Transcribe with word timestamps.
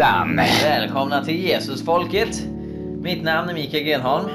Hejsan! 0.00 0.36
Välkomna 0.62 1.24
till 1.24 1.44
Jesusfolket. 1.44 2.42
Mitt 3.02 3.22
namn 3.22 3.48
är 3.48 3.54
Mikael 3.54 3.84
Grenholm. 3.84 4.28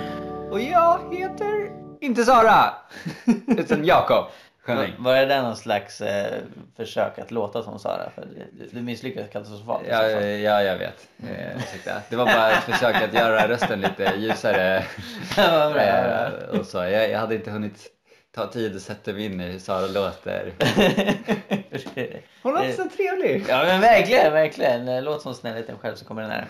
Och 0.51 0.61
jag 0.61 0.99
heter 1.13 1.71
inte 2.01 2.23
Sara, 2.23 2.73
utan 3.47 3.85
Jakob. 3.85 4.25
Var, 4.67 4.89
var 4.97 5.15
det 5.15 5.25
där 5.25 5.41
någon 5.41 5.55
slags 5.55 6.01
eh, 6.01 6.33
försök 6.77 7.19
att 7.19 7.31
låta 7.31 7.63
som 7.63 7.79
Sara? 7.79 8.09
För 8.15 8.25
du, 8.51 8.69
du 8.71 8.81
misslyckades 8.81 9.31
katastrofalt. 9.31 9.83
Ja, 9.89 10.09
ja, 10.21 10.61
jag 10.61 10.77
vet. 10.77 11.07
Eh. 11.23 11.97
Det 12.09 12.15
var 12.15 12.25
bara 12.25 12.51
ett 12.51 12.63
försök 12.63 12.95
att 12.95 13.13
göra 13.13 13.47
rösten 13.47 13.81
lite 13.81 14.13
ljusare. 14.17 14.83
Vad 15.37 15.73
bra. 15.73 15.81
Eh, 15.81 16.59
och 16.59 16.65
så. 16.65 16.77
Jag, 16.77 17.09
jag 17.11 17.19
hade 17.19 17.35
inte 17.35 17.51
hunnit 17.51 17.94
ta 18.35 18.47
tid 18.47 18.75
att 18.75 18.81
sätta 18.81 19.13
mig 19.13 19.25
in 19.25 19.41
i 19.41 19.43
hur 19.43 19.59
Sara 19.59 19.87
låter. 19.87 20.53
Hon 22.43 22.53
låter 22.53 22.71
så 22.71 22.89
trevlig. 22.89 23.45
Ja 23.49 23.63
men 23.63 23.81
verkligen, 23.81 24.33
verkligen. 24.33 25.03
Låt 25.03 25.21
som 25.21 25.33
snällheten 25.33 25.77
själv 25.77 25.95
så 25.95 26.05
kommer 26.05 26.21
den 26.21 26.31
här. 26.31 26.47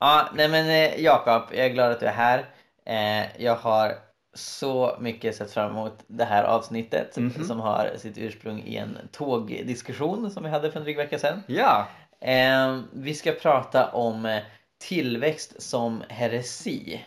Ja, 0.00 0.28
nej 0.34 0.48
men 0.48 0.68
eh, 0.68 1.00
Jakob, 1.00 1.42
jag 1.52 1.66
är 1.66 1.70
glad 1.70 1.92
att 1.92 2.00
du 2.00 2.06
är 2.06 2.12
här. 2.12 2.44
Eh, 2.86 3.42
jag 3.44 3.54
har 3.56 3.94
så 4.34 4.96
mycket 5.00 5.36
sett 5.36 5.52
fram 5.52 5.70
emot 5.70 5.98
det 6.06 6.24
här 6.24 6.44
avsnittet 6.44 7.16
Mhm. 7.16 7.44
som 7.46 7.60
har 7.60 7.90
sitt 7.96 8.18
ursprung 8.18 8.62
i 8.66 8.76
en 8.76 8.98
tågdiskussion 9.12 10.30
som 10.30 10.42
vi 10.44 10.48
hade 10.50 10.70
för 10.72 10.78
en 10.78 10.84
dryg 10.84 10.96
vecka 10.96 11.18
sedan. 11.18 11.42
Ja. 11.46 11.86
Eh, 12.20 12.78
vi 12.92 13.14
ska 13.14 13.32
prata 13.32 13.88
om 13.88 14.40
tillväxt 14.88 15.62
som 15.62 16.02
heresi. 16.08 17.00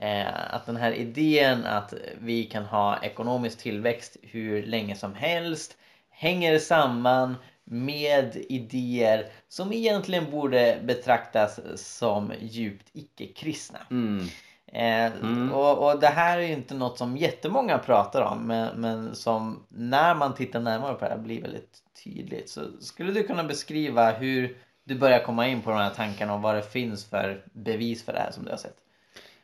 Eh, 0.00 0.54
att 0.54 0.66
den 0.66 0.76
här 0.76 0.92
idén 0.92 1.64
att 1.64 1.94
vi 2.20 2.44
kan 2.44 2.64
ha 2.64 3.02
ekonomisk 3.02 3.58
tillväxt 3.58 4.16
hur 4.22 4.62
länge 4.62 4.96
som 4.96 5.14
helst 5.14 5.76
hänger 6.10 6.58
samman 6.58 7.36
med 7.64 8.36
idéer 8.48 9.26
som 9.48 9.72
egentligen 9.72 10.30
borde 10.30 10.78
betraktas 10.84 11.60
som 11.74 12.32
djupt 12.40 12.86
icke-kristna. 12.92 13.78
Mm. 13.90 14.28
Eh, 14.66 15.52
och, 15.52 15.90
och 15.90 16.00
det 16.00 16.06
här 16.06 16.38
är 16.38 16.48
inte 16.48 16.74
något 16.74 16.98
som 16.98 17.16
jättemånga 17.16 17.78
pratar 17.78 18.22
om 18.22 18.46
men, 18.46 18.80
men 18.80 19.14
som 19.14 19.66
när 19.68 20.14
man 20.14 20.34
tittar 20.34 20.60
närmare 20.60 20.94
på 20.94 21.04
det 21.04 21.10
här 21.10 21.18
blir 21.18 21.42
väldigt 21.42 21.78
tydligt. 22.04 22.50
Så 22.50 22.60
skulle 22.80 23.12
du 23.12 23.22
kunna 23.22 23.44
beskriva 23.44 24.10
hur 24.10 24.56
du 24.84 24.94
börjar 24.98 25.24
komma 25.24 25.48
in 25.48 25.62
på 25.62 25.70
de 25.70 25.78
här 25.78 25.90
tankarna 25.90 26.34
och 26.34 26.42
vad 26.42 26.54
det 26.54 26.62
finns 26.62 27.04
för 27.04 27.44
bevis 27.52 28.04
för 28.04 28.12
det 28.12 28.18
här 28.18 28.32
som 28.32 28.44
du 28.44 28.50
har 28.50 28.56
sett? 28.56 28.76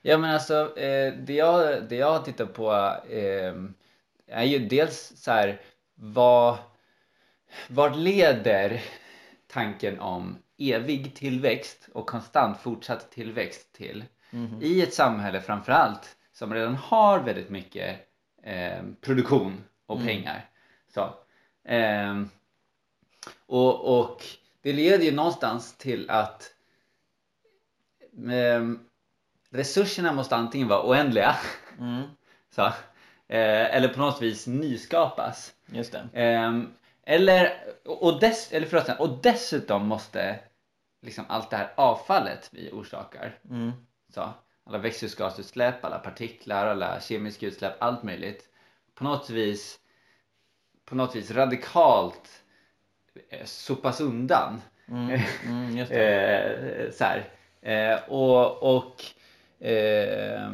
Ja 0.09 0.19
men 0.19 0.31
alltså 0.31 0.79
eh, 0.79 1.15
det, 1.15 1.35
jag, 1.35 1.89
det 1.89 1.97
jag 1.97 2.13
har 2.13 2.23
tittat 2.23 2.55
på 2.55 2.73
eh, 3.11 3.55
är 4.27 4.45
ju 4.45 4.59
dels 4.59 5.13
så 5.17 5.31
här 5.31 5.61
vad, 5.95 6.59
vad 7.69 7.97
leder 7.97 8.83
tanken 9.47 10.01
om 10.01 10.39
evig 10.59 11.15
tillväxt 11.15 11.89
och 11.93 12.07
konstant 12.07 12.61
fortsatt 12.61 13.11
tillväxt 13.11 13.73
till? 13.73 14.05
I 14.63 14.83
ett 14.83 14.95
samhälle 14.95 15.41
framförallt 15.41 16.17
som 16.33 16.55
redan 16.55 16.75
har 16.75 17.21
väldigt 17.21 17.51
mycket 17.51 18.09
eh, 18.43 18.83
produktion 19.01 19.65
och 19.87 20.05
pengar. 20.05 20.51
Så, 20.95 21.15
ehm, 21.65 22.29
och, 23.47 24.01
och 24.01 24.25
det 24.63 24.73
leder 24.73 25.05
ju 25.05 25.13
någonstans 25.13 25.77
till 25.77 26.11
att 26.11 26.55
ehm, 28.31 28.86
resurserna 29.57 30.13
måste 30.13 30.37
antingen 30.37 30.69
vara 30.69 30.89
oändliga 30.89 31.37
Mm, 31.79 32.03
så, 32.55 32.63
eh, 33.29 33.75
eller 33.77 33.89
på 33.89 34.01
något 34.01 34.23
vis 34.23 34.47
nyskapas. 34.47 35.53
just 35.67 35.93
det. 35.93 36.09
Ehm, 36.13 36.73
eller, 37.03 37.53
och, 37.85 38.21
dess, 38.21 38.53
eller 38.53 38.67
förlåt, 38.67 39.01
och 39.01 39.19
dessutom 39.23 39.87
måste 39.87 40.39
liksom 41.03 41.25
allt 41.29 41.51
det 41.51 41.57
här 41.57 41.73
avfallet 41.77 42.49
vi 42.53 42.71
orsakar, 42.73 43.39
Mm, 43.51 43.73
så, 44.15 44.29
alla 44.67 44.79
växthusgasutsläpp, 44.79 45.85
alla 45.85 45.99
partiklar, 45.99 46.67
alla 46.67 47.01
kemiska 47.01 47.47
utsläpp, 47.47 47.75
allt 47.79 48.03
möjligt, 48.03 48.49
på 48.95 49.05
något 49.05 49.31
vis, 49.31 49.79
på 50.85 50.95
något 50.95 51.17
vis 51.17 51.31
radikalt 51.31 52.43
eh, 53.31 53.45
sopas 53.45 54.01
undan. 54.01 54.63
mm, 54.89 55.21
mm. 55.47 55.79
Eh, 55.91 56.91
så 56.93 57.05
här. 57.05 57.29
Eh, 57.63 57.99
och, 58.09 58.77
och, 58.77 59.05
eh, 59.61 60.51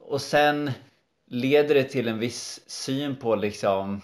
och 0.00 0.20
sen 0.20 0.70
leder 1.26 1.74
det 1.74 1.84
till 1.84 2.08
en 2.08 2.18
viss 2.18 2.60
syn 2.70 3.16
på 3.16 3.34
liksom 3.36 4.00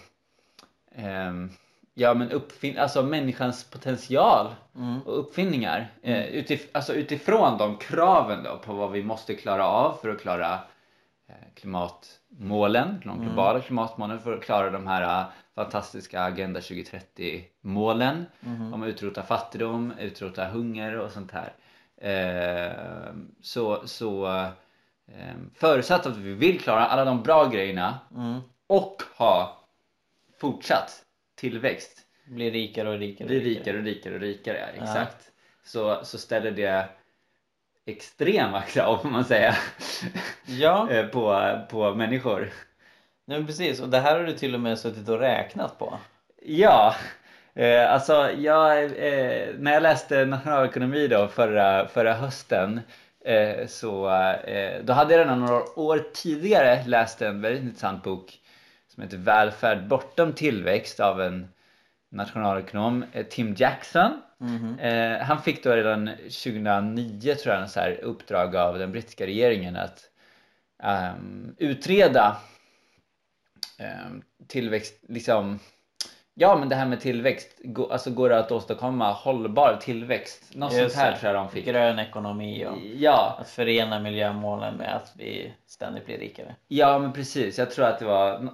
ehm, 0.95 1.49
ja 1.93 2.13
men 2.13 2.31
uppfin- 2.31 2.79
alltså 2.79 3.03
människans 3.03 3.63
potential 3.63 4.47
Mm. 4.75 5.01
och 5.01 5.19
uppfinningar 5.19 5.87
eh, 6.01 6.23
utif- 6.25 6.67
alltså 6.71 6.93
utifrån 6.93 7.57
de 7.57 7.77
kraven 7.77 8.43
då 8.43 8.57
på 8.57 8.73
vad 8.73 8.91
vi 8.91 9.03
måste 9.03 9.35
klara 9.35 9.65
av 9.67 9.97
för 10.01 10.09
att 10.09 10.21
klara 10.21 10.53
eh, 11.27 11.35
klimatmålen, 11.55 13.01
de 13.05 13.21
globala 13.25 13.59
klimatmålen 13.59 14.19
för 14.19 14.33
att 14.33 14.43
klara 14.43 14.69
de 14.69 14.87
här 14.87 15.21
eh, 15.21 15.25
fantastiska 15.55 16.21
Agenda 16.21 16.61
2030 16.61 17.43
målen 17.61 18.25
om 18.73 18.83
att 18.83 18.87
utrota 18.89 19.23
fattigdom, 19.23 19.93
utrota 19.99 20.45
hunger 20.47 20.97
och 20.99 21.11
sånt 21.11 21.31
här. 21.31 21.53
Eh, 22.01 22.71
så 23.41 23.87
så 23.87 24.27
eh, 25.07 25.33
förutsatt 25.55 26.05
att 26.05 26.17
vi 26.17 26.33
vill 26.33 26.59
klara 26.61 26.85
alla 26.85 27.05
de 27.05 27.23
bra 27.23 27.45
grejerna 27.45 27.99
Mm. 28.15 28.39
och 28.67 29.03
ha 29.17 29.63
fortsatt 30.39 31.03
tillväxt 31.35 32.03
Blir 32.25 32.51
rikare 32.51 32.89
och 32.89 32.99
rikare. 32.99 33.27
blir 33.27 33.39
rikare 33.41 33.77
och 33.77 33.83
rikare 33.83 34.13
och 34.15 34.21
rikare, 34.21 34.57
ja, 34.59 34.67
Ja. 34.77 34.83
exakt. 34.83 35.31
Så, 35.65 36.05
så 36.05 36.17
ställer 36.17 36.51
det 36.51 36.89
extrema 37.85 38.61
krav 38.61 38.97
får 38.97 39.09
man 39.09 39.25
säga 39.25 39.55
Ja, 40.45 40.89
eh, 40.91 41.07
på, 41.07 41.51
på 41.69 41.95
människor. 41.95 42.49
nej, 43.25 43.45
precis. 43.45 43.79
Och 43.81 43.89
det 43.89 43.99
här 43.99 44.15
har 44.19 44.23
du 44.23 44.33
till 44.33 44.53
och 44.55 44.61
med 44.61 44.79
suttit 44.79 45.09
och 45.09 45.19
räknat 45.19 45.79
på. 45.79 45.97
Ja, 46.45 46.95
eh, 47.57 47.93
alltså 47.93 48.31
jag, 48.31 48.83
eh, 48.83 49.47
när 49.57 49.73
jag 49.73 49.83
läste 49.83 50.25
nationalekonomi 50.25 51.07
då 51.07 51.27
förra, 51.27 51.87
förra 51.87 52.13
hösten 52.13 52.81
eh, 53.25 53.67
så 53.67 54.09
eh, 54.33 54.83
då 54.83 54.93
hade 54.93 55.13
jag 55.13 55.19
redan 55.19 55.39
några 55.39 55.79
år 55.79 56.03
tidigare 56.13 56.83
läst 56.85 57.21
en 57.21 57.41
väldigt 57.41 57.63
intressant 57.63 58.03
bok 58.03 58.39
som 58.87 59.03
heter 59.03 59.17
Välfärd 59.17 59.87
bortom 59.87 60.33
tillväxt 60.33 60.99
av 60.99 61.21
en 61.21 61.47
nationalekonom, 62.09 63.05
eh, 63.13 63.25
Tim 63.25 63.55
Jackson. 63.57 64.21
Eh, 64.79 65.17
han 65.21 65.41
fick 65.41 65.63
då 65.63 65.75
redan 65.75 66.09
2009 66.17 67.35
tror 67.35 67.53
jag 67.53 67.63
en 67.63 67.69
så 67.69 67.79
här 67.79 67.99
uppdrag 68.01 68.55
av 68.55 68.79
den 68.79 68.91
brittiska 68.91 69.25
regeringen 69.25 69.75
att 69.75 70.03
ehm, 70.83 71.55
utreda 71.57 72.37
ehm, 73.77 74.21
tillväxt, 74.47 75.03
liksom 75.07 75.59
Ja 76.39 76.55
men 76.57 76.69
det 76.69 76.75
här 76.75 76.85
med 76.85 76.99
tillväxt, 77.01 77.47
gå- 77.63 77.91
alltså 77.91 78.11
går 78.11 78.29
det 78.29 78.39
att 78.39 78.51
åstadkomma 78.51 79.11
hållbar 79.11 79.77
tillväxt? 79.81 80.55
Något 80.55 80.73
Just 80.73 80.95
sånt 80.95 81.03
här 81.05 81.11
det. 81.11 81.17
tror 81.17 81.33
jag 81.33 81.43
de 81.45 81.49
fick. 81.49 81.65
Grön 81.65 81.99
ekonomi 81.99 82.65
och 82.65 82.77
Ja, 82.95 83.37
att 83.39 83.49
förena 83.49 83.99
miljömålen 83.99 84.75
med 84.75 84.95
att 84.95 85.13
vi 85.15 85.53
ständigt 85.67 86.05
blir 86.05 86.17
rikare. 86.17 86.55
ja 86.67 86.99
men 86.99 87.13
precis. 87.13 87.57
Jag 87.57 87.71
tror 87.71 87.85
att 87.85 87.99
det 87.99 88.05
var 88.05 88.49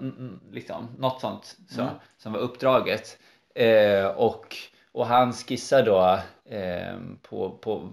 liksom, 0.51 0.87
något 0.97 1.21
sånt 1.21 1.55
så, 1.69 1.81
Mm. 1.81 1.93
som 2.17 2.33
var 2.33 2.39
uppdraget. 2.39 3.17
Eh, 3.55 4.05
och, 4.05 4.55
och 4.91 5.05
han 5.05 5.33
skissar 5.33 5.83
då 5.83 6.19
eh, 6.55 6.93
på, 7.29 7.49
på 7.49 7.89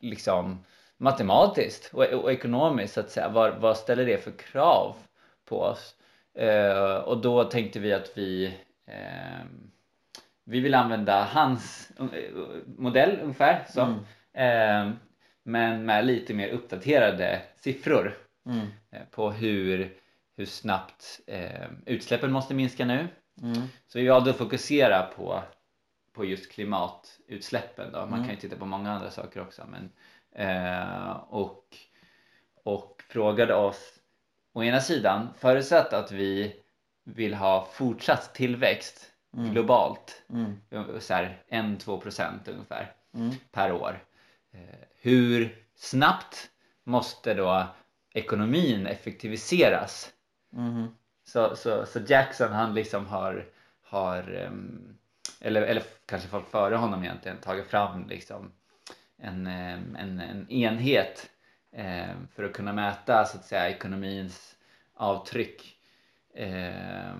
liksom 0.00 0.64
matematiskt 0.96 1.90
och, 1.94 2.02
och 2.04 2.32
ekonomiskt 2.32 2.94
så 2.94 3.00
att 3.00 3.10
säga. 3.10 3.28
Vad, 3.28 3.54
vad 3.54 3.76
ställer 3.76 4.04
det 4.06 4.24
för 4.24 4.30
krav 4.30 4.94
på 5.48 5.60
oss? 5.60 5.94
Eh, 6.38 6.94
och 6.96 7.18
då 7.18 7.44
tänkte 7.44 7.78
vi 7.80 7.92
att 7.92 8.10
vi 8.14 8.54
vi 10.44 10.60
vill 10.60 10.74
använda 10.74 11.24
hans 11.24 11.90
eh, 11.98 12.34
modell 12.66 13.18
ungefär 13.22 13.64
så. 13.70 13.80
Eh, 14.32 14.90
men 15.42 15.84
med 15.86 16.06
lite 16.06 16.34
mer 16.34 16.48
uppdaterade 16.48 17.42
siffror 17.56 18.18
Mm. 18.46 18.66
eh, 18.90 19.02
på 19.10 19.30
hur, 19.30 19.96
hur 20.36 20.44
snabbt 20.46 21.20
eh, 21.26 21.68
utsläppen 21.86 22.32
måste 22.32 22.54
minska 22.54 22.84
nu. 22.84 23.08
Mm. 23.42 23.62
Så 23.86 23.98
vi 23.98 24.08
valde 24.08 24.30
att 24.30 24.36
fokusera 24.36 25.02
på, 25.02 25.42
på 26.12 26.24
just 26.24 26.52
klimatutsläppen 26.52 27.92
då. 27.92 28.06
Man 28.06 28.20
kan 28.24 28.30
ju 28.30 28.36
titta 28.36 28.56
på 28.56 28.66
många 28.66 28.92
andra 28.92 29.10
saker 29.10 29.40
också. 29.40 29.62
Men, 29.70 29.90
eh, 30.32 31.10
och, 31.28 31.76
och 32.64 33.02
frågade 33.08 33.54
oss 33.54 33.92
å 34.52 34.62
ena 34.62 34.80
sidan, 34.80 35.28
förutsatt 35.38 35.92
att 35.92 36.12
vi 36.12 36.56
vill 37.04 37.34
ha 37.34 37.68
fortsatt 37.72 38.34
tillväxt 38.34 39.10
globalt, 39.52 40.22
Mm. 40.28 41.00
så 41.00 41.14
här 41.14 41.42
1-2 41.48 42.00
procent 42.00 42.48
ungefär 42.48 42.92
Mm. 43.14 43.30
per 43.52 43.72
år. 43.72 44.04
Eh, 44.52 44.60
hur 45.00 45.56
snabbt 45.76 46.50
måste 46.84 47.34
då 47.34 47.66
ekonomin 48.14 48.86
effektiviseras? 48.86 50.12
Mhm. 50.50 50.94
Så, 51.24 51.56
så, 51.56 51.86
så 51.86 52.00
Jackson 52.06 52.52
han 52.52 52.74
liksom 52.74 53.06
har, 53.06 53.46
har 53.82 54.34
ehm, 54.34 54.96
eller, 55.40 55.62
eller 55.62 55.82
kanske 56.06 56.28
folk 56.28 56.50
före 56.50 56.74
honom 56.76 57.04
egentligen, 57.04 57.38
tagit 57.38 57.66
fram 57.66 58.08
liksom 58.08 58.52
en, 59.18 59.46
eh, 59.46 59.72
en, 59.72 60.20
en 60.20 60.50
enhet 60.50 61.30
eh, 61.72 62.14
för 62.34 62.44
att 62.44 62.52
kunna 62.52 62.72
mäta 62.72 63.24
så 63.24 63.38
att 63.38 63.44
säga 63.44 63.68
ekonomins 63.70 64.56
avtryck. 64.94 65.73
Eh, 66.34 67.14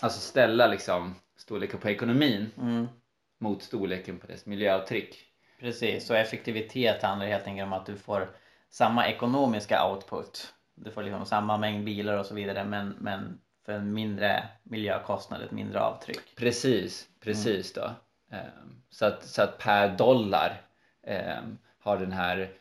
alltså 0.00 0.20
ställa 0.20 0.66
liksom 0.66 1.14
storleken 1.36 1.80
på 1.80 1.88
ekonomin 1.90 2.50
Mm. 2.58 2.88
mot 3.38 3.62
storleken 3.62 4.18
på 4.18 4.26
dess 4.26 4.46
miljöavtryck. 4.46 5.24
Precis, 5.60 6.10
och 6.10 6.16
effektivitet 6.16 7.02
handlar 7.02 7.26
helt 7.26 7.46
enkelt 7.46 7.66
om 7.66 7.72
att 7.72 7.86
du 7.86 7.96
får 7.96 8.36
samma 8.70 9.08
ekonomiska 9.08 9.90
output. 9.90 10.54
Du 10.74 10.90
får 10.90 11.02
liksom 11.02 11.26
samma 11.26 11.56
mängd 11.58 11.84
bilar 11.84 12.18
och 12.18 12.26
så 12.26 12.34
vidare 12.34 12.64
men, 12.64 12.88
men 12.88 13.40
för 13.66 13.72
en 13.72 13.92
mindre 13.94 14.48
miljökostnad, 14.62 15.42
ett 15.42 15.50
mindre 15.50 15.80
avtryck. 15.80 16.36
Precis, 16.36 17.08
precis 17.20 17.72
då. 17.72 17.90
Ehm, 18.30 18.82
Så 18.90 19.06
att, 19.06 19.24
så 19.24 19.42
att 19.42 19.58
per 19.58 19.96
dollar 19.96 20.62
ehm, 21.02 21.58
har 21.78 21.98
den 21.98 22.12
här 22.12 22.52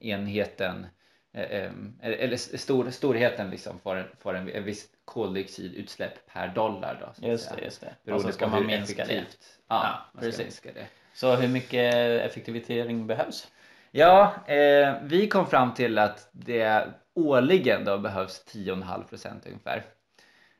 enheten 0.00 0.86
eller 1.32 2.16
eller 2.16 2.36
stor, 2.36 2.90
storheten 2.90 3.50
liksom 3.50 3.78
får, 3.78 3.96
en- 3.96 4.08
får 4.20 4.34
en, 4.34 4.48
en 4.50 4.64
viss 4.64 4.86
koldioxidutsläpp 5.04 6.26
per 6.32 6.48
dollar 6.48 6.98
då. 7.00 7.12
så 7.22 7.28
Just 7.28 7.56
det, 7.56 7.64
just 7.64 7.80
det. 7.80 7.86
Och 7.86 7.94
Beroende 8.04 8.26
så 8.28 8.32
ska 8.32 8.44
på 8.44 8.50
man 8.50 8.66
minska 8.66 9.04
det. 9.04 9.14
Ja, 9.14 9.24
Ja, 9.68 9.98
ska 10.12 10.20
precis. 10.20 10.38
minska 10.40 10.72
det. 10.74 10.86
Så 11.14 11.34
hur 11.36 11.48
mycket 11.48 11.94
effektivisering 12.20 13.06
behövs? 13.06 13.48
Ja, 13.90 14.34
eh, 14.46 14.94
vi 15.02 15.28
kom 15.28 15.46
fram 15.46 15.74
till 15.74 15.98
att 15.98 16.28
det 16.32 16.88
årligen 17.14 17.84
då 17.84 17.98
behövs 17.98 18.44
10,5 18.52 19.04
procent 19.08 19.46
ungefär. 19.46 19.82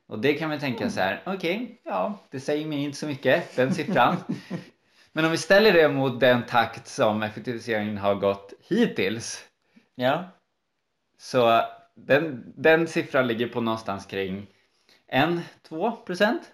Och 0.06 0.19
det 0.19 0.34
kan 0.34 0.49
man 0.49 0.58
tänka 0.58 0.90
så 0.90 1.00
här, 1.00 1.23
okej, 1.26 1.81
ja, 1.84 2.19
det 2.31 2.40
säger 2.40 2.66
mig 2.66 2.78
inte 2.84 2.99
så 2.99 3.06
mycket, 3.06 3.56
den 3.56 3.75
siffran. 3.75 4.16
Men 5.12 5.25
om 5.25 5.31
vi 5.31 5.37
ställer 5.37 5.73
det 5.73 5.88
mot 5.88 6.20
den 6.20 6.43
takt 6.46 6.87
som 6.88 7.23
effektiviseringen 7.23 7.99
har 7.99 8.14
gått 8.14 8.52
hittills, 8.69 9.44
Ja, 9.94 10.25
så 11.20 11.62
den, 11.94 12.52
den 12.56 12.87
siffran 12.88 13.26
ligger 13.26 13.49
på 13.49 13.61
någonstans 13.61 14.06
kring 14.06 14.46
1-2 15.12 15.96
procent 16.05 16.52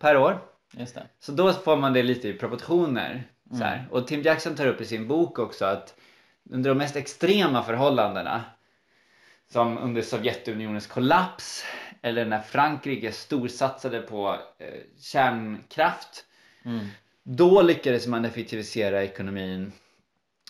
per 0.00 0.16
år. 0.16 0.38
Just 0.72 0.94
det. 0.94 1.06
Så 1.20 1.32
då 1.32 1.52
får 1.52 1.76
man 1.76 1.92
det 1.92 2.02
lite 2.02 2.28
i 2.28 2.32
proportioner. 2.32 3.24
Så 3.50 3.64
här. 3.64 3.86
Och 3.90 4.06
Tim 4.06 4.22
Jackson 4.22 4.54
tar 4.56 4.66
upp 4.66 4.80
i 4.80 4.84
sin 4.84 5.08
bok 5.08 5.38
också 5.38 5.64
att 5.64 5.94
under 6.50 6.70
de 6.70 6.78
mest 6.78 6.96
extrema 6.96 7.62
förhållandena 7.62 8.44
som 9.52 9.78
under 9.78 10.02
Sovjetunionens 10.02 10.86
kollaps 10.86 11.64
eller 12.02 12.24
när 12.26 12.40
Frankrike 12.40 13.12
storsatsade 13.12 14.00
på 14.00 14.38
eh, 14.58 14.80
kärnkraft 15.00 16.24
Mm. 16.66 16.86
då 17.22 17.62
lyckades 17.62 18.06
man 18.06 18.24
effektivisera 18.24 19.02
ekonomin 19.04 19.72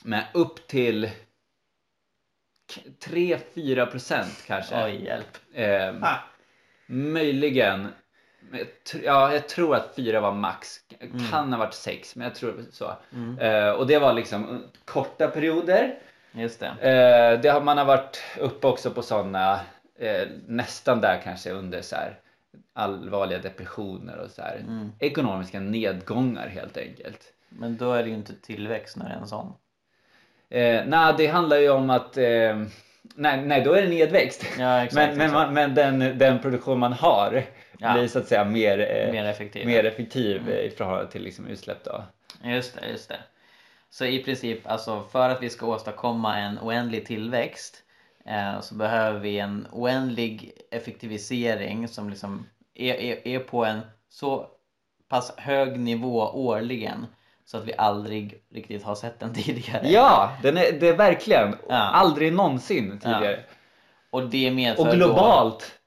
med 0.04 0.26
upp 0.34 0.66
till 0.66 1.10
3-4 3.04 3.86
procent 3.86 4.44
kanske. 4.46 4.84
Oj, 4.84 5.04
hjälp. 5.04 5.38
Ehm, 5.54 6.02
Ah. 6.02 6.16
Möjligen. 6.86 7.88
Ja, 9.04 9.32
jag 9.32 9.48
tror 9.48 9.76
att 9.76 9.94
fyra 9.96 10.20
var 10.20 10.32
max. 10.32 10.80
Kan 11.30 11.52
ha 11.52 11.58
varit 11.58 11.74
sex, 11.74 12.16
men 12.16 12.24
jag 12.24 12.34
tror 12.34 12.64
så. 12.70 12.96
Mm. 13.12 13.38
Eh, 13.38 13.70
och 13.70 13.86
det 13.86 13.98
var 13.98 14.12
liksom 14.12 14.64
korta 14.84 15.28
perioder. 15.28 15.98
Just 16.32 16.60
det. 16.60 16.66
Eh, 16.66 17.40
det 17.40 17.48
har, 17.48 17.60
man 17.60 17.78
har 17.78 17.84
varit 17.84 18.22
uppe 18.40 18.66
också 18.66 18.90
på 18.90 19.02
sådana, 19.02 19.60
eh, 19.98 20.28
nästan 20.46 21.00
där 21.00 21.20
kanske 21.24 21.50
under 21.50 21.82
så 21.82 21.96
här 21.96 22.18
allvarliga 22.72 23.38
depressioner 23.38 24.16
och 24.18 24.30
så 24.30 24.42
här. 24.42 24.56
Mm. 24.56 24.92
Ekonomiska 24.98 25.60
nedgångar 25.60 26.48
helt 26.48 26.76
enkelt. 26.76 27.32
Men 27.48 27.76
då 27.76 27.92
är 27.92 28.02
det 28.02 28.08
ju 28.08 28.14
inte 28.14 28.34
tillväxt 28.34 28.96
när 28.96 29.08
det 29.08 29.14
är 29.14 29.18
en 29.18 29.26
sån. 29.28 29.52
Eh, 30.50 30.82
nej, 30.86 31.14
det 31.18 31.26
handlar 31.26 31.56
ju 31.56 31.70
om 31.70 31.90
att 31.90 32.16
eh, 32.16 32.56
nej, 33.14 33.42
nej, 33.42 33.62
då 33.64 33.72
är 33.72 33.82
det 33.82 33.88
nedväxt. 33.88 34.46
Ja, 34.58 34.84
exakt. 34.84 34.94
men 34.94 35.18
men, 35.18 35.26
exakt. 35.26 35.32
man, 35.32 35.54
men 35.54 35.74
den, 35.74 36.18
den 36.18 36.38
produktion 36.38 36.78
man 36.78 36.92
har 36.92 37.42
Ja. 37.78 37.92
blir 37.94 38.08
så 38.08 38.18
att 38.18 38.26
säga 38.28 38.44
mer, 38.44 38.78
eh, 38.78 39.12
Mer 39.12 39.24
effektiv. 39.24 39.66
mer 39.66 39.84
effektiv 39.84 40.50
eh, 40.50 40.58
i 40.58 40.70
förhållande 40.70 41.10
till 41.10 41.22
liksom 41.22 41.46
utsläpp 41.46 41.84
då. 41.84 42.02
Just 42.44 42.74
det, 42.80 42.88
just 42.90 43.08
det. 43.08 43.18
Så 43.90 44.04
i 44.04 44.24
princip, 44.24 44.60
alltså 44.70 45.02
för 45.12 45.28
att 45.30 45.42
vi 45.42 45.50
ska 45.50 45.66
åstadkomma 45.66 46.38
en 46.38 46.58
oändlig 46.58 47.06
tillväxt 47.06 47.82
eh, 48.26 48.60
så 48.60 48.74
behöver 48.74 49.20
vi 49.20 49.38
en 49.38 49.66
oändlig 49.72 50.52
effektivisering 50.70 51.88
som 51.88 52.10
liksom 52.10 52.46
är, 52.74 52.94
är, 52.94 53.28
är 53.28 53.38
på 53.38 53.64
en 53.64 53.80
så 54.08 54.46
pass 55.08 55.34
hög 55.36 55.78
nivå 55.80 56.30
årligen 56.32 57.06
så 57.44 57.56
att 57.56 57.64
vi 57.64 57.74
aldrig 57.78 58.42
riktigt 58.50 58.82
har 58.84 58.94
sett 58.94 59.20
den 59.20 59.34
tidigare. 59.42 59.88
Ja, 59.88 60.36
den 60.42 60.56
är, 60.56 60.72
det 60.80 60.88
är 60.88 60.96
verkligen 60.96 61.56
Ja. 61.68 61.74
aldrig 61.76 62.32
någonsin 62.32 62.98
tidigare. 62.98 63.40
Och 64.10 64.28
det 64.30 64.50
medför 64.50 64.82
Och 64.82 64.88
Då, 64.88 64.94
globalt. 64.96 65.78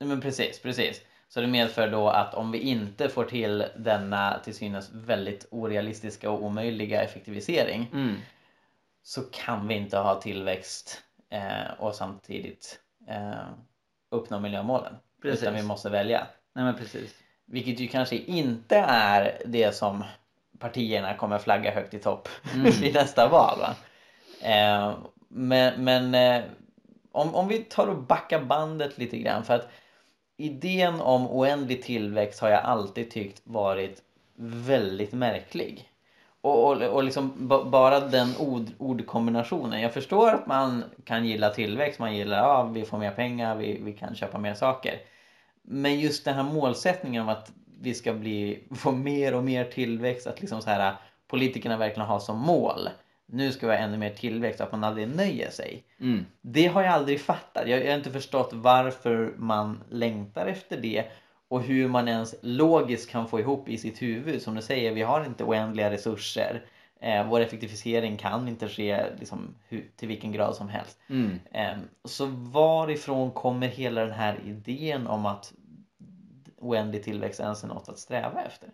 Nej, 0.00 0.08
men 0.08 0.20
precis, 0.20 0.60
precis. 0.62 1.00
Så 1.28 1.40
det 1.40 1.46
medför 1.46 1.88
då 1.90 2.08
att 2.08 2.34
om 2.34 2.50
vi 2.52 2.58
inte 2.58 3.08
får 3.08 3.24
till 3.24 3.64
denna 3.76 4.38
till 4.44 4.54
synes 4.54 4.90
väldigt 4.92 5.46
orealistiska 5.50 6.30
och 6.30 6.42
omöjliga 6.44 7.02
effektivisering 7.02 7.90
Mm. 7.92 8.16
så 9.02 9.22
kan 9.22 9.68
vi 9.68 9.74
inte 9.74 9.98
ha 9.98 10.20
tillväxt 10.20 11.02
eh, 11.30 11.72
och 11.78 11.94
samtidigt 11.94 12.80
eh, 13.08 13.48
uppnå 14.10 14.40
miljömålen. 14.40 14.94
Precis. 15.22 15.42
Utan 15.42 15.54
vi 15.54 15.62
måste 15.62 15.90
välja. 15.90 16.26
Nej 16.54 16.64
men 16.64 16.74
precis. 16.74 17.14
Vilket 17.46 17.80
ju 17.80 17.88
kanske 17.88 18.16
inte 18.16 18.76
är 18.88 19.42
det 19.46 19.74
som 19.74 20.04
partierna 20.58 21.14
kommer 21.14 21.38
flagga 21.38 21.70
högt 21.70 21.94
i 21.94 21.98
topp 21.98 22.28
Mm. 22.54 22.70
vid 22.70 22.94
nästa 22.94 23.28
val. 23.28 23.58
Va? 23.58 23.74
Eh, 24.48 24.92
men 25.28 25.84
men 25.84 26.14
eh, 26.14 26.44
om, 27.12 27.34
om 27.34 27.48
vi 27.48 27.58
tar 27.58 27.86
och 27.86 28.02
backar 28.02 28.40
bandet 28.40 28.98
lite 28.98 29.18
grann 29.18 29.44
för 29.44 29.54
att 29.54 29.68
idén 30.36 31.00
om 31.00 31.26
oändlig 31.30 31.82
tillväxt 31.82 32.40
har 32.40 32.48
jag 32.48 32.62
alltid 32.64 33.10
tyckt 33.10 33.40
varit 33.44 34.02
väldigt 34.40 35.12
märklig. 35.12 35.88
Och, 36.40 36.64
och, 36.70 36.82
och 36.82 37.04
liksom 37.04 37.48
ba- 37.48 37.64
bara 37.64 38.00
den 38.00 38.36
ord, 38.38 38.66
ordkombinationen. 38.78 39.80
Jag 39.80 39.92
förstår 39.94 40.28
att 40.30 40.46
man 40.46 40.84
kan 41.04 41.26
gilla 41.26 41.50
tillväxt, 41.50 41.98
man 41.98 42.16
gillar 42.16 42.38
ja, 42.38 42.62
vi 42.62 42.84
får 42.84 42.98
mer 42.98 43.10
pengar, 43.10 43.56
vi, 43.56 43.80
vi 43.82 43.92
kan 43.92 44.14
köpa 44.14 44.38
mer 44.38 44.54
saker. 44.54 44.94
Men 45.62 46.00
just 46.00 46.24
den 46.24 46.34
här 46.34 46.42
målsättningen 46.42 47.22
om 47.22 47.28
att 47.28 47.52
vi 47.80 47.94
ska 47.94 48.14
bli, 48.14 48.58
få 48.76 48.92
mer 48.92 49.34
och 49.34 49.44
mer 49.44 49.64
tillväxt, 49.64 50.26
att 50.26 50.40
liksom 50.40 50.62
så 50.62 50.70
här, 50.70 50.94
politikerna 51.28 51.76
verkligen 51.76 52.08
har 52.08 52.18
som 52.18 52.38
mål. 52.38 52.88
Nu 53.26 53.52
ska 53.52 53.66
vi 53.66 53.72
ha 53.72 53.80
ännu 53.80 53.96
mer 53.96 54.10
tillväxt, 54.10 54.60
att 54.60 54.72
man 54.72 54.84
aldrig 54.84 55.08
nöjer 55.08 55.50
sig. 55.50 55.84
Mm. 56.00 56.26
Det 56.40 56.66
har 56.66 56.82
jag 56.82 56.92
aldrig 56.92 57.20
fattat. 57.20 57.68
Jag, 57.68 57.84
jag 57.84 57.90
har 57.90 57.98
inte 57.98 58.10
förstått 58.10 58.50
varför 58.52 59.34
man 59.36 59.84
längtar 59.90 60.46
efter 60.46 60.76
det 60.76 61.04
och 61.48 61.62
hur 61.62 61.88
man 61.88 62.08
ens 62.08 62.34
logiskt 62.42 63.10
kan 63.10 63.28
få 63.28 63.40
ihop 63.40 63.68
i 63.68 63.78
sitt 63.78 64.02
huvud. 64.02 64.42
Som 64.42 64.54
du 64.54 64.62
säger, 64.62 64.94
vi 64.94 65.02
har 65.02 65.24
inte 65.24 65.44
oändliga 65.44 65.90
resurser. 65.90 66.62
Eh, 67.00 67.28
vår 67.28 67.40
effektivisering 67.40 68.16
kan 68.16 68.48
inte 68.48 68.68
ske 68.68 69.04
liksom, 69.18 69.54
hu- 69.70 69.84
till 69.96 70.08
vilken 70.08 70.32
grad 70.32 70.54
som 70.54 70.68
helst. 70.68 70.98
Mm. 71.10 71.38
Eh, 71.52 71.78
så 72.04 72.26
varifrån 72.26 73.30
kommer 73.30 73.66
hela 73.66 74.00
den 74.00 74.14
här 74.14 74.38
idén 74.46 75.06
om 75.06 75.26
att 75.26 75.52
oändlig 76.58 77.04
tillväxt 77.04 77.40
ens 77.40 77.64
är 77.64 77.68
något 77.68 77.88
att 77.88 77.98
sträva 77.98 78.42
efter? 78.42 78.70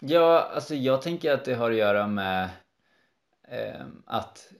Ja, 0.00 0.50
alltså 0.54 0.74
jag 0.74 1.02
tänker 1.02 1.32
att 1.32 1.44
det 1.44 1.54
har 1.54 1.70
att 1.70 1.76
göra 1.76 2.06
med 2.06 2.48
eh, 3.48 3.86
att, 4.06 4.52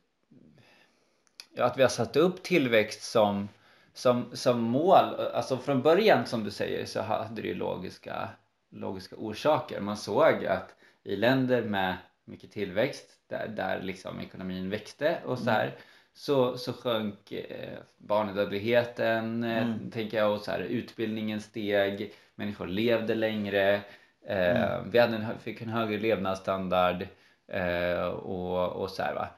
ja, 1.54 1.64
att 1.64 1.78
vi 1.78 1.82
har 1.82 1.88
satt 1.88 2.16
upp 2.16 2.42
tillväxt 2.42 3.02
som, 3.02 3.48
som, 3.94 4.30
som 4.32 4.60
mål. 4.60 5.14
Alltså 5.34 5.58
från 5.58 5.82
början 5.82 6.26
som 6.26 6.44
du 6.44 6.50
säger 6.50 6.86
så 6.86 7.00
hade 7.02 7.42
det 7.42 7.48
ju 7.48 7.54
logiska, 7.54 8.28
logiska 8.70 9.16
orsaker. 9.16 9.80
Man 9.80 9.96
såg 9.96 10.46
att 10.46 10.74
i 11.02 11.16
länder 11.16 11.62
med 11.62 11.96
mycket 12.24 12.52
tillväxt 12.52 13.06
där, 13.26 13.48
där 13.48 13.82
liksom 13.82 14.20
ekonomin 14.20 14.70
växte 14.70 15.18
och 15.24 15.38
så 15.38 15.50
här 15.50 15.76
så, 16.20 16.58
så 16.58 16.72
sjönk 16.72 17.32
eh, 17.32 17.78
barnadödligheten 17.98 19.44
eh, 19.44 19.62
Mm. 19.62 19.90
tänker 19.90 20.18
jag 20.18 20.32
och 20.32 20.40
så 20.40 20.50
här, 20.50 20.60
utbildningen 20.60 21.40
steg, 21.40 22.12
människor 22.34 22.66
levde 22.66 23.14
längre 23.14 23.82
Eh, 24.26 24.82
Vi 24.84 24.98
hade 24.98 25.16
en, 25.16 25.38
fick 25.38 25.62
en 25.62 25.68
högre 25.68 25.98
levnadsstandard 25.98 27.06
eh, 27.48 28.02
och, 28.04 28.82
och 28.82 28.90
så 28.90 29.02
här 29.02 29.14
va. 29.14 29.28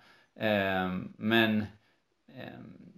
Eh, 0.47 0.99
men 1.17 1.67
ehm, 2.29 2.93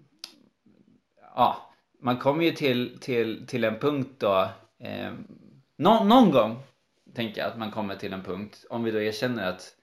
ja, 1.36 1.70
man 1.98 2.18
kommer 2.18 2.44
ju 2.44 2.50
till, 2.50 2.98
till, 3.00 3.46
till 3.46 3.64
en 3.64 3.78
punkt 3.78 4.10
då. 4.18 4.48
Eh, 4.78 5.12
nå, 5.76 6.04
någon 6.04 6.30
gång 6.30 6.56
tänker 7.14 7.40
jag 7.40 7.50
att 7.50 7.58
man 7.58 7.70
kommer 7.70 7.96
till 7.96 8.12
en 8.12 8.22
punkt 8.22 8.64
om 8.70 8.84
vi 8.84 8.90
då 8.90 9.00
erkänner 9.00 9.48
att 9.48 9.76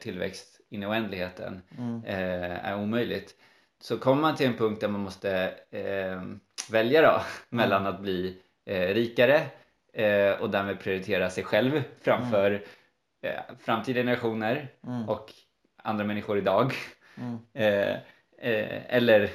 tillväxt 0.00 0.55
in 0.70 0.82
i 0.82 0.86
oändligheten 0.86 1.62
Mm. 1.78 2.04
eh, 2.04 2.66
är 2.66 2.76
omöjligt. 2.76 3.34
Så 3.80 3.98
kommer 3.98 4.22
man 4.22 4.36
till 4.36 4.46
en 4.46 4.56
punkt 4.56 4.80
där 4.80 4.88
man 4.88 5.00
måste 5.00 5.54
eh, 5.70 6.22
välja 6.70 7.02
då 7.02 7.22
mellan 7.56 7.86
att 7.86 8.00
bli 8.00 8.38
eh, 8.66 8.94
rikare 8.94 9.40
eh, 9.92 10.40
och 10.40 10.50
därmed 10.50 10.80
prioritera 10.80 11.30
sig 11.30 11.44
själv 11.44 11.82
framför 12.00 12.64
eh, 13.22 13.40
framtida 13.58 14.00
generationer 14.00 14.68
Mm. 14.86 15.08
och 15.08 15.32
andra 15.82 16.04
människor 16.04 16.38
idag. 16.38 16.72
Mm. 17.18 17.38
Eller 18.88 19.30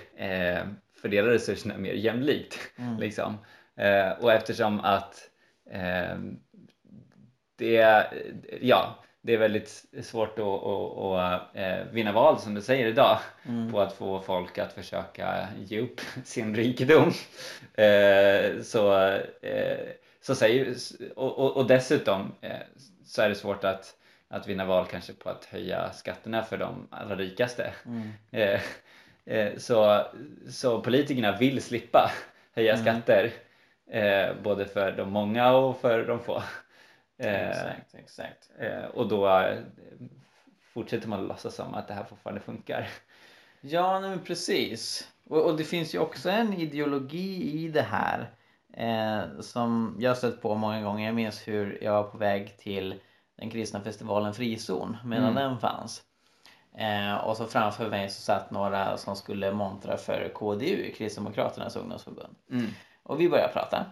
fördela 1.01 1.29
resurserna 1.29 1.77
mer 1.77 1.93
jämlikt. 1.93 2.59
Mm. 2.77 2.97
Liksom. 3.00 3.38
Och 4.19 4.31
eftersom 4.33 4.79
att 4.79 5.29
det, 7.55 8.05
ja, 8.61 9.00
det 9.21 9.33
är 9.33 9.37
väldigt 9.37 9.85
svårt 10.01 10.39
att, 10.39 10.45
att, 10.45 10.97
att 10.97 11.55
eh, 11.55 11.85
vinna 11.91 12.11
val 12.11 12.39
som 12.39 12.53
du 12.53 12.61
säger 12.61 12.87
idag 12.87 13.19
Mm. 13.45 13.71
på 13.71 13.81
att 13.81 13.93
få 13.93 14.21
folk 14.21 14.57
att 14.57 14.73
försöka 14.73 15.47
ge 15.65 15.79
upp 15.79 16.01
sin 16.23 16.55
rikedom. 16.55 17.11
Eh, 17.73 18.61
så, 18.63 18.97
eh, 19.41 19.77
så 20.21 20.35
säger, 20.35 20.75
och, 21.15 21.57
och, 21.57 21.67
dessutom 21.67 22.31
så 23.05 23.21
är 23.21 23.29
det 23.29 23.35
svårt 23.35 23.63
att, 23.63 23.95
att 24.27 24.47
vinna 24.47 24.65
val 24.65 24.85
kanske 24.91 25.13
på 25.13 25.29
att 25.29 25.45
höja 25.45 25.91
skatterna 25.93 26.43
för 26.43 26.57
de 26.57 26.87
allra 26.91 27.15
rikaste. 27.15 27.73
Mm. 27.85 28.59
Så, 29.57 30.05
så 30.49 30.81
politikerna 30.81 31.37
vill 31.37 31.61
slippa 31.61 32.11
höja 32.55 32.73
Mm. 32.73 32.83
skatter 32.85 33.31
både 34.43 34.65
för 34.65 34.91
de 34.91 35.09
många 35.09 35.51
och 35.51 35.81
för 35.81 36.03
de 36.03 36.19
få. 36.19 36.43
Eh, 37.21 37.49
Exakt, 37.49 37.95
exakt. 37.95 38.49
eh, 38.59 38.83
och 38.85 39.07
då 39.07 39.39
eh, 39.39 39.59
fortsätter 40.73 41.07
man 41.07 41.19
att 41.21 41.27
låtsas 41.27 41.55
som 41.55 41.73
att 41.73 41.87
det 41.87 41.93
här 41.93 42.03
fortfarande 42.03 42.41
funkar. 42.41 42.87
Ja, 43.61 43.99
nej, 43.99 44.09
men 44.09 44.19
precis. 44.19 45.11
Och, 45.29 45.45
och 45.45 45.57
det 45.57 45.63
finns 45.63 45.95
ju 45.95 45.99
också 45.99 46.29
en 46.29 46.53
ideologi 46.53 47.51
i 47.63 47.67
det 47.67 47.81
här 47.91 48.29
eh, 48.73 49.39
som 49.41 49.95
jag 49.99 50.09
har 50.09 50.15
stött 50.15 50.41
på 50.41 50.55
många 50.55 50.81
gånger. 50.81 51.05
Jag 51.05 51.15
minns 51.15 51.47
hur 51.47 51.83
jag 51.83 51.91
var 52.03 52.03
på 52.11 52.17
väg 52.17 52.57
till 52.57 52.99
den 53.35 53.49
kristna 53.49 53.81
festivalen 53.81 54.33
Frizon 54.33 54.97
medan 55.05 55.29
Mm. 55.29 55.35
den 55.43 55.59
fanns. 55.59 56.03
Eh, 56.77 57.15
och 57.15 57.37
så 57.37 57.45
framför 57.45 57.89
mig 57.89 58.09
så 58.09 58.21
satt 58.21 58.51
några 58.51 58.97
som 58.97 59.15
skulle 59.15 59.51
montra 59.53 59.97
för 59.97 60.31
KDU, 60.35 60.91
Kristdemokraternas 60.95 61.75
ungdomsförbund. 61.75 62.35
Mm. 62.51 62.67
Och 63.03 63.19
vi 63.21 63.29
började 63.29 63.53
prata. 63.53 63.85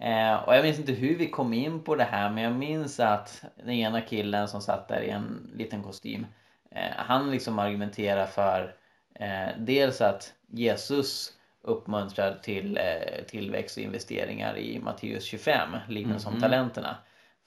Eh, 0.00 0.34
och 0.34 0.56
jag 0.56 0.62
minns 0.64 0.78
inte 0.78 0.92
hur 0.92 1.16
vi 1.16 1.30
kom 1.30 1.52
in 1.52 1.82
på 1.82 1.94
det 1.96 2.04
här 2.04 2.30
men 2.30 2.44
jag 2.44 2.52
minns 2.54 3.00
att 3.00 3.44
den 3.56 3.70
ena 3.70 4.00
killen 4.00 4.48
som 4.48 4.60
satt 4.60 4.88
där 4.88 5.00
i 5.00 5.10
en 5.10 5.50
liten 5.54 5.82
kostym 5.82 6.26
eh, 6.70 6.90
han 6.96 7.30
liksom 7.30 7.58
argumenterar 7.58 8.26
för 8.26 8.74
eh, 9.14 9.48
dels 9.58 10.00
att 10.00 10.32
Jesus 10.46 11.32
uppmuntrar 11.62 12.38
till 12.42 12.76
eh, 12.76 13.24
tillväxt 13.26 13.76
och 13.76 13.82
investeringar 13.82 14.56
i 14.58 14.78
Matteus 14.78 15.24
25, 15.24 15.68
liknelsen 15.88 16.28
om 16.28 16.34
Mhm. 16.34 16.42
talenterna. 16.42 16.96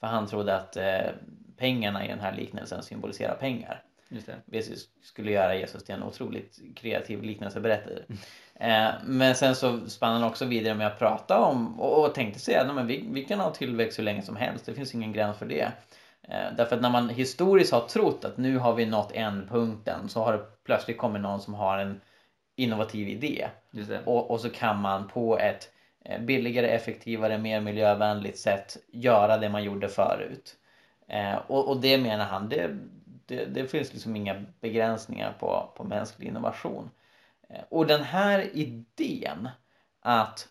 För 0.00 0.06
han 0.06 0.26
trodde 0.26 0.56
att 0.56 0.76
eh, 0.76 1.10
pengarna 1.56 2.04
i 2.04 2.08
den 2.08 2.20
här 2.20 2.32
liknelsen 2.36 2.82
symboliserar 2.82 3.34
pengar. 3.34 3.82
Just 4.08 4.26
det. 4.26 4.36
Vilket 4.44 4.78
skulle 5.02 5.32
göra 5.32 5.56
Jesus 5.56 5.84
till 5.84 5.94
en 5.94 6.02
otroligt 6.02 6.58
kreativ 6.76 7.22
liknelseberättare. 7.22 8.02
Eh, 8.60 8.88
men 9.04 9.34
sen 9.34 9.54
så 9.54 9.88
spann 9.88 10.12
han 10.12 10.30
också 10.30 10.44
vidare 10.44 10.74
med 10.74 10.86
att 10.86 10.98
prata 10.98 11.40
om 11.40 11.80
och, 11.80 12.14
tänkte 12.14 12.40
säga 12.40 12.62
att 12.62 12.86
vi, 12.86 13.08
vi 13.10 13.24
kan 13.24 13.40
ha 13.40 13.50
tillväxt 13.50 13.98
hur 13.98 14.04
länge 14.04 14.22
som 14.22 14.36
helst, 14.36 14.66
det 14.66 14.74
finns 14.74 14.94
ingen 14.94 15.12
gräns 15.12 15.38
för 15.38 15.46
det. 15.46 15.72
Eh, 16.22 16.56
därför 16.56 16.76
att 16.76 16.82
när 16.82 16.90
man 16.90 17.08
historiskt 17.08 17.72
har 17.72 17.80
trott 17.80 18.24
att 18.24 18.36
nu 18.36 18.58
har 18.58 18.74
vi 18.74 18.86
nått 18.86 19.12
en 19.12 19.48
punkten 19.48 20.08
så 20.08 20.24
har 20.24 20.32
det 20.32 20.44
plötsligt 20.64 20.98
kommit 20.98 21.22
någon 21.22 21.40
som 21.40 21.54
har 21.54 21.78
en 21.78 22.00
innovativ 22.56 23.08
idé. 23.08 23.48
Och, 24.04 24.30
och 24.30 24.40
så 24.40 24.50
kan 24.50 24.80
man 24.80 25.08
på 25.08 25.38
ett 25.38 25.70
eh, 26.04 26.20
billigare, 26.20 26.68
effektivare, 26.68 27.38
mer 27.38 27.60
miljövänligt 27.60 28.38
sätt 28.38 28.76
göra 28.92 29.38
det 29.38 29.48
man 29.48 29.64
gjorde 29.64 29.88
förut. 29.88 30.56
Och, 31.46 31.68
och 31.68 31.80
det 31.80 31.98
menar 31.98 32.24
han, 32.24 32.48
det, 32.48 32.78
det, 33.26 33.44
det 33.44 33.66
finns 33.66 33.92
liksom 33.92 34.16
inga 34.16 34.44
begränsningar 34.60 35.34
på, 35.40 35.72
på 35.76 35.84
mänsklig 35.84 36.28
innovation. 36.28 36.90
Och 37.68 37.86
den 37.86 38.02
här 38.02 38.56
idén 38.56 39.48
att 40.00 40.48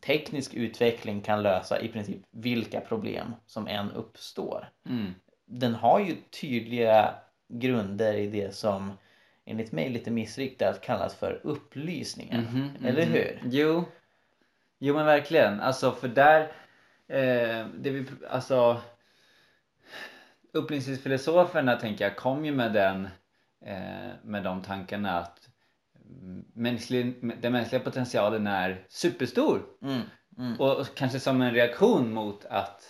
teknisk 0.00 0.54
utveckling 0.54 1.20
kan 1.20 1.42
lösa 1.42 1.80
i 1.80 1.88
princip 1.88 2.20
vilka 2.30 2.80
problem 2.80 3.34
som 3.46 3.66
än 3.66 3.92
uppstår. 3.92 4.68
Mm. 4.86 5.14
Den 5.46 5.74
har 5.74 6.00
ju 6.00 6.16
tydliga 6.40 7.14
grunder 7.48 8.14
i 8.14 8.26
det 8.26 8.54
som 8.54 8.92
enligt 9.44 9.72
mig 9.72 9.88
lite 9.88 10.10
missriktat 10.10 10.80
kallas 10.80 11.14
för 11.14 11.40
upplysningen. 11.44 12.40
Mhm, 12.40 12.86
Eller 12.86 13.06
mhm. 13.06 13.12
hur? 13.12 13.40
Jo. 13.44 13.84
Jo 14.78 14.94
men 14.94 15.06
verkligen. 15.06 15.60
Alltså 15.60 15.92
för 15.92 16.08
där, 16.08 16.40
eh, 17.08 17.66
det 17.78 17.90
vi, 17.90 18.06
alltså 18.30 18.80
upplysningsfilosoferna 20.52 21.76
tänker 21.76 22.04
jag 22.04 22.16
kom 22.16 22.44
ju 22.44 22.52
med 22.52 22.72
den, 22.72 23.08
eh, 23.66 24.10
med 24.22 24.42
de 24.44 24.62
tankarna 24.62 25.18
att 25.18 25.38
mm, 25.38 25.49
mänsklig, 26.54 27.14
den 27.42 27.52
mänskliga 27.52 27.80
potentialen 27.82 28.46
är 28.46 28.84
superstor. 28.88 29.62
Mm, 29.82 30.00
mm, 30.38 30.60
Och 30.60 30.86
kanske 30.94 31.20
som 31.20 31.42
en 31.42 31.54
reaktion 31.54 32.12
mot 32.12 32.44
att 32.44 32.82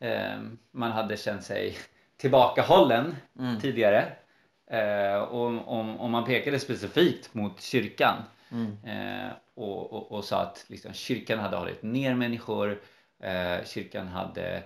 eh, 0.00 0.40
man 0.70 0.92
hade 0.92 1.16
känt 1.16 1.42
sig 1.42 1.76
tillbakahållen 2.16 3.16
Mm. 3.38 3.60
tidigare. 3.60 4.12
Eh, 4.70 5.16
och 5.16 5.46
om, 5.66 5.98
om 5.98 6.10
man 6.10 6.24
pekade 6.24 6.58
specifikt 6.58 7.34
mot 7.34 7.60
kyrkan 7.60 8.22
mm, 8.50 8.76
eh, 8.84 9.32
och, 9.54 9.92
och, 9.92 10.12
och 10.12 10.24
sa 10.24 10.42
att 10.42 10.64
liksom, 10.68 10.92
kyrkan 10.92 11.38
hade 11.38 11.56
hållit 11.56 11.82
ner 11.82 12.14
människor, 12.14 12.80
eh, 13.22 13.64
kyrkan 13.64 14.06
hade 14.08 14.62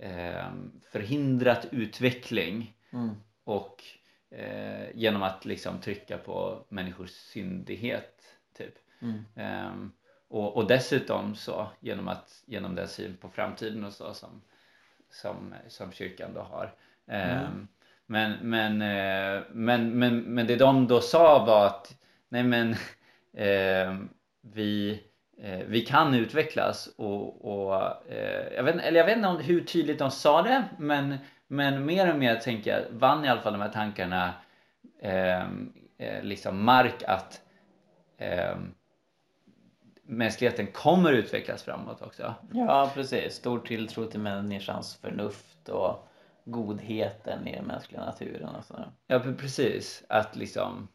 eh, 0.00 0.46
förhindrat 0.92 1.66
utveckling 1.70 2.74
mm, 2.92 3.10
och 3.44 3.84
eh, 4.32 4.86
genom 4.94 5.22
att 5.22 5.44
liksom 5.44 5.80
trycka 5.80 6.18
på 6.18 6.64
människors 6.68 7.10
syndighet 7.10 8.22
typ. 8.58 8.74
mm, 9.02 9.24
Ehm, 9.36 9.92
och, 10.28 10.56
och 10.56 10.66
dessutom 10.68 11.34
så 11.34 11.66
genom 11.80 12.08
att 12.08 12.42
genom 12.46 12.74
den 12.74 12.88
syn 12.88 13.16
på 13.16 13.28
framtiden 13.28 13.84
och 13.84 13.92
så 13.92 14.14
som, 14.14 14.42
som, 15.10 15.54
som 15.68 15.92
kyrkan 15.92 16.30
då 16.34 16.40
har. 16.40 16.74
Ehm, 17.06 17.38
Mm. 17.46 17.68
men, 18.06 18.32
men, 18.42 18.82
eh, 18.82 19.42
men, 19.52 19.98
men, 19.98 20.18
men 20.20 20.46
det 20.46 20.56
de 20.56 20.86
då 20.86 21.00
sa 21.00 21.44
var 21.44 21.66
att 21.66 21.98
nej 22.28 22.42
men 22.42 22.74
ehm, 23.36 24.08
vi, 24.40 25.02
eh, 25.38 25.60
vi 25.66 25.80
kan 25.80 26.14
utvecklas 26.14 26.86
och, 26.96 27.44
och 27.54 27.74
eh, 28.12 28.52
jag, 28.54 28.62
vet, 28.64 28.76
eller 28.76 28.98
jag 28.98 29.06
vet 29.06 29.16
inte 29.16 29.28
om 29.28 29.40
hur 29.40 29.60
tydligt 29.64 29.98
de 29.98 30.10
sa 30.10 30.42
det 30.42 30.64
men, 30.78 31.18
men 31.52 31.84
mer 31.86 32.10
och 32.12 32.18
mer 32.18 32.36
tänker 32.36 32.70
jag 32.78 32.98
vann 32.98 33.24
i 33.24 33.28
alla 33.28 33.40
fall 33.40 33.52
de 33.52 33.62
här 33.62 33.68
tankarna 33.68 34.34
ehm, 35.02 35.72
eh, 35.98 36.22
liksom 36.22 36.64
mark 36.64 37.02
att 37.06 37.40
ehm, 38.18 38.74
mänskligheten 40.02 40.66
kommer 40.66 41.12
utvecklas 41.12 41.62
framåt 41.62 42.02
också. 42.02 42.34
Ja, 42.52 42.90
precis. 42.94 43.34
Stor 43.34 43.58
tilltro 43.58 44.06
till 44.06 44.20
människans 44.20 44.96
förnuft 44.96 45.68
och 45.68 46.08
godheten 46.44 47.48
i 47.48 47.54
den 47.56 47.64
mänskliga 47.64 48.04
naturen 48.04 48.48
och 48.54 48.64
sådär. 48.64 48.90
Ja, 49.06 49.18
pre- 49.18 49.36
precis. 49.36 50.04
Att 50.08 50.36
liksom 50.36 50.88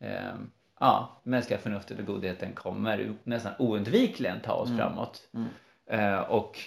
ehm, 0.00 0.50
ja, 0.80 1.20
mänskliga 1.22 1.58
förnuftet 1.58 1.98
och 1.98 2.06
godheten 2.06 2.52
kommer 2.54 3.14
nästan 3.24 3.52
oundvikligen 3.58 4.40
ta 4.40 4.52
oss 4.52 4.68
Mm. 4.68 4.78
framåt. 4.78 5.28
Mm. 5.34 5.48
Eh, 5.86 6.20
och, 6.20 6.58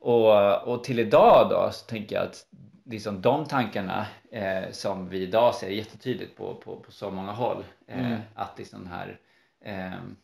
och, 0.00 0.62
och 0.68 0.84
till 0.84 0.98
idag 0.98 1.50
då 1.50 1.70
så 1.72 1.86
tänker 1.86 2.16
jag 2.16 2.24
att 2.24 2.46
liksom 2.84 3.20
de 3.20 3.44
tankarna 3.44 4.06
eh, 4.32 4.70
som 4.70 5.08
vi 5.08 5.22
idag 5.22 5.54
ser 5.54 5.68
jättetydligt 5.68 6.36
på, 6.36 6.54
på, 6.54 6.76
på 6.76 6.92
så 6.92 7.10
många 7.10 7.32
håll. 7.32 7.64
Eh, 7.88 7.98
Mm. 8.06 8.20
Att 8.34 8.58
liksom 8.58 8.78
den 8.84 8.92
här, 8.92 9.18
ehm, 9.64 10.16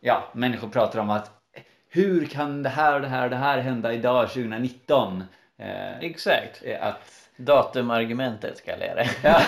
ja, 0.00 0.30
människor 0.34 0.68
pratar 0.68 0.98
om 1.00 1.10
att 1.10 1.30
hur 1.88 2.26
kan 2.26 2.62
det 2.62 2.68
här 2.68 2.94
och 2.94 3.00
det 3.00 3.08
här 3.08 3.24
och 3.24 3.30
det 3.30 3.36
här 3.36 3.58
hända 3.58 3.92
idag 3.92 4.28
2019? 4.28 5.24
Eh, 5.58 5.98
Exakt. 5.98 6.62
eh, 6.64 6.86
att 6.86 7.25
Datumargumentet 7.36 8.64
kallar 8.64 8.86
jag 8.86 8.96
det. 8.96 9.10
Ja, 9.22 9.42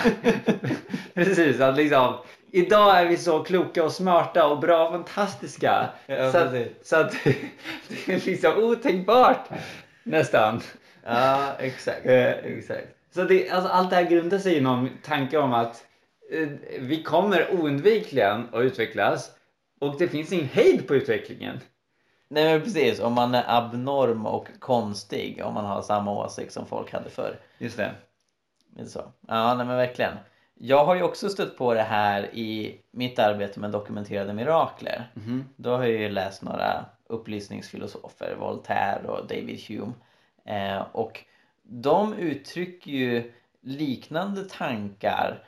precis. 1.13 1.59
Att 1.59 1.77
liksom, 1.77 2.15
idag 2.51 2.99
är 2.99 3.05
vi 3.05 3.17
så 3.17 3.43
kloka 3.43 3.83
och 3.83 3.91
smarta 3.91 4.47
och 4.47 4.59
bra 4.59 4.87
och 4.87 4.91
fantastiska. 4.91 5.89
Ja, 6.05 6.31
så, 6.31 6.37
att, 6.37 6.53
så 6.83 6.95
att 6.95 7.15
det 7.23 8.13
är 8.13 8.25
liksom 8.25 8.63
otänkbart 8.63 9.49
nästan. 10.03 10.61
Ja, 11.03 11.53
exakt. 11.59 12.05
Eh, 12.05 12.29
exakt. 12.29 12.87
Så 13.11 13.23
det, 13.23 13.49
alltså, 13.49 13.69
allt 13.69 13.89
det 13.89 13.95
här 13.95 14.09
grundar 14.09 14.37
sig 14.37 14.57
i 14.57 14.61
någon 14.61 14.89
tanke 15.03 15.37
om 15.37 15.53
att 15.53 15.83
eh, 16.31 16.47
vi 16.79 17.03
kommer 17.03 17.53
oundvikligen 17.53 18.47
att 18.53 18.61
utvecklas 18.61 19.31
och 19.79 19.95
det 19.99 20.07
finns 20.07 20.31
ingen 20.31 20.47
hejd 20.47 20.87
på 20.87 20.95
utvecklingen. 20.95 21.59
Nej 22.31 22.53
men 22.53 22.61
precis, 22.61 22.99
om 22.99 23.13
man 23.13 23.35
är 23.35 23.43
abnorm 23.47 24.25
och 24.25 24.47
konstig 24.59 25.41
om 25.45 25.53
man 25.53 25.65
har 25.65 25.81
samma 25.81 26.11
åsikt 26.11 26.53
som 26.53 26.65
folk 26.65 26.93
hade 26.93 27.09
förr. 27.09 27.39
Just 27.57 27.77
det. 27.77 27.91
Är 28.77 28.85
så? 28.85 29.11
Ja, 29.27 29.53
nej 29.53 29.65
men 29.65 29.77
verkligen. 29.77 30.13
Jag 30.53 30.85
har 30.85 30.95
ju 30.95 31.03
också 31.03 31.29
stött 31.29 31.57
på 31.57 31.73
det 31.73 31.81
här 31.81 32.35
i 32.35 32.81
mitt 32.91 33.19
arbete 33.19 33.59
med 33.59 33.71
dokumenterade 33.71 34.33
mirakler. 34.33 35.11
Mhm. 35.13 35.49
Då 35.55 35.75
har 35.75 35.83
jag 35.83 36.01
ju 36.01 36.09
läst 36.09 36.43
några 36.43 36.85
upplysningsfilosofer, 37.05 38.35
Voltaire 38.39 39.07
och 39.07 39.27
David 39.27 39.59
Hume. 39.67 39.93
Eh, 40.45 40.85
och 40.91 41.23
de 41.63 42.13
uttrycker 42.13 42.91
ju 42.91 43.31
liknande 43.61 44.43
tankar 44.43 45.43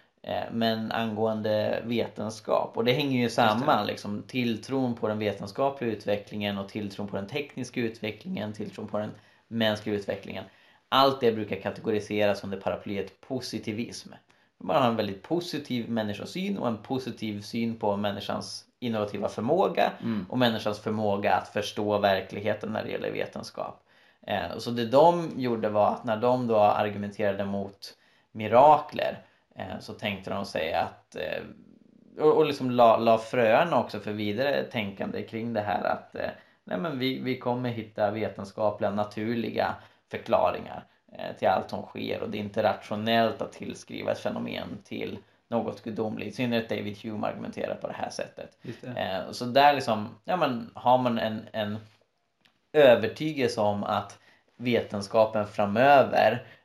men 0.51 0.92
angående 0.92 1.82
vetenskap 1.86 2.78
och 2.78 2.84
det 2.86 2.94
hänger 2.94 3.22
ju 3.22 3.30
samman 3.30 3.86
liksom 3.88 4.24
tilltron 4.28 4.96
på 4.96 5.08
den 5.08 5.20
vetenskapliga 5.20 5.92
utvecklingen 5.92 6.58
och 6.58 6.70
tilltron 6.70 7.08
på 7.08 7.16
den 7.16 7.28
tekniska 7.28 7.82
utvecklingen, 7.82 8.54
tilltron 8.54 8.88
på 8.88 8.98
den 8.98 9.12
mänskliga 9.48 9.96
utvecklingen. 9.96 10.44
Allt 10.90 11.20
det 11.22 11.32
brukar 11.32 11.56
kategoriseras 11.56 12.44
under 12.44 12.58
paraplyet 12.58 13.22
positivism. 13.22 14.10
Man 14.58 14.82
har 14.82 14.90
en 14.90 14.96
väldigt 14.96 15.24
positiv 15.24 15.90
människosyn 15.90 16.58
och 16.58 16.68
en 16.68 16.78
positiv 16.78 17.42
syn 17.42 17.75
på 17.75 17.98
människans 17.98 18.66
innovativa 18.80 19.30
förmåga 19.30 19.92
Mm. 20.01 20.25
och 20.30 20.38
människans 20.38 20.80
förmåga 20.80 21.34
att 21.34 21.48
förstå 21.48 21.98
verkligheten 21.98 22.70
när 22.74 22.84
det 22.84 22.90
gäller 22.90 23.12
vetenskap. 23.12 23.84
Eh, 24.28 24.58
Så 24.58 24.72
det 24.72 24.86
de 24.86 25.32
gjorde 25.36 25.70
var 25.70 25.88
att 25.88 26.04
när 26.04 26.18
de 26.18 26.48
då 26.48 26.58
argumenterade 26.60 27.46
mot 27.46 27.94
mirakler 28.32 29.12
eh, 29.12 29.30
så 29.79 29.93
tänkte 29.93 30.29
de 30.29 30.46
sig 30.46 30.74
att 30.74 31.15
eh, 31.15 31.43
och 32.17 32.38
och 32.38 32.46
liksom 32.46 32.72
la, 32.72 32.98
la 32.98 33.17
fröna 33.17 33.79
också 33.79 34.00
för 34.00 34.12
vidare 34.12 34.63
tänkande 34.63 35.24
kring 35.24 35.53
det 35.53 35.62
här 35.62 35.84
att 35.84 36.15
eh, 36.15 36.29
nej 36.63 36.77
men 36.77 37.00
vi, 37.00 37.20
vi 37.20 37.38
kommer 37.38 37.70
hitta 37.70 38.12
vetenskapliga 38.12 38.91
naturliga 38.91 39.75
förklaringar 40.12 40.84
eh, 41.12 41.36
till 41.38 41.48
allt 41.48 41.70
som 41.70 41.84
sker 41.84 42.22
och 42.22 42.29
det 42.29 42.38
är 42.38 42.43
inte 42.43 42.63
rationellt 42.63 43.41
att 43.41 43.53
tillskriva 43.53 44.12
ett 44.12 44.20
fenomen 44.20 44.77
till 44.84 45.17
något 45.48 45.84
gudomligt. 45.84 46.27
I 46.27 46.31
synnerhet 46.31 46.70
David 46.70 46.98
Hume 46.98 47.27
argumenterar 47.27 47.75
på 47.75 47.88
det 47.88 47.93
här 47.93 48.10
sättet. 48.10 48.58
Det. 48.81 48.88
Eh, 48.88 49.31
så 49.31 49.46
där 49.46 49.74
liksom, 49.74 50.10
ja 50.24 50.38
men 50.38 50.72
har 50.74 50.98
man 50.98 51.20
en, 51.20 51.41
en 51.51 51.77
övertygelse 52.74 53.62
om 53.62 53.84
att 53.84 54.20
vetenskapen 54.58 55.48
framöver 55.48 56.31
eh, 56.31 56.61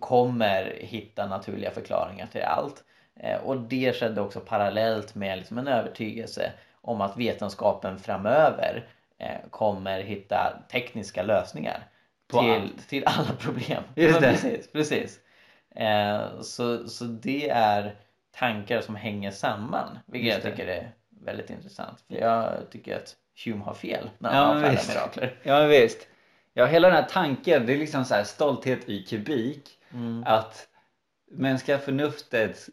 kommer 0.00 0.72
hitta 0.80 1.26
naturliga 1.26 1.70
förklaringar 1.70 2.26
till 2.26 2.42
allt. 2.42 2.84
Eh, 3.20 3.40
och 3.40 3.56
det 3.60 3.92
skedde 3.92 4.20
också 4.20 4.40
parallellt 4.40 5.14
med 5.14 5.38
liksom 5.38 5.58
en 5.58 5.68
övertygelse 5.68 6.52
om 6.80 7.00
att 7.00 7.16
vetenskapen 7.16 7.98
framöver 7.98 8.86
eh, 9.18 9.48
kommer 9.50 10.00
hitta 10.00 10.62
tekniska 10.72 11.22
lösningar 11.22 11.88
På 12.28 12.40
till, 12.40 12.50
allt. 12.50 12.88
till 12.88 13.02
alla 13.06 13.32
problem. 13.38 13.82
Just 13.94 14.20
det. 14.20 14.30
Precis, 14.30 14.72
precis. 14.72 15.18
Eh, 15.76 16.40
så, 16.40 16.88
så 16.88 17.04
det 17.04 17.48
är 17.50 17.94
tankar 18.32 18.80
som 18.80 18.94
hänger 18.96 19.30
samman, 19.30 19.98
vilket 20.06 20.32
jag 20.32 20.42
tycker 20.42 20.66
är 20.66 20.90
väldigt 21.24 21.50
intressant. 21.50 22.00
För 22.08 22.14
jag 22.14 22.52
tycker 22.70 22.96
att 22.96 23.16
Hume 23.44 23.64
har 23.64 23.74
fel 23.74 24.10
när 24.18 24.34
Ja, 24.34 24.44
han 24.44 24.60
men 24.60 24.70
avfärdar 24.70 24.94
mirakler. 24.94 25.34
Ja 25.42 25.66
visst. 25.66 26.06
Ja 26.60 26.66
hela 26.66 26.88
den 26.88 26.96
här 26.96 27.08
tanken 27.10 27.66
det 27.66 27.72
är 27.72 27.78
liksom 27.78 28.04
så 28.04 28.14
här 28.14 28.24
stolthet 28.24 28.88
i 28.88 29.02
kubik. 29.02 29.78
Mm. 29.92 30.24
Att 30.26 30.68
mänskliga 31.30 31.78
förnuftet 31.78 32.68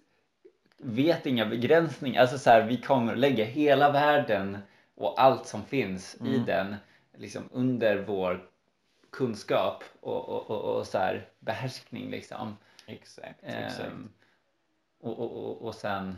vet 0.78 1.26
inga 1.26 1.46
begränsningar. 1.46 2.22
Alltså 2.22 2.38
så 2.38 2.50
här, 2.50 2.62
vi 2.62 2.78
kommer 2.82 3.16
lägga 3.16 3.46
hela 3.46 3.92
världen 3.92 4.58
och 4.96 5.22
allt 5.22 5.48
som 5.48 5.64
finns 5.66 6.16
i 6.16 6.28
Mm. 6.28 6.46
den 6.46 6.76
liksom 7.18 7.44
under 7.52 7.98
vår 7.98 8.50
kunskap 9.12 9.84
och, 10.00 10.30
och, 10.30 10.50
och, 10.52 10.78
och 10.78 10.88
så 10.88 10.98
här 10.98 11.30
behärskning 11.40 12.10
liksom. 12.12 12.58
Exakt, 12.88 13.40
Ehm, 13.44 14.10
och, 15.00 15.20
och, 15.20 15.32
och, 15.32 15.62
och 15.62 15.76
sen 15.76 16.18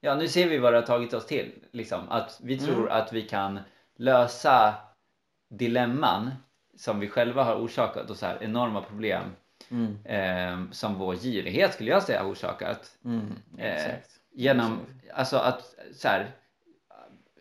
Ja 0.00 0.14
nu 0.14 0.28
ser 0.28 0.48
vi 0.48 0.58
vad 0.58 0.72
det 0.72 0.78
har 0.78 0.86
tagit 0.86 1.12
oss 1.14 1.26
till 1.26 1.52
liksom 1.70 2.08
att 2.08 2.40
vi 2.42 2.58
tror 2.58 2.76
Mm. 2.82 2.92
att 3.02 3.12
vi 3.12 3.22
kan 3.22 3.60
lösa 3.96 4.74
dilemman 5.48 6.30
som 6.76 7.00
vi 7.00 7.08
själva 7.08 7.44
har 7.44 7.54
orsakat 7.56 8.10
och 8.10 8.16
så 8.16 8.26
här 8.26 8.38
enorma 8.42 8.82
problem 8.82 9.22
Mm. 9.70 9.98
ehm, 10.04 10.72
som 10.72 10.94
vår 10.94 11.14
girighet 11.16 11.74
skulle 11.74 11.90
jag 11.90 12.02
säga 12.02 12.22
har 12.22 12.30
orsakat 12.30 12.98
Mm. 13.04 13.32
Eh, 13.58 13.94
genom 14.32 14.80
alltså 15.14 15.36
att 15.36 15.74
så 15.94 16.08
här 16.08 16.30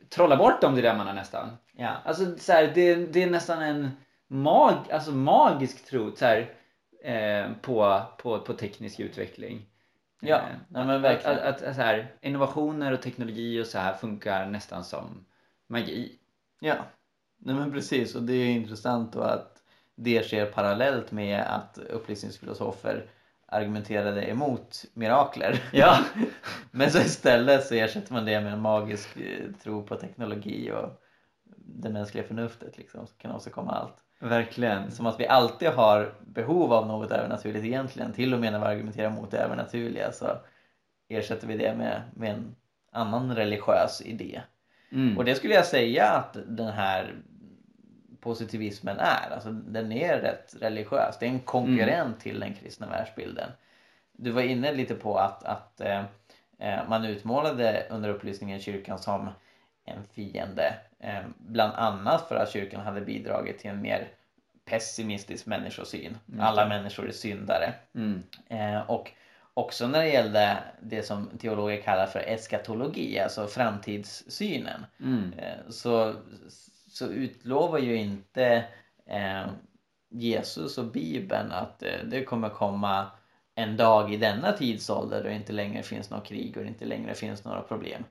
trolla 0.09 0.37
bort 0.37 0.61
de 0.61 0.75
dilemmana 0.75 1.13
nästan 1.13 1.57
Ja. 1.77 1.89
Alltså 2.05 2.37
så 2.37 2.51
här, 2.51 2.71
det, 2.75 2.95
det 2.95 3.23
är 3.23 3.29
nästan 3.29 3.61
en 3.61 3.91
mag, 4.27 4.91
alltså 4.91 5.11
magisk 5.11 5.85
tro 5.85 6.15
så 6.15 6.25
här, 6.25 6.53
eh, 7.03 7.51
på, 7.61 8.01
på, 8.17 8.39
på 8.39 8.53
teknisk 8.53 8.99
utveckling. 8.99 9.65
Ja, 10.21 10.35
Eh, 10.35 10.43
nej, 10.69 10.85
men 10.85 10.89
att, 10.89 11.01
verkligen. 11.01 11.37
att, 11.39 11.61
att, 11.61 11.75
så 11.75 11.81
här, 11.81 12.15
innovationer 12.21 12.91
och 12.91 13.01
teknologi 13.01 13.61
och 13.61 13.65
så 13.67 13.79
här 13.79 13.93
funkar 13.93 14.45
nästan 14.45 14.83
som 14.83 15.25
magi. 15.67 16.19
Ja, 16.59 16.75
nej 17.45 17.55
men 17.55 17.71
precis 17.71 18.15
och 18.15 18.23
det 18.23 18.34
är 18.34 18.51
intressant 18.51 19.13
då 19.13 19.21
att 19.21 19.62
det 19.95 20.23
sker 20.23 20.45
parallellt 20.45 21.12
med 21.12 21.41
att 21.41 21.77
upplysningsfilosofer 21.77 23.05
argumenterade 23.45 24.29
emot 24.29 24.86
mirakler. 24.93 25.63
Ja, 25.71 25.99
Men 26.71 26.91
så 26.91 26.97
istället 26.97 27.65
så 27.65 27.75
ersätter 27.75 28.13
man 28.13 28.25
det 28.25 28.41
med 28.41 28.53
en 28.53 28.62
magisk 28.62 29.17
eh, 29.17 29.51
tro 29.63 29.84
på 29.84 29.95
teknologi 29.95 30.71
och 30.71 31.01
det 31.58 31.89
mänskliga 31.89 32.23
förnuftet 32.23 32.77
liksom 32.77 33.08
som 33.08 33.17
kan 33.17 33.31
åstadkomma 33.31 33.71
allt. 33.71 33.95
verkligen. 34.19 34.91
Som 34.91 35.05
att 35.05 35.19
vi 35.19 35.27
alltid 35.27 35.69
har 35.69 36.13
behov 36.25 36.73
av 36.73 36.88
något 36.88 37.12
övernaturligt 37.12 37.65
egentligen. 37.65 38.13
Till 38.13 38.34
och 38.34 38.39
med 38.39 38.51
när 38.51 38.60
vi 38.60 38.65
argumenterar 38.65 39.10
mot 39.10 39.31
det 39.31 39.38
övernaturliga 39.38 40.12
så 40.12 40.25
ersätter 41.10 41.47
vi 41.47 41.58
det 41.58 41.75
med, 41.75 42.01
med 42.15 42.31
en 42.31 42.55
annan 42.91 43.36
religiös 43.36 44.01
idé. 44.05 44.41
Mm. 44.91 45.17
Och 45.17 45.25
det 45.25 45.36
skulle 45.36 45.53
jag 45.53 45.65
säga 45.65 46.10
att 46.10 46.38
den 46.47 46.73
här 46.73 47.15
positivismen 48.25 48.99
är. 48.99 49.29
Alltså 49.33 49.51
den 49.51 49.91
är 49.91 50.21
rätt 50.21 50.55
religiös. 50.61 51.17
Det 51.19 51.25
är 51.25 51.29
en 51.29 51.39
konkurrent 51.39 52.19
till 52.19 52.39
den 52.39 52.53
kristna 52.53 52.88
världsbilden. 52.88 53.49
Du 54.11 54.31
var 54.31 54.41
inne 54.41 54.71
lite 54.71 54.95
på 54.95 55.17
att, 55.17 55.43
att 55.43 55.81
eh, 55.81 56.03
eh, 56.59 56.89
man 56.89 57.05
utmålade 57.05 57.85
under 57.89 58.09
upplysningen 58.09 58.59
kyrkan 58.59 58.99
som 58.99 59.29
en 59.85 60.03
fiende. 60.03 60.75
Eh, 60.99 61.21
bland 61.38 61.73
annat 61.73 62.27
för 62.27 62.35
att 62.35 62.51
kyrkan 62.51 62.81
hade 62.81 63.01
bidragit 63.01 63.59
till 63.59 63.69
en 63.69 63.81
mer 63.81 64.07
pessimistisk 64.65 65.45
människosyn. 65.45 66.17
Alla 66.39 66.67
människor 66.67 67.07
är 67.07 67.11
syndare. 67.11 67.73
Mm. 67.95 68.23
Eh, 68.47 68.89
och 68.89 69.11
också 69.53 69.88
när 69.88 69.99
det 69.99 70.09
gällde 70.09 70.57
det 70.81 71.03
som 71.03 71.29
teologer 71.38 71.81
kallar 71.81 72.07
för 72.07 72.19
eskatologi, 72.19 73.19
alltså 73.19 73.47
framtidssynen. 73.47 74.85
Mm. 74.99 75.33
Eh, 75.38 75.69
så, 75.69 76.15
så 76.97 77.08
utlovar 77.08 77.79
ju 77.79 77.95
inte 77.95 78.65
eh, 79.05 79.45
Jesus 80.10 80.77
och 80.77 80.86
Bibeln 80.86 81.51
att 81.51 81.84
eh, 81.84 81.89
det 82.05 82.23
kommer 82.23 82.49
komma 82.49 83.05
en 83.55 83.77
dag 83.77 84.13
i 84.13 84.17
denna 84.17 84.51
tidsålder 84.51 85.23
då 85.23 85.29
det 85.29 85.36
inte 85.36 85.53
längre 85.53 85.84
finns 85.84 86.10
något 86.10 86.25
krig 86.25 86.58
och 86.58 86.63
det 86.63 86.69
inte 86.69 86.86
längre 86.86 87.13
finns 87.13 87.43
några 87.43 87.62
problem. 87.62 88.03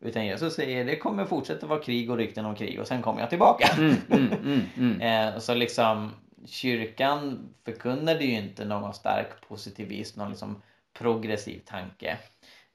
Utan 0.00 0.26
Jesus 0.26 0.54
säger 0.54 0.84
det 0.84 0.96
kommer 0.96 1.24
fortsätta 1.24 1.66
vara 1.66 1.82
krig 1.82 2.10
och 2.10 2.16
rykten 2.16 2.44
om 2.44 2.54
krig 2.54 2.80
och 2.80 2.86
sen 2.86 3.02
kommer 3.02 3.20
jag 3.20 3.30
tillbaka. 3.30 3.68
Mm, 3.78 3.96
mm, 4.10 4.32
mm, 4.32 4.60
mm. 4.76 5.00
Eh, 5.34 5.38
så 5.38 5.54
liksom 5.54 6.10
kyrkan 6.46 7.48
förkunnade 7.64 8.24
ju 8.24 8.32
inte 8.32 8.64
någon 8.64 8.94
stark 8.94 9.48
positivism, 9.48 10.18
någon 10.18 10.30
liksom 10.30 10.62
progressiv 10.92 11.60
tanke. 11.66 12.18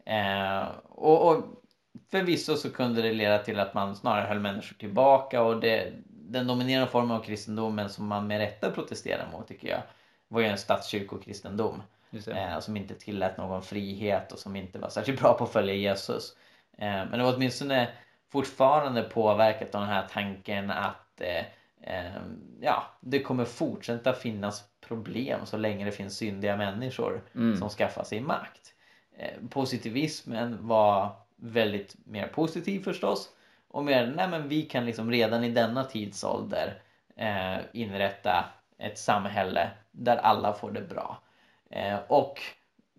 Eh, 0.06 0.68
och, 0.84 1.30
och 1.30 1.65
förvisso 2.12 2.56
så 2.56 2.72
kunde 2.72 3.02
det 3.02 3.14
leda 3.14 3.38
till 3.40 3.60
att 3.60 3.74
man 3.74 3.96
snarare 3.96 4.28
höll 4.28 4.40
människor 4.40 4.76
tillbaka 4.76 5.42
och 5.42 5.60
det, 5.60 5.94
den 6.08 6.48
dominerande 6.48 6.92
formen 6.92 7.18
av 7.18 7.24
kristendomen 7.24 7.90
som 7.90 8.08
man 8.08 8.28
med 8.28 8.40
rätta 8.40 8.72
protesterar 8.72 9.28
mot 9.32 9.48
tycker 9.48 9.68
jag 9.68 9.82
var 10.28 10.42
ju 10.42 10.48
en 10.48 10.58
statskyrkokristendom 10.58 11.84
eh, 12.28 12.60
som 12.60 12.78
inte 12.78 12.94
tillät 12.96 13.38
någon 13.38 13.62
frihet 13.62 14.32
och 14.32 14.40
som 14.40 14.56
inte 14.56 14.80
var 14.80 14.90
särskilt 14.90 15.22
bra 15.22 15.34
på 15.34 15.44
att 15.44 15.52
följa 15.52 15.74
Jesus. 15.74 16.36
Eh, 16.78 16.88
men 16.88 17.12
det 17.12 17.24
var 17.24 17.36
åtminstone 17.36 17.88
fortfarande 18.32 19.04
påverkat 19.04 19.76
av 19.76 19.82
den 19.82 19.90
här 19.90 20.08
tanken 20.12 20.72
att 20.72 21.22
eh, 21.22 21.46
eh, 21.82 22.22
ja, 22.62 22.84
det 23.02 23.22
kommer 23.22 23.46
fortsätta 23.46 24.14
finnas 24.14 24.64
problem 24.88 25.40
så 25.46 25.58
länge 25.58 25.86
det 25.86 25.92
finns 25.92 26.18
syndiga 26.18 26.58
människor 26.58 27.22
Mm. 27.36 27.58
som 27.58 27.70
skaffar 27.70 28.04
sig 28.04 28.22
makt. 28.22 28.74
Eh, 29.18 29.48
positivismen 29.50 30.68
var 30.68 31.12
väldigt 31.36 31.96
mer 32.06 32.28
positiv 32.28 32.84
förstås 32.84 33.30
och 33.68 33.84
mer, 33.84 34.14
nej 34.16 34.28
men 34.28 34.48
vi 34.48 34.62
kan 34.62 34.86
liksom 34.86 35.12
redan 35.12 35.44
i 35.44 35.50
denna 35.50 35.84
tidsålder 35.84 36.82
eh, 37.16 37.58
inrätta 37.74 38.46
ett 38.78 38.98
samhälle 38.98 39.70
där 39.92 40.18
alla 40.18 40.54
får 40.54 40.72
det 40.72 40.82
bra. 40.82 41.22
Eh, 41.70 42.00
och 42.08 42.42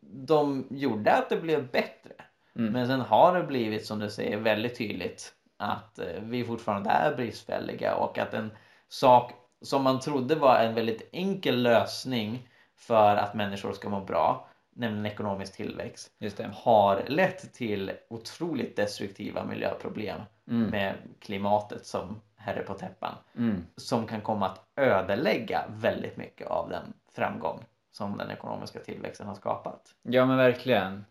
de 0.00 0.66
gjorde 0.70 1.12
att 1.12 1.28
det 1.28 1.36
blev 1.36 1.70
bättre. 1.70 2.12
Mm. 2.56 2.72
Men 2.72 2.86
sen 2.86 3.00
har 3.00 3.38
det 3.38 3.42
blivit 3.42 3.86
som 3.86 3.98
du 3.98 4.10
säger 4.10 4.36
väldigt 4.36 4.78
tydligt 4.78 5.32
att 5.56 5.98
eh, 5.98 6.20
vi 6.20 6.44
fortfarande 6.44 6.90
är 6.90 7.16
bristfälliga 7.16 7.94
och 7.94 8.18
att 8.18 8.34
en 8.34 8.50
sak 8.88 9.32
som 9.62 9.82
man 9.82 10.00
trodde 10.00 10.34
var 10.34 10.58
en 10.58 10.74
väldigt 10.74 11.08
enkel 11.12 11.62
lösning 11.62 12.48
för 12.76 13.16
att 13.16 13.34
människor 13.34 13.72
ska 13.72 13.88
må 13.88 14.00
bra, 14.00 14.48
nämligen 14.76 15.06
ekonomisk 15.06 15.56
tillväxt, 15.56 16.10
har 16.52 17.02
lett 17.06 17.52
till 17.54 17.92
otroligt 18.08 18.76
destruktiva 18.76 19.44
miljöproblem 19.44 20.20
Mm. 20.48 20.70
med 20.70 20.94
klimatet 21.20 21.86
som 21.86 22.20
herre 22.36 22.62
på 22.62 22.74
täppan 22.74 23.14
Mm. 23.36 23.66
som 23.76 24.06
kan 24.06 24.20
komma 24.20 24.46
att 24.46 24.64
ödelägga 24.76 25.64
väldigt 25.68 26.16
mycket 26.16 26.46
av 26.46 26.68
den 26.68 26.92
framgång 27.12 27.64
som 27.90 28.18
den 28.18 28.30
ekonomiska 28.30 28.78
tillväxten 28.78 29.26
har 29.26 29.34
skapat. 29.34 29.94
Ja 30.02 30.26
men 30.26 30.36
verkligen. 30.36 31.04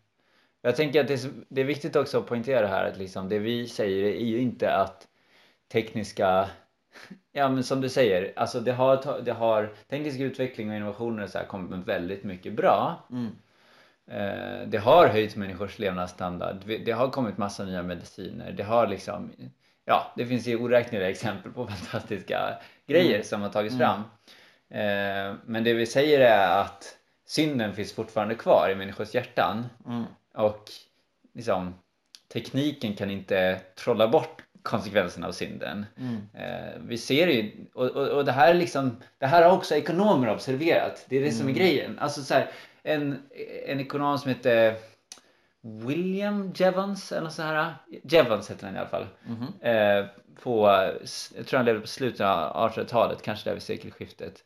Jag 0.62 0.76
tänker 0.76 1.02
att 1.02 1.08
det 1.08 1.14
är, 1.14 1.18
så- 1.18 1.44
det 1.50 1.62
är 1.62 1.66
viktigt 1.66 1.96
också 1.96 2.18
att 2.18 2.26
poängtera 2.28 2.68
här 2.68 2.86
att 2.92 2.98
liksom 2.98 3.30
det 3.30 3.40
vi 3.40 3.68
säger 3.68 4.04
är 4.04 4.26
ju 4.26 4.40
inte 4.40 4.76
att 4.76 5.08
tekniska 5.72 6.50
Ja 7.32 7.50
men 7.50 7.64
som 7.64 7.82
du 7.82 7.90
säger, 7.90 8.34
alltså 8.36 8.60
det 8.60 8.72
har, 8.72 9.22
det 9.22 9.32
har 9.34 9.74
teknisk 9.90 10.20
utveckling 10.20 10.70
och 10.70 10.76
innovationer 10.76 11.24
och 11.24 11.30
så 11.30 11.38
här 11.38 11.46
kommit 11.46 11.88
väldigt 11.88 12.24
mycket 12.24 12.54
bra. 12.54 13.04
Mm. 13.12 13.32
Eh, 14.12 14.68
det 14.68 14.78
har 14.78 15.08
höjt 15.08 15.36
människors 15.36 15.80
levnadsstandard. 15.80 16.58
Det 16.86 16.92
har 16.92 17.10
kommit 17.10 17.38
massa 17.38 17.66
nya 17.66 17.84
mediciner. 17.84 18.52
Det 18.52 18.64
har 18.64 18.88
liksom, 18.88 19.32
ja, 19.86 20.14
det 20.16 20.26
finns 20.26 20.48
ju 20.48 20.58
oräkneliga 20.58 21.10
exempel 21.10 21.52
på 21.52 21.68
fantastiska 21.78 22.58
grejer 22.88 23.22
som 23.24 23.42
har 23.42 23.50
tagits 23.50 23.78
fram. 23.78 24.00
Eh, 24.70 25.36
men 25.46 25.64
det 25.64 25.74
vi 25.74 25.86
säger 25.86 26.20
är 26.20 26.62
att 26.62 26.98
synden 27.28 27.74
finns 27.74 27.94
fortfarande 27.94 28.36
kvar 28.36 28.70
i 28.72 28.76
människors 28.76 29.14
hjärtan 29.14 29.66
Mm. 29.86 30.04
och 30.34 30.64
liksom 31.34 31.74
tekniken 32.34 32.94
kan 32.96 33.12
inte 33.12 33.60
trolla 33.76 34.08
bort 34.08 34.42
konsekvenserna 34.64 35.28
av 35.28 35.32
synden. 35.32 35.86
Mm. 36.00 36.16
Eh, 36.34 36.74
vi 36.88 36.98
ser 36.98 37.28
ju, 37.28 37.52
och, 37.74 37.86
och, 37.86 38.08
och 38.08 38.26
det 38.26 38.32
här 38.32 38.50
är 38.50 38.54
liksom, 38.54 38.98
det 39.18 39.26
här 39.26 39.44
har 39.44 39.52
också 39.58 39.76
ekonomer 39.76 40.30
observerat. 40.30 41.06
Det 41.10 41.18
är 41.18 41.22
det 41.22 41.32
som 41.32 41.50
är 41.50 41.54
grejen. 41.54 42.00
Alltså 42.00 42.22
så 42.24 42.34
här, 42.34 42.50
en, 42.86 43.24
en 43.66 43.80
ekonom 43.80 44.18
som 44.18 44.30
heter 44.30 44.76
William 45.62 46.54
Jevons 46.56 47.12
eller 47.12 47.30
så 47.30 47.42
här. 47.42 47.74
Jevons 48.04 48.52
heter 48.52 48.66
han 48.66 48.76
i 48.76 48.80
alla 48.80 48.90
fall. 48.90 49.08
Mhm. 49.28 49.62
Eh, 49.62 50.06
på, 50.44 50.68
jag 51.36 51.48
tror 51.48 51.58
han 51.58 51.66
levde 51.66 51.82
på 51.82 51.88
slutet 51.88 52.22
av 52.22 52.70
1800-talet, 52.70 53.22
kanske 53.22 53.50
där 53.50 53.54
vid 53.54 53.64
sekelskiftet. 53.64 54.44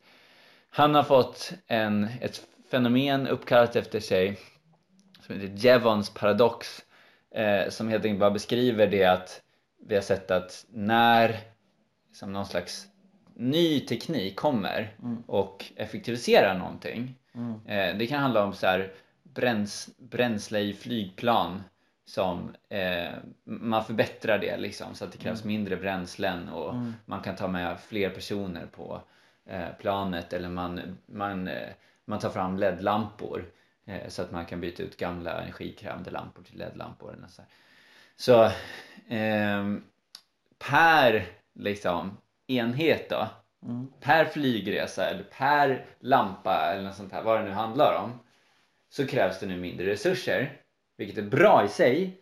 Han 0.69 0.95
har 0.95 1.03
fått 1.03 1.53
en, 1.67 2.07
ett 2.21 2.41
fenomen 2.71 3.27
uppkallat 3.27 3.75
efter 3.75 3.99
sig 3.99 4.39
som 5.21 5.35
heter 5.35 5.65
Jevons 5.65 6.13
paradox. 6.13 6.81
Eh, 7.31 7.69
som 7.69 7.89
helt 7.89 8.05
enkelt 8.05 8.19
bara 8.19 8.31
beskriver 8.31 8.87
det 8.87 9.05
att 9.05 9.41
vi 9.87 9.95
har 9.95 10.01
sett 10.01 10.31
att 10.31 10.65
när 10.69 11.37
som 12.13 12.33
någon 12.33 12.45
slags 12.45 12.87
ny 13.35 13.79
teknik 13.79 14.35
kommer 14.35 14.95
och 15.27 15.65
effektiviserar 15.75 16.57
någonting. 16.57 17.15
Mm. 17.33 17.53
Eh, 17.65 17.97
det 17.97 18.07
kan 18.07 18.21
handla 18.21 18.43
om 18.43 18.53
så 18.53 18.67
här 18.67 18.91
bräns, 19.23 19.89
bränsle 19.97 20.59
i 20.59 20.73
flygplan 20.73 21.63
som 22.05 22.55
eh, 22.69 23.13
man 23.43 23.85
förbättrar 23.85 24.39
det 24.39 24.57
liksom 24.57 24.95
så 24.95 25.05
att 25.05 25.11
det 25.11 25.17
krävs 25.17 25.43
mindre 25.43 25.77
bränslen 25.77 26.49
och 26.49 26.75
man 27.05 27.21
kan 27.21 27.35
ta 27.35 27.47
med 27.47 27.79
fler 27.79 28.09
personer 28.09 28.65
på 28.65 29.01
eh, 29.45 29.67
planet 29.79 30.33
eller 30.33 30.49
man, 30.49 30.97
man, 31.05 31.47
eh, 31.47 31.69
man 32.05 32.19
tar 32.19 32.29
fram 32.29 32.57
LED-lampor 32.57 33.45
eh, 33.85 34.07
så 34.07 34.21
att 34.21 34.31
man 34.31 34.45
kan 34.45 34.61
byta 34.61 34.83
ut 34.83 34.97
gamla 34.97 35.41
energikrävande 35.41 36.11
lampor 36.11 36.43
till 36.43 36.57
LED-lampor. 36.57 37.13
eller 37.13 37.27
Så, 37.27 37.41
så 38.15 38.51
ehm, 39.09 39.83
per 40.57 41.25
liksom 41.53 42.17
enhet 42.47 43.09
då 43.09 43.27
Mm. 43.65 43.87
per 43.99 44.25
flygresa 44.25 45.09
eller 45.09 45.23
per 45.23 45.85
lampa 45.99 46.71
eller 46.73 46.83
något 46.83 46.95
sånt 46.95 47.11
här, 47.13 47.23
vad 47.23 47.39
det 47.39 47.45
nu 47.45 47.51
handlar 47.51 48.03
om 48.03 48.19
så 48.89 49.07
krävs 49.07 49.39
det 49.39 49.45
nu 49.45 49.57
mindre 49.57 49.85
resurser 49.85 50.57
vilket 50.97 51.17
är 51.17 51.21
bra 51.21 51.65
i 51.65 51.67
sig 51.67 52.17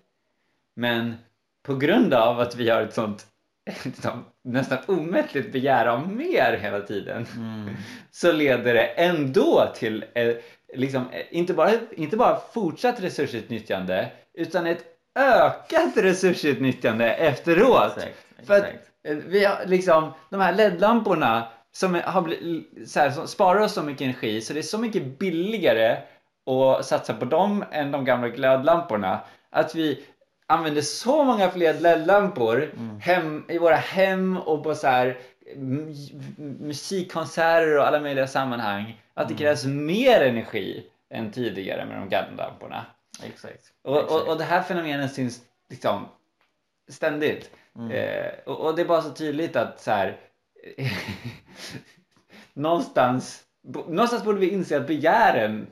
men 0.76 1.16
på 1.64 1.76
grund 1.76 2.14
av 2.14 2.40
att 2.40 2.56
vi 2.56 2.70
har 2.70 2.82
ett 2.82 2.94
sånt 2.94 3.28
liksom, 3.84 4.26
nästan 4.44 4.78
omättligt 4.88 5.52
begär 5.52 5.86
av 5.86 6.10
mer 6.10 6.58
hela 6.62 6.82
tiden 6.82 7.26
Mm. 7.36 7.76
så 8.12 8.32
leder 8.32 8.74
det 8.74 8.86
ändå 8.86 9.74
till 9.76 10.06
eh, 10.14 10.36
liksom, 10.74 11.10
eh, 11.12 11.26
inte, 11.30 11.54
bara, 11.54 11.72
inte 11.92 12.18
bara 12.18 12.40
fortsatt 12.54 13.00
resursutnyttjande 13.04 14.12
utan 14.34 14.68
ett 14.68 14.84
ökat 15.16 15.98
resursutnyttjande 15.98 17.14
efteråt. 17.14 17.98
Exakt, 17.98 18.48
För 18.48 18.54
att 18.54 18.64
exakt. 18.64 18.92
Vi 19.14 19.46
har 19.46 19.66
liksom 19.66 20.12
de 20.30 20.42
här 20.42 20.54
LED-lamporna 20.54 21.48
som 21.72 22.02
har 22.06 22.22
blivit, 22.22 22.90
så 22.90 23.00
här, 23.00 23.12
som 23.12 23.28
sparar 23.28 23.60
oss 23.60 23.74
så 23.74 23.84
mycket 23.84 24.02
energi 24.02 24.42
så 24.42 24.54
det 24.54 24.60
är 24.60 24.64
så 24.64 24.78
mycket 24.78 25.20
billigare 25.20 25.98
att 26.46 26.86
satsa 26.86 27.14
på 27.14 27.26
dem 27.26 27.66
än 27.72 27.92
de 27.92 28.06
gamla 28.06 28.30
glödlamporna. 28.30 29.20
Att 29.50 29.76
vi 29.76 30.06
använder 30.48 30.82
så 30.82 31.24
många 31.24 31.50
fler 31.50 31.74
LED-lampor 31.74 32.72
hem, 33.00 33.46
i 33.48 33.58
våra 33.58 33.76
hem 33.76 34.38
och 34.38 34.64
på 34.64 34.76
så 34.76 34.88
här 34.88 35.18
musikkonserter 36.60 37.78
och 37.78 37.88
alla 37.88 38.00
möjliga 38.00 38.28
sammanhang. 38.28 39.02
Att 39.14 39.28
det 39.28 39.36
krävs 39.36 39.66
mer 39.66 40.22
energi 40.22 40.86
än 41.10 41.32
tidigare 41.32 41.86
med 41.86 41.98
de 41.98 42.10
gamla 42.10 42.48
lamporna. 42.48 42.86
Exakt. 43.24 43.62
Och, 43.84 43.98
och, 43.98 44.28
och 44.28 44.38
det 44.38 44.44
här 44.44 44.62
fenomenet 44.62 45.14
syns 45.14 45.42
liksom 45.70 46.06
ständigt. 46.90 47.52
Eh, 47.92 48.32
och, 48.46 48.60
och 48.66 48.76
det 48.76 48.82
är 48.82 48.86
bara 48.86 49.02
så 49.02 49.10
tydligt 49.12 49.56
att 49.56 49.82
så 49.82 49.92
här, 49.92 50.18
någonstans, 52.54 53.44
bo- 53.62 53.86
någonstans 53.90 54.24
borde 54.24 54.40
vi 54.40 54.50
inse 54.50 54.78
att 54.78 54.88
begären 54.88 55.68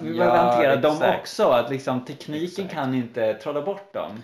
vi 0.00 0.08
Ja, 0.10 0.24
behöver 0.24 0.36
hantera 0.36 0.76
dem 0.76 0.92
exakt. 0.96 1.20
också. 1.20 1.48
Att 1.48 1.70
liksom 1.70 2.04
tekniken 2.04 2.64
Exakt. 2.64 2.70
kan 2.74 2.94
inte 2.94 3.34
trolla 3.34 3.62
bort 3.62 3.94
dem. 3.94 4.22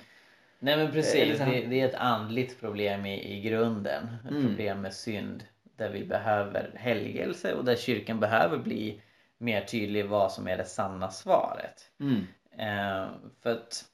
Nej 0.59 0.77
men 0.77 0.93
precis, 0.93 1.39
så 1.39 1.45
här- 1.45 1.53
det, 1.53 1.67
det 1.67 1.81
är 1.81 1.89
ett 1.89 1.95
andligt 1.95 2.61
problem 2.61 3.07
i, 3.07 3.37
i 3.37 3.41
grunden. 3.41 4.09
Ett 4.25 4.31
Mm. 4.31 4.47
problem 4.47 4.81
med 4.81 4.95
synd. 4.95 5.45
Där 5.77 5.91
vi 5.91 6.05
behöver 6.05 6.71
helgelse 6.75 7.55
och 7.55 7.65
där 7.65 7.77
kyrkan 7.77 8.21
behöver 8.21 8.59
bli 8.59 9.01
mer 9.39 9.61
tydlig 9.61 10.07
vad 10.07 10.33
som 10.33 10.49
är 10.49 10.57
det 10.57 10.65
sanna 10.65 11.11
svaret. 11.11 11.91
Mm. 12.01 12.27
Eh, 12.59 13.09
för 13.43 13.51
att 13.53 13.85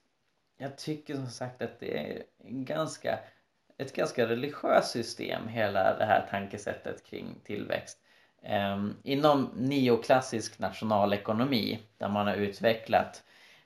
jag 0.63 0.79
tycker 0.79 1.15
som 1.15 1.27
sagt 1.27 1.63
att 1.63 1.81
det 1.81 1.99
är 1.99 2.23
ganska, 2.45 3.19
ett 3.79 3.97
ganska 3.97 4.29
religiöst 4.29 4.91
system 4.91 5.49
hela 5.49 5.99
det 5.99 6.05
här 6.05 6.27
tankesättet 6.31 7.05
kring 7.07 7.41
tillväxt. 7.45 7.99
Eh, 8.43 8.87
inom 9.03 9.51
neoklassisk 9.57 10.59
nationalekonomi 10.59 11.79
där 11.99 12.09
man 12.09 12.27
har 12.27 12.35
utvecklat 12.35 13.23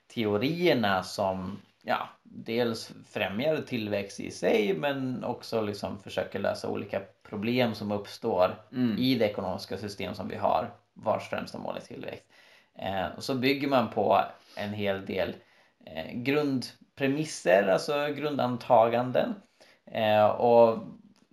teorierna 0.07 1.03
som 1.03 1.61
ja, 1.81 2.09
dels 2.23 2.91
främjar 3.09 3.57
tillväxt 3.57 4.19
i 4.19 4.31
sig 4.31 4.73
men 4.73 5.23
också 5.23 5.61
liksom 5.61 5.99
försöker 5.99 6.39
lösa 6.39 6.69
olika 6.69 7.01
problem 7.29 7.75
som 7.75 7.91
uppstår 7.91 8.63
Mm. 8.71 8.97
i 8.97 9.15
det 9.15 9.25
ekonomiska 9.25 9.77
system 9.77 10.13
som 10.15 10.27
vi 10.27 10.35
har 10.35 10.71
vars 10.93 11.29
främsta 11.29 11.57
mål 11.57 11.77
är 11.77 11.81
tillväxt. 11.81 12.25
Eh, 12.75 13.05
och 13.17 13.23
så 13.23 13.35
bygger 13.35 13.67
man 13.67 13.89
på 13.89 14.21
en 14.57 14.73
hel 14.73 15.05
del 15.05 15.35
eh, 15.85 16.17
grundpremisser, 16.97 17.67
alltså 17.67 18.07
grundantaganden. 18.15 19.35
Eh, 19.91 20.25
och 20.25 20.79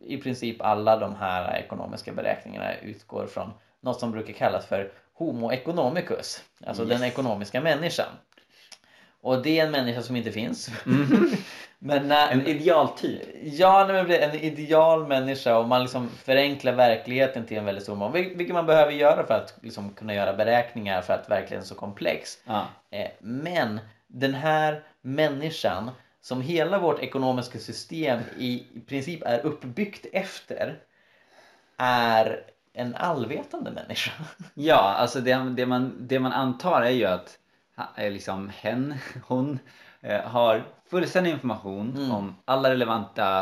i 0.06 0.16
princip 0.16 0.56
alla 0.62 0.96
de 0.96 1.14
här 1.14 1.56
ekonomiska 1.58 2.12
beräkningarna 2.12 2.74
utgår 2.82 3.26
från 3.26 3.50
något 3.80 4.00
som 4.00 4.10
brukar 4.12 4.32
kallas 4.32 4.66
för 4.66 4.92
Homo 5.14 5.52
economicus, 5.52 6.42
alltså 6.66 6.82
Yes. 6.82 6.92
den 7.00 7.08
ekonomiska 7.08 7.60
människan. 7.60 8.08
Och 9.20 9.42
det 9.42 9.60
är 9.60 9.64
en 9.64 9.70
människa 9.70 10.02
som 10.02 10.16
inte 10.16 10.32
finns. 10.32 10.70
Men 11.78 12.08
när, 12.08 12.32
En 12.32 12.46
idealtyp. 12.46 13.22
Ja, 13.42 13.90
en 13.98 14.34
ideal 14.34 15.06
människa 15.06 15.56
och 15.58 15.68
man 15.68 15.82
liksom 15.82 16.08
förenklar 16.08 16.72
verkligheten 16.72 17.46
till 17.46 17.56
en 17.58 17.64
väldigt 17.64 17.84
stor 17.84 17.94
mån. 17.96 18.12
Vil- 18.12 18.36
Vilket 18.36 18.54
man 18.54 18.66
behöver 18.66 18.92
göra 18.92 19.26
för 19.26 19.34
att 19.34 19.54
liksom 19.62 19.90
kunna 19.94 20.14
göra 20.14 20.32
beräkningar 20.32 21.00
för 21.02 21.12
att 21.14 21.30
verkligen 21.30 21.62
är 21.62 21.66
så 21.66 21.74
komplex. 21.74 22.38
Ja. 22.44 22.66
Eh, 22.90 23.10
Men 23.20 23.80
den 24.06 24.34
här 24.34 24.82
människan 25.04 25.90
som 26.20 26.40
hela 26.40 26.78
vårt 26.78 26.98
ekonomiska 26.98 27.58
system 27.58 28.20
i 28.38 28.66
i 28.74 28.80
princip 28.80 29.22
är 29.22 29.46
uppbyggt 29.46 30.06
efter 30.12 30.78
är 31.76 32.44
en 32.72 32.94
allvetande 32.94 33.70
människa. 33.70 34.12
Ja, 34.54 34.94
alltså 34.94 35.20
det, 35.20 35.34
det, 35.56 35.66
man, 35.66 35.96
det 36.00 36.20
man 36.20 36.32
antar 36.32 36.82
är 36.82 36.90
ju 36.90 37.04
att 37.04 37.38
liksom 37.98 38.48
hen, 38.48 38.94
hon, 39.26 39.58
eh, 40.00 40.20
har 40.20 40.64
fullständig 40.86 41.30
information 41.30 41.94
Mm. 41.96 42.10
om 42.10 42.36
alla 42.44 42.70
relevanta 42.70 43.40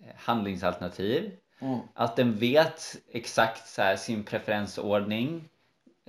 eh, 0.00 0.06
handlingsalternativ. 0.16 1.30
Mm. 1.58 1.78
Att 1.94 2.16
den 2.16 2.36
vet 2.38 2.96
exakt 3.12 3.68
så 3.68 3.82
här, 3.82 3.96
sin 3.96 4.24
preferensordning. 4.24 5.44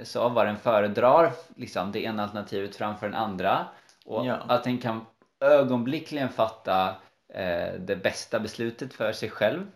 Så 0.03 0.29
vad 0.29 0.45
den 0.45 0.57
föredrar, 0.57 1.31
liksom 1.55 1.91
det 1.91 2.03
ena 2.03 2.23
alternativet 2.23 2.75
framför 2.75 3.05
den 3.05 3.15
andra. 3.15 3.65
Och 4.05 4.25
Ja. 4.25 4.35
att 4.47 4.63
den 4.63 4.77
kan 4.77 5.05
ögonblickligen 5.39 6.29
fatta 6.29 6.95
eh, 7.33 7.73
det 7.79 7.95
bästa 8.03 8.39
beslutet 8.39 8.93
för 8.93 9.11
sig 9.11 9.29
själv. 9.29 9.67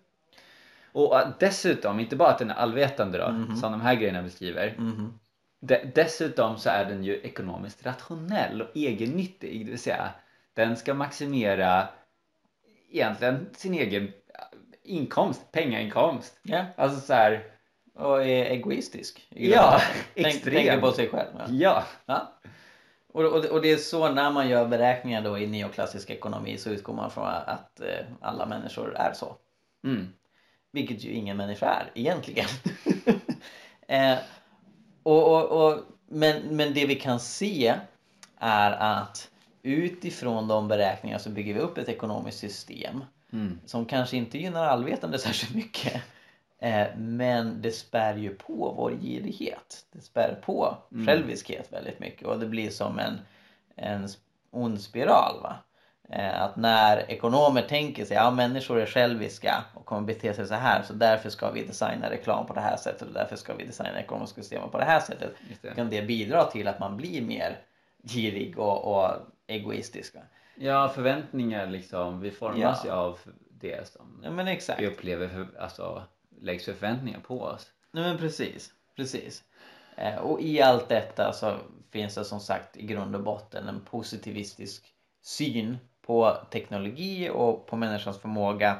Och 0.91 1.21
dessutom, 1.39 1.99
inte 1.99 2.15
bara 2.15 2.29
att 2.29 2.39
den 2.39 2.49
är 2.49 2.55
allvetande 2.55 3.17
då, 3.17 3.29
Mhm. 3.31 3.55
som 3.55 3.71
de 3.71 3.81
här 3.81 3.95
grejerna 3.95 4.21
beskriver. 4.23 4.75
Mhm. 4.77 5.19
De, 5.61 5.77
dessutom 5.95 6.57
så 6.57 6.69
är 6.69 6.85
den 6.85 7.03
ju 7.03 7.15
ekonomiskt 7.21 7.85
rationell 7.85 8.61
och 8.61 8.77
egennyttig. 8.77 9.65
Det 9.65 9.71
vill 9.71 9.79
säga, 9.79 10.09
den 10.53 10.77
ska 10.77 10.93
maximera 10.93 11.87
egentligen 12.91 13.49
sin 13.53 13.73
egen 13.73 14.11
inkomst, 14.83 15.51
pengainkomst. 15.51 16.39
Ja. 16.43 16.65
Alltså 16.77 16.99
så 16.99 17.13
här, 17.13 17.43
Och 17.95 18.21
är 18.23 18.45
egoistisk. 18.45 19.27
Ja, 19.29 19.81
extremt. 20.15 20.55
tänker 20.55 20.81
på 20.81 20.91
sig 20.91 21.09
själv. 21.09 21.29
Ja. 21.49 21.83
ja. 22.05 22.33
Och, 23.13 23.23
och, 23.23 23.45
och 23.45 23.61
det 23.61 23.71
är 23.71 23.77
så 23.77 24.09
när 24.11 24.31
man 24.31 24.49
gör 24.49 24.67
beräkningar 24.67 25.21
då 25.21 25.37
i 25.37 25.47
neoklassisk 25.47 26.09
ekonomi 26.09 26.57
så 26.57 26.69
utgår 26.69 26.93
man 26.93 27.11
från 27.11 27.25
att 27.25 27.79
eh, 27.79 28.05
alla 28.21 28.45
människor 28.45 28.95
är 28.95 29.13
så. 29.13 29.35
Mm. 29.83 30.07
Vilket 30.71 31.03
ju 31.03 31.11
ingen 31.11 31.37
människa 31.37 31.65
är 31.65 31.91
egentligen. 31.95 32.47
eh, 33.87 34.17
och, 35.03 35.35
och, 35.35 35.67
och, 35.67 35.79
men, 36.07 36.55
men 36.55 36.73
det 36.73 36.85
vi 36.85 36.95
kan 36.95 37.19
se 37.19 37.75
är 38.37 38.71
att 38.71 39.29
utifrån 39.61 40.47
de 40.47 40.67
beräkningarna 40.67 41.19
så 41.19 41.29
bygger 41.29 41.53
vi 41.53 41.59
upp 41.59 41.77
ett 41.77 41.89
ekonomiskt 41.89 42.39
system 42.39 43.03
Mm. 43.33 43.59
som 43.65 43.85
kanske 43.85 44.17
inte 44.17 44.37
gynnar 44.37 44.65
allvetande 44.65 45.19
särskilt 45.19 45.55
mycket. 45.55 46.01
Eh, 46.59 46.87
men 46.97 47.61
det 47.61 47.71
spär 47.71 48.15
ju 48.15 48.35
på 48.35 48.73
vår 48.77 48.91
girighet. 48.91 49.85
Det 49.91 50.01
spär 50.01 50.39
på 50.41 50.77
själviskhet 51.07 51.73
väldigt 51.73 51.99
mycket 51.99 52.27
och 52.27 52.39
det 52.39 52.45
blir 52.45 52.69
som 52.69 52.99
en, 52.99 53.19
en 53.75 54.07
ond 54.51 54.81
spiral. 54.81 55.41
Va? 55.43 55.55
Eh, 56.09 56.41
att 56.41 56.55
när 56.55 57.11
ekonomer 57.11 57.61
tänker 57.61 58.05
sig 58.05 58.17
att 58.17 58.23
ja, 58.23 58.31
människor 58.31 58.79
är 58.79 58.85
själviska 58.85 59.63
och 59.73 59.85
kommer 59.85 60.01
bete 60.07 60.33
sig 60.33 60.47
så 60.47 60.53
här 60.53 60.83
så 60.83 60.93
därför 60.93 61.29
ska 61.29 61.51
vi 61.51 61.65
designa 61.65 62.09
reklam 62.09 62.45
på 62.45 62.53
det 62.53 62.61
här 62.61 62.77
sättet 62.77 63.07
och 63.07 63.13
därför 63.13 63.35
ska 63.35 63.55
vi 63.55 63.65
designa 63.65 63.99
ekonomiska 63.99 64.41
system 64.41 64.69
på 64.71 64.77
det 64.77 64.85
här 64.85 64.99
sättet. 64.99 65.35
Det. 65.61 65.75
Kan 65.75 65.89
det 65.89 66.01
bidra 66.01 66.43
till 66.43 66.67
att 66.67 66.79
man 66.79 66.97
blir 66.97 67.21
mer 67.21 67.57
girig 68.03 68.59
och, 68.59 68.95
och 68.95 69.11
egoistisk. 69.47 70.15
Va? 70.15 70.21
Ja, 70.55 70.89
förväntningar 70.95 71.67
liksom. 71.67 72.19
Vi 72.19 72.31
formas 72.31 72.81
Ja. 72.85 72.89
ju 72.89 72.91
av 72.91 73.19
det 73.49 73.87
som 73.87 74.21
Ja 74.23 74.75
vi 74.77 74.87
upplever, 74.87 75.27
för, 75.27 75.47
alltså 75.59 76.03
läggs 76.41 76.65
för 76.65 76.73
förväntningar 76.73 77.19
på 77.19 77.41
oss. 77.41 77.71
Nej 77.91 78.03
men 78.03 78.17
precis, 78.17 78.73
precis. 78.95 79.43
Eh, 79.97 80.15
och 80.15 80.41
i 80.41 80.61
allt 80.61 80.89
detta 80.89 81.33
så 81.33 81.57
finns 81.91 82.15
det 82.15 82.25
som 82.25 82.39
sagt 82.39 82.77
i 82.77 82.85
grund 82.85 83.15
och 83.15 83.23
botten 83.23 83.67
en 83.67 83.81
positivistisk 83.81 84.93
syn 85.21 85.77
på 86.01 86.37
teknologi 86.51 87.29
och 87.29 87.67
på 87.67 87.75
människans 87.75 88.17
förmåga 88.17 88.77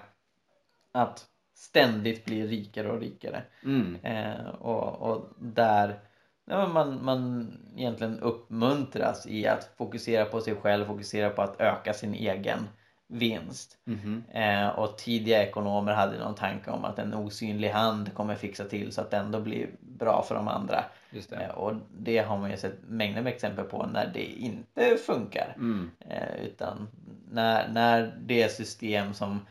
att 0.91 1.25
ständigt 1.55 2.25
bli 2.25 2.47
rikare 2.47 2.91
och 2.91 2.99
rikare. 2.99 3.43
Mm. 3.63 3.95
Eh, 4.03 4.47
och, 4.47 5.11
och 5.11 5.29
där 5.37 5.99
ja, 6.45 6.67
man, 6.67 7.05
man 7.05 7.51
egentligen 7.77 8.19
uppmuntras 8.19 9.27
i 9.27 9.47
att 9.47 9.73
fokusera 9.77 10.25
på 10.25 10.41
sig 10.41 10.55
själv, 10.55 10.85
fokusera 10.85 11.29
på 11.29 11.41
att 11.41 11.61
öka 11.61 11.93
sin 11.93 12.13
egen 12.13 12.67
vinst. 13.09 13.77
Mhm. 13.85 14.23
Eh, 14.31 14.67
och 14.67 14.97
tidiga 14.97 15.43
ekonomer 15.43 15.93
hade 15.93 16.19
någon 16.19 16.35
tanke 16.35 16.71
om 16.71 16.85
att 16.85 16.99
en 16.99 17.13
osynlig 17.13 17.69
hand 17.69 18.13
kommer 18.13 18.35
fixa 18.35 18.65
till 18.65 18.91
så 18.91 19.01
att 19.01 19.11
det 19.11 19.17
ändå 19.17 19.39
blir 19.39 19.69
bra 19.79 20.23
för 20.27 20.35
de 20.35 20.47
andra. 20.47 20.83
Just 21.11 21.31
Eh, 21.31 21.39
det. 21.39 21.49
och 21.49 21.73
det 21.97 22.17
har 22.17 22.37
man 22.37 22.51
ju 22.51 22.57
sett 22.57 22.75
mängder 22.87 23.21
med 23.21 23.33
exempel 23.33 23.65
på 23.65 23.85
när 23.85 24.11
det 24.13 24.25
inte 24.25 24.97
funkar. 25.05 25.53
Mm. 25.55 25.91
Eh, 25.99 26.43
utan 26.43 26.87
när, 27.31 27.67
när 27.67 28.17
det 28.21 28.51
system 28.51 29.13
som 29.13 29.45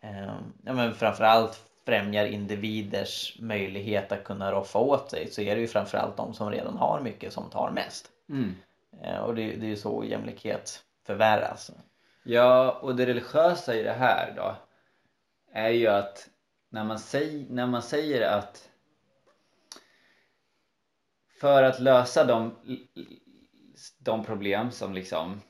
eh, 0.00 0.34
ja, 0.64 0.72
men 0.72 0.94
framförallt 0.94 1.62
främjar 1.86 2.26
individers 2.26 3.36
möjlighet 3.40 4.12
att 4.12 4.24
kunna 4.24 4.52
roffa 4.52 4.78
åt 4.78 5.10
sig 5.10 5.30
så 5.30 5.42
är 5.42 5.54
det 5.54 5.60
ju 5.60 5.66
framförallt 5.66 6.16
de 6.16 6.34
som 6.34 6.50
redan 6.50 6.76
har 6.76 7.00
mycket 7.00 7.32
som 7.32 7.50
tar 7.50 7.70
mest. 7.70 8.08
Mm. 8.30 8.54
Eh, 9.02 9.18
och 9.18 9.34
det, 9.34 9.42
det 9.42 9.66
är 9.66 9.70
ju 9.70 9.76
så 9.76 9.98
ojämlikhet 9.98 10.82
förvärras. 11.06 11.70
Ja, 12.30 12.70
och 12.70 12.96
det 12.96 13.06
religiösa 13.06 13.74
i 13.74 13.82
det 13.82 13.92
här 13.92 14.32
då 14.36 14.56
är 15.52 15.68
ju 15.68 15.86
att 15.86 16.28
när 16.70 16.84
man, 16.84 16.98
säger, 16.98 17.46
när 17.50 17.66
man 17.66 17.82
säger 17.82 18.30
att 18.38 18.70
för 21.40 21.62
att 21.62 21.80
lösa 21.80 22.24
de, 22.24 22.54
de 23.98 24.24
problem 24.24 24.70
som 24.70 24.94
liksom 24.94 25.40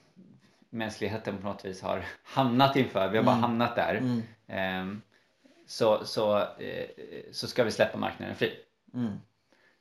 mänskligheten 0.70 1.38
på 1.38 1.46
något 1.46 1.64
vis 1.64 1.82
har 1.82 2.04
hamnat 2.22 2.76
inför, 2.76 3.08
vi 3.08 3.16
har 3.18 3.24
bara 3.24 3.32
Mm. 3.36 3.42
hamnat 3.42 3.76
där, 3.76 3.94
Mm. 3.94 4.22
ehm, 4.46 5.02
så, 5.66 6.04
så, 6.04 6.38
eh, 6.38 6.86
så 7.32 7.46
ska 7.48 7.64
vi 7.64 7.70
släppa 7.70 7.98
marknaden 7.98 8.34
fri. 8.34 8.58
Mm. 8.94 9.18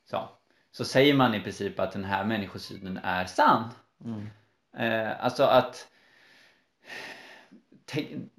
Så, 0.04 0.28
så 0.70 0.84
säger 0.84 1.14
man 1.14 1.34
i 1.34 1.40
princip 1.40 1.80
att 1.80 1.92
den 1.92 2.04
här 2.04 2.24
människosynen 2.24 2.96
är 3.02 3.24
sann. 3.24 3.70
Mm. 4.04 4.26
Eh, 4.76 5.24
alltså 5.24 5.44
att 5.44 5.88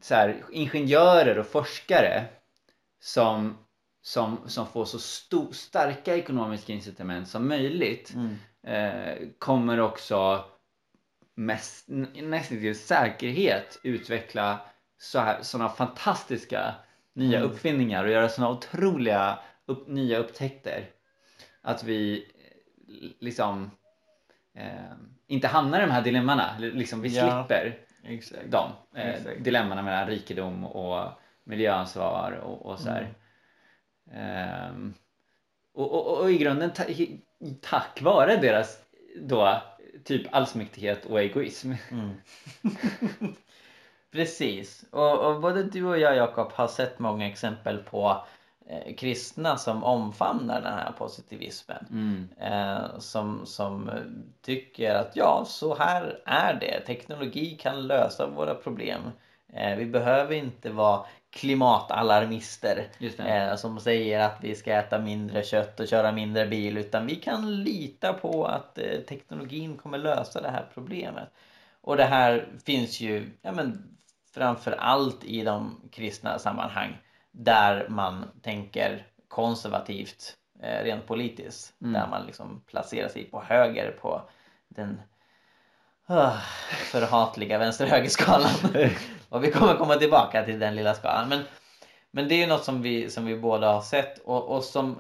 så 0.02 0.16
här, 0.16 0.44
ingenjörer 0.52 1.40
och 1.40 1.48
forskare 1.48 2.26
som, 3.00 3.58
som, 4.02 4.38
som 4.46 4.68
får 4.68 4.86
så 4.86 4.98
sto- 4.98 5.52
starka 5.52 6.16
ekonomiska 6.16 6.74
incitament 6.74 7.28
som 7.28 7.48
möjligt 7.48 8.14
Mm. 8.14 8.36
eh, 8.64 9.28
kommer 9.40 9.80
också 9.80 10.46
mest, 11.36 11.86
nästan 11.88 12.58
till 12.58 12.80
säkerhet 12.80 13.80
utveckla 13.84 14.60
sådana 15.42 15.70
fantastiska 15.70 16.76
nya 17.14 17.38
Mm. 17.40 17.52
uppfinningar 17.52 18.04
och 18.04 18.12
göra 18.12 18.30
sådana 18.30 18.52
otroliga 18.54 19.40
upp, 19.66 19.88
nya 19.88 20.18
upptäckter 20.18 20.90
att 21.62 21.84
vi 21.84 22.18
eh, 22.18 23.10
liksom 23.20 23.72
eh, 24.56 24.92
inte 25.28 25.48
hamnar 25.48 25.80
i 25.80 25.86
de 25.86 25.92
här 25.92 26.02
dilemmana, 26.02 26.56
liksom 26.60 27.02
vi 27.02 27.10
Ja. 27.18 27.46
Exakt. 28.04 28.52
dem. 28.52 28.72
Eh, 28.96 29.10
Exakt. 29.10 29.44
dilemmana 29.44 29.82
mellan 29.82 30.08
rikedom 30.08 30.66
och 30.66 31.12
miljöansvar 31.44 32.32
och, 32.32 32.66
och 32.66 32.80
så 32.80 32.90
här. 32.90 33.02
Mm. 33.02 33.14
Ehm, 34.12 34.94
och, 35.74 35.92
och, 35.92 36.20
och 36.22 36.32
i 36.32 36.38
grunden 36.38 36.74
ta, 36.74 36.84
tack 37.62 38.02
vare 38.02 38.38
deras 38.38 38.78
då 39.16 39.62
typ 40.04 40.28
allsmäktighet 40.32 41.06
och 41.06 41.22
egoism. 41.22 41.74
Mm. 41.92 42.14
Precis. 44.12 44.86
Och, 44.92 45.20
och 45.20 45.42
både 45.42 45.64
du 45.64 45.86
och 45.86 46.00
jag 46.00 46.16
Jakob 46.16 46.52
har 46.52 46.68
sett 46.68 47.00
många 47.00 47.28
exempel 47.28 47.78
på 47.78 48.10
eh, 48.10 48.22
kristna 48.98 49.58
som 49.58 49.84
omfamnar 49.84 50.62
den 50.62 50.74
här 50.74 50.92
positivismen. 50.92 51.86
Mm. 51.92 52.30
Eh, 52.40 53.00
som, 53.00 53.46
som 53.46 53.90
eh, 53.90 53.96
tycker 54.42 54.96
att 54.96 55.16
ja, 55.16 55.44
så 55.48 55.76
här 55.76 56.20
är 56.26 56.54
det. 56.54 56.80
Teknologi 56.80 57.58
kan 57.62 57.88
lösa 57.88 58.28
våra 58.28 58.56
problem. 58.56 59.02
Eh, 59.54 59.78
vi 59.78 59.86
behöver 59.86 60.36
inte 60.36 60.70
vara 60.70 61.06
klimatalarmister 61.30 62.88
eh, 63.18 63.56
som 63.56 63.80
säger 63.80 64.20
att 64.20 64.38
vi 64.42 64.56
ska 64.56 64.74
äta 64.74 65.00
mindre 65.00 65.44
kött 65.44 65.80
och 65.80 65.88
köra 65.88 66.12
mindre 66.12 66.48
bil 66.48 66.78
utan 66.78 67.06
vi 67.06 67.16
kan 67.16 67.64
lita 67.64 68.14
på 68.14 68.46
att 68.46 68.78
eh, 68.78 69.00
teknologin 69.00 69.78
kommer 69.78 69.98
lösa 69.98 70.42
det 70.42 70.50
här 70.50 70.66
problemet. 70.74 71.30
Och 71.82 71.98
det 71.98 72.06
här 72.06 72.48
finns 72.66 73.02
ju 73.02 73.30
ja, 73.42 73.52
men, 73.52 73.98
framför 74.34 74.72
allt 74.72 75.24
i 75.24 75.44
de 75.44 75.82
kristna 75.92 76.40
sammanhang 76.40 76.98
där 77.32 77.88
man 77.90 78.26
tänker 78.42 79.08
konservativt 79.28 80.38
eh, 80.64 80.84
rent 80.84 81.08
politiskt. 81.08 81.74
Mm. 81.82 81.94
Där 81.94 82.08
man 82.08 82.26
liksom 82.26 82.62
placerar 82.68 83.10
sig 83.10 83.24
på 83.24 83.42
höger 83.42 83.92
på 84.02 84.22
den 84.68 85.02
ah, 86.06 86.38
förhatliga 86.70 87.58
vänster-högerskalan. 87.58 88.52
och 89.30 89.44
vi 89.44 89.52
kommer 89.52 89.76
komma 89.76 89.96
tillbaka 89.96 90.46
till 90.46 90.60
den 90.60 90.76
lilla 90.76 90.94
skalan. 90.94 91.30
Men, 91.30 91.44
men 92.12 92.28
det 92.28 92.36
är 92.36 92.40
ju 92.40 92.48
något 92.48 92.64
som 92.64 92.82
vi, 92.82 93.10
som 93.10 93.26
vi 93.26 93.38
båda 93.38 93.74
har 93.74 93.82
sett 93.82 94.18
och, 94.18 94.56
och 94.56 94.64
som 94.64 95.00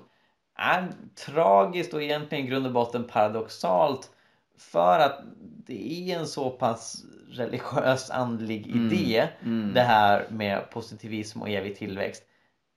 är 0.55 0.91
tragiskt 1.25 1.93
och 1.93 2.03
egentligen 2.03 2.45
i 2.45 2.47
grund 2.47 2.65
och 2.65 2.71
botten 2.71 3.07
paradoxalt 3.07 4.11
för 4.60 5.00
att 5.00 5.22
det 5.65 6.12
är 6.12 6.19
en 6.19 6.28
så 6.28 6.50
pass 6.50 7.04
religiös 7.30 8.10
andlig 8.10 8.67
idé 8.67 9.28
mm. 9.43 9.74
det 9.74 9.82
här 9.82 10.28
med 10.30 10.69
positivism 10.69 11.41
och 11.41 11.50
evig 11.50 11.78
tillväxt. 11.78 12.24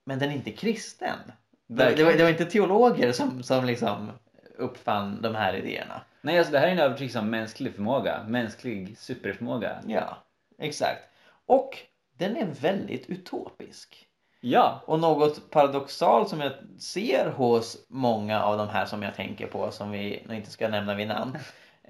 Men 0.07 0.19
den 0.19 0.31
är 0.31 0.35
inte 0.35 0.53
kristen. 0.53 1.19
Det, 1.67 1.95
det, 1.97 2.05
var, 2.05 2.13
det 2.13 2.23
var 2.23 2.31
inte 2.31 2.45
teologer 2.45 3.13
som, 3.13 3.43
som 3.43 3.65
liksom 3.65 4.11
uppfann 4.59 5.23
de 5.23 5.35
här 5.35 5.55
idéerna. 5.57 6.01
Nej, 6.21 6.39
alltså 6.39 6.53
det 6.53 6.59
här 6.59 6.67
är 6.67 6.73
en 6.73 6.79
övertygelse 6.79 7.19
om 7.19 7.31
mänsklig 7.31 7.75
förmåga, 7.75 8.25
mänsklig 8.29 8.99
superförmåga. 8.99 9.83
Ja, 9.87 10.19
exakt. 10.59 11.03
Och 11.47 11.79
den 12.19 12.37
är 12.37 12.47
väldigt 12.47 13.11
utopisk. 13.11 14.07
Ja, 14.45 14.83
Och 14.87 15.01
något 15.01 15.51
paradoxalt 15.51 16.29
som 16.29 16.41
jag 16.41 16.53
ser 16.79 17.31
hos 17.31 17.87
många 17.89 18.43
av 18.43 18.59
de 18.59 18.69
här 18.69 18.87
som 18.87 19.03
jag 19.03 19.15
tänker 19.15 19.47
på 19.47 19.71
som 19.71 19.91
vi 19.91 20.27
inte 20.31 20.51
ska 20.51 20.69
nämna 20.69 20.95
vid 20.95 21.09
namn. 21.09 21.39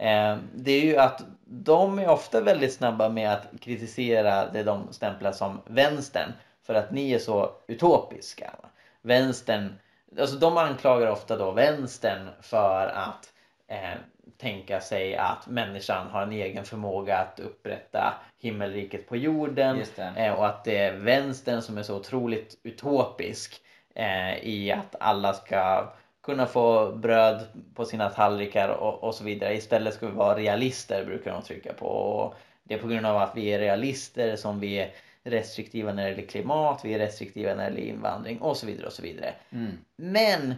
Eh, 0.02 0.36
det 0.54 0.72
är 0.72 0.84
ju 0.84 0.96
att 0.96 1.24
de 1.44 1.98
är 1.98 2.08
ofta 2.08 2.40
väldigt 2.40 2.72
snabba 2.72 3.08
med 3.08 3.32
att 3.32 3.48
kritisera 3.60 4.50
det 4.50 4.62
de 4.62 4.92
stämplar 4.92 5.32
som 5.32 5.60
vänstern 5.66 6.32
för 6.62 6.74
att 6.74 6.90
ni 6.90 7.12
är 7.12 7.18
så 7.18 7.50
utopiska. 7.66 8.54
Vänstern, 9.02 9.78
alltså 10.20 10.36
de 10.36 10.56
anklagar 10.56 11.10
ofta 11.10 11.36
då 11.36 11.50
vänstern 11.50 12.28
för 12.40 12.86
att 12.86 13.32
eh, 13.68 13.98
tänka 14.38 14.80
sig 14.80 15.16
att 15.16 15.46
människan 15.46 16.06
har 16.10 16.22
en 16.22 16.32
egen 16.32 16.64
förmåga 16.64 17.16
att 17.18 17.40
upprätta 17.40 18.14
himmelriket 18.38 19.08
på 19.08 19.16
jorden 19.16 19.82
eh, 20.16 20.32
och 20.32 20.46
att 20.46 20.64
det 20.64 20.78
är 20.78 20.92
vänstern 20.92 21.62
som 21.62 21.78
är 21.78 21.82
så 21.82 21.96
otroligt 21.96 22.58
utopisk 22.62 23.60
eh, 23.94 24.38
i 24.38 24.72
att 24.72 24.96
alla 25.00 25.32
ska 25.32 25.92
kunna 26.22 26.46
få 26.46 26.92
bröd 26.92 27.46
på 27.74 27.84
sina 27.84 28.10
tallrikar 28.10 28.68
och, 28.68 29.04
och 29.04 29.14
så 29.14 29.24
vidare. 29.24 29.56
Istället 29.56 29.94
ska 29.94 30.06
vi 30.06 30.12
vara 30.12 30.36
realister 30.36 31.04
brukar 31.04 31.32
de 31.32 31.42
trycka 31.42 31.72
på. 31.72 31.86
Och 31.86 32.34
det 32.64 32.74
är 32.74 32.78
på 32.78 32.88
grund 32.88 33.06
av 33.06 33.16
att 33.16 33.32
vi 33.36 33.46
är 33.46 33.58
realister 33.58 34.36
som 34.36 34.60
vi 34.60 34.78
är 34.78 34.90
restriktiva 35.24 35.92
när 35.92 36.02
det 36.02 36.10
gäller 36.10 36.28
klimat, 36.28 36.80
vi 36.84 36.94
är 36.94 36.98
restriktiva 36.98 37.54
när 37.54 37.70
det 37.70 37.76
gäller 37.80 37.92
invandring 37.92 38.40
och 38.40 38.56
så 38.56 38.66
vidare 38.66 38.86
och 38.86 38.92
så 38.92 39.02
vidare. 39.02 39.34
Mm. 39.50 39.72
Men 39.96 40.54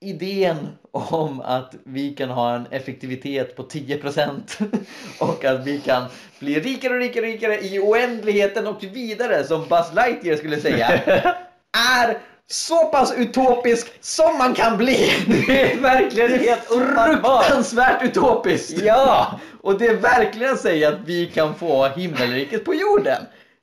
idén 0.00 0.68
om 0.90 1.40
att 1.40 1.74
vi 1.84 2.14
kan 2.14 2.30
ha 2.30 2.54
en 2.54 2.66
effektivitet 2.70 3.56
på 3.56 3.62
10% 3.62 4.40
och 5.20 5.44
att 5.44 5.66
vi 5.66 5.80
kan 5.80 6.04
bli 6.38 6.60
rikare 6.60 6.94
och 6.94 7.00
rikare 7.00 7.26
och 7.26 7.32
rikare 7.32 7.60
i 7.60 7.78
oändligheten 7.78 8.66
och 8.66 8.84
vidare 8.84 9.44
som 9.44 9.60
Buzz 9.68 9.94
Lightyear 9.94 10.36
skulle 10.36 10.60
säga 10.60 10.88
är 11.96 12.18
så 12.50 12.86
pass 12.86 13.14
utopisk 13.16 13.92
som 14.00 14.38
man 14.38 14.54
kan 14.54 14.76
bli. 14.76 15.10
Det 15.46 15.72
är 15.72 15.80
verkligen 15.80 16.38
helt! 16.38 16.64
Fruktansvärt 16.64 18.02
utopiskt! 18.02 18.82
Ja! 18.82 19.40
Och 19.62 19.78
det 19.78 19.86
är 19.86 19.94
verkligen 19.94 20.56
säga 20.56 20.88
att 20.88 21.00
vi 21.04 21.26
kan 21.26 21.54
få 21.54 21.86
himmelriket 21.86 22.64
på 22.64 22.74
jorden. 22.74 23.22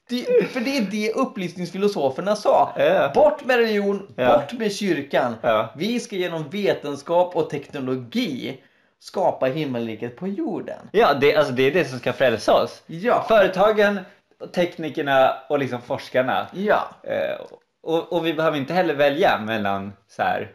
Det, 0.10 0.50
för 0.52 0.60
det 0.60 0.78
är 0.78 0.82
det 0.82 1.12
upplysningsfilosoferna 1.12 2.36
sa. 2.36 2.74
Ja. 2.78 3.12
Bort 3.16 3.46
med 3.46 3.58
religion, 3.58 4.08
Ja. 4.16 4.38
bort 4.38 4.60
med 4.60 4.74
kyrkan. 4.74 5.36
Ja. 5.42 5.74
Vi 5.76 6.00
ska 6.00 6.16
genom 6.16 6.50
vetenskap 6.50 7.36
och 7.36 7.50
teknologi 7.50 8.62
skapa 9.00 9.46
himmelriket 9.46 10.16
på 10.16 10.28
jorden. 10.28 10.80
Ja, 10.92 11.14
det, 11.14 11.36
alltså, 11.36 11.54
det 11.54 11.64
är 11.64 11.72
det 11.72 11.86
som 11.86 12.00
ska 12.00 12.14
frälsa 12.14 12.54
oss. 12.54 12.84
Företagen, 13.28 14.00
teknikerna 14.56 15.36
och 15.50 15.60
liksom 15.60 15.82
forskarna. 15.82 16.48
Ja. 16.54 16.90
Eh, 17.04 17.46
och, 17.88 18.14
och 18.14 18.26
vi 18.26 18.34
behöver 18.34 18.58
inte 18.58 18.74
heller 18.74 18.96
välja 18.96 19.40
mellan 19.40 19.94
så 20.08 20.22
här. 20.22 20.52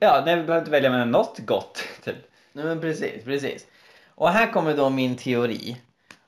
Ja, 0.00 0.22
nej, 0.26 0.36
vi 0.36 0.42
behöver 0.42 0.58
inte 0.58 0.70
välja 0.70 0.90
mellan 0.90 1.10
något 1.10 1.38
gott. 1.38 1.84
Typ. 2.04 2.16
Nej, 2.52 2.64
men 2.64 2.80
precis, 2.80 3.24
precis. 3.24 3.66
Och 4.08 4.28
här 4.28 4.52
kommer 4.52 4.76
då 4.76 4.90
min 4.90 5.16
teori 5.16 5.76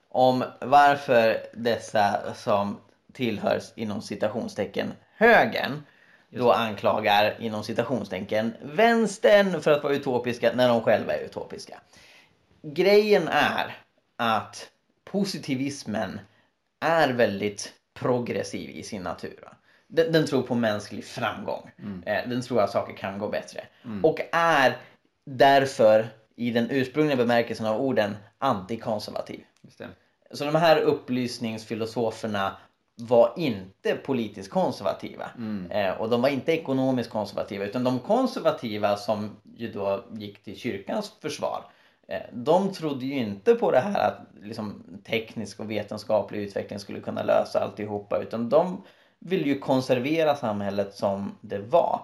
om 0.09 0.45
varför 0.61 1.47
dessa 1.55 2.35
som 2.35 2.81
tillhör 3.12 3.61
inom 3.75 4.03
citationstecken 4.03 4.93
högern 5.17 5.83
då 6.31 6.53
anklagar 6.53 7.37
inom 7.40 7.64
citationstecken 7.64 8.55
vänstern 8.62 9.61
för 9.61 9.71
att 9.71 9.83
vara 9.83 9.95
utopiska 9.95 10.53
när 10.55 10.69
de 10.69 10.81
själva 10.81 11.12
är 11.12 11.25
utopiska. 11.25 11.81
Grejen 12.62 13.29
är 13.29 13.77
att 14.17 14.71
positivismen 15.05 16.21
är 16.81 17.09
väldigt 17.09 17.73
progressiv 17.95 18.71
i 18.71 18.83
sin 18.83 19.03
natur. 19.03 19.49
Den, 19.94 20.12
den 20.12 20.26
tror 20.26 20.42
på 20.42 20.54
mänsklig 20.54 21.04
framgång. 21.04 21.70
Eh, 22.07 22.28
Den 22.28 22.42
tror 22.42 22.61
att 22.61 22.70
saker 22.70 22.96
kan 22.96 23.18
gå 23.18 23.28
bättre. 23.28 23.61
Och 24.02 24.20
är 24.33 24.76
därför 25.26 26.07
i 26.37 26.50
den 26.50 26.70
ursprungliga 26.70 27.16
bemärkelsen 27.16 27.66
av 27.66 27.80
orden 27.80 28.16
antikonservativ. 28.38 29.40
Så 30.30 30.44
de 30.44 30.54
här 30.54 30.80
upplysningsfilosoferna 30.80 32.57
var 32.96 33.33
inte 33.37 33.94
politiskt 33.94 34.50
konservativa. 34.50 35.30
Eh, 35.70 35.90
och 35.90 36.11
de 36.11 36.22
var 36.22 36.28
inte 36.28 36.52
ekonomiskt 36.52 37.11
konservativa. 37.11 37.64
Utan 37.64 37.85
de 37.85 37.98
konservativa 37.98 38.96
som 38.96 39.37
ju 39.57 39.72
då 39.72 40.04
gick 40.12 40.42
till 40.42 40.57
kyrkans 40.57 41.12
försvar. 41.22 41.64
Eh, 42.09 42.20
de 42.33 42.72
trodde 42.72 43.07
ju 43.07 43.14
inte 43.14 43.54
på 43.54 43.70
det 43.70 43.80
här 43.80 44.09
att 44.09 44.42
liksom, 44.42 44.83
teknisk 45.07 45.61
och 45.61 45.70
vetenskaplig 45.70 46.38
utveckling 46.40 46.78
skulle 46.78 47.00
kunna 47.00 47.22
lösa 47.22 47.61
alltihopa. 47.61 48.22
Utan 48.22 48.48
de 48.48 48.83
ville 49.25 49.45
ju 49.45 49.59
konservera 49.59 50.37
samhället 50.37 50.95
som 50.95 51.39
det 51.41 51.59
var. 51.59 52.01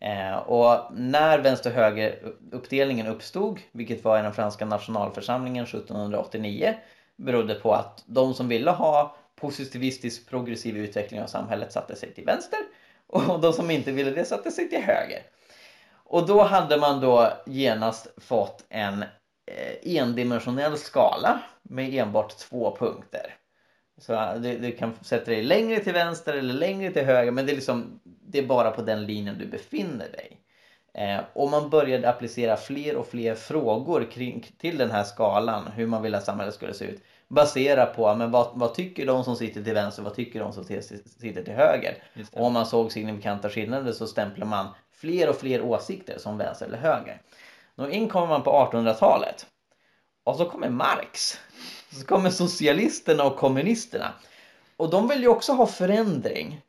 Eh, 0.00 0.36
och 0.36 0.92
när 0.92 1.38
vänster-höger 1.38 2.34
uppdelningen 2.52 3.06
uppstod, 3.06 3.60
vilket 3.72 4.04
var 4.04 4.18
i 4.18 4.22
den 4.22 4.32
franska 4.32 4.64
nationalförsamlingen 4.64 5.64
1789, 5.64 6.74
berodde 7.16 7.54
på 7.54 7.74
att 7.74 8.02
de 8.06 8.34
som 8.34 8.48
ville 8.48 8.70
ha 8.70 9.16
positivistisk 9.40 10.30
progressiv 10.30 10.76
utveckling 10.76 11.22
av 11.22 11.26
samhället 11.26 11.72
satte 11.72 11.96
sig 11.96 12.14
till 12.14 12.24
vänster 12.24 12.58
och 13.06 13.40
de 13.40 13.52
som 13.52 13.70
inte 13.70 13.92
ville 13.92 14.10
det 14.10 14.24
satte 14.24 14.50
sig 14.50 14.68
till 14.68 14.82
höger. 14.82 15.22
Och 16.04 16.26
då 16.26 16.42
hade 16.42 16.76
man 16.76 17.00
då 17.00 17.32
genast 17.46 18.08
fått 18.16 18.64
en 18.68 19.02
eh, 19.46 19.96
endimensionell 19.96 20.78
skala 20.78 21.42
med 21.62 21.94
enbart 21.94 22.36
två 22.36 22.76
punkter. 22.76 23.34
Så 23.98 24.38
du, 24.42 24.58
du 24.58 24.72
kan 24.72 24.94
sätta 25.02 25.30
dig 25.30 25.42
längre 25.42 25.80
till 25.80 25.92
vänster 25.92 26.32
eller 26.32 26.54
längre 26.54 26.90
till 26.92 27.04
höger 27.04 27.32
men 27.32 27.46
det 27.46 27.52
är, 27.52 27.56
liksom, 27.56 28.00
det 28.04 28.38
är 28.38 28.46
bara 28.46 28.70
på 28.70 28.82
den 28.82 29.06
linjen 29.06 29.38
du 29.38 29.46
befinner 29.46 30.08
dig. 30.08 30.38
Eh, 30.94 31.20
och 31.32 31.50
man 31.50 31.70
började 31.70 32.08
applicera 32.08 32.56
fler 32.56 32.96
och 32.96 33.06
fler 33.06 33.34
frågor 33.34 34.10
kring, 34.10 34.46
till 34.58 34.78
den 34.78 34.90
här 34.90 35.04
skalan, 35.04 35.66
hur 35.74 35.86
man 35.86 36.02
vill 36.02 36.14
att 36.14 36.24
samhället 36.24 36.54
skulle 36.54 36.74
se 36.74 36.84
ut. 36.84 37.02
Baserat 37.28 37.96
på 37.96 38.14
men 38.14 38.30
vad, 38.30 38.50
vad 38.54 38.74
tycker 38.74 39.06
de 39.06 39.24
som 39.24 39.36
sitter 39.36 39.62
till 39.62 39.74
vänster, 39.74 40.02
vad 40.02 40.14
tycker 40.14 40.40
de 40.40 40.52
som 40.52 40.64
sitter 40.64 41.42
till 41.42 41.54
höger? 41.54 41.94
Och 42.32 42.46
om 42.46 42.52
man 42.52 42.66
såg 42.66 42.92
signifikanta 42.92 43.50
skillnader 43.50 43.92
så 43.92 44.06
stämplar 44.06 44.46
man 44.46 44.66
fler 44.92 45.28
och 45.28 45.36
fler 45.36 45.62
åsikter 45.62 46.18
som 46.18 46.38
vänster 46.38 46.66
eller 46.66 46.78
höger. 46.78 47.20
Då 47.74 47.90
in 47.90 48.08
kommer 48.08 48.26
man 48.26 48.42
på 48.42 48.50
1800-talet. 48.50 49.46
Och 50.24 50.36
så 50.36 50.44
kommer 50.44 50.68
Marx. 50.68 51.40
Så 51.90 52.06
kommer 52.06 52.30
socialisterna 52.30 53.24
och 53.24 53.36
kommunisterna. 53.36 54.12
Och 54.76 54.90
de 54.90 55.08
vill 55.08 55.20
ju 55.20 55.28
också 55.28 55.52
ha 55.52 55.66
förändring 55.66 56.60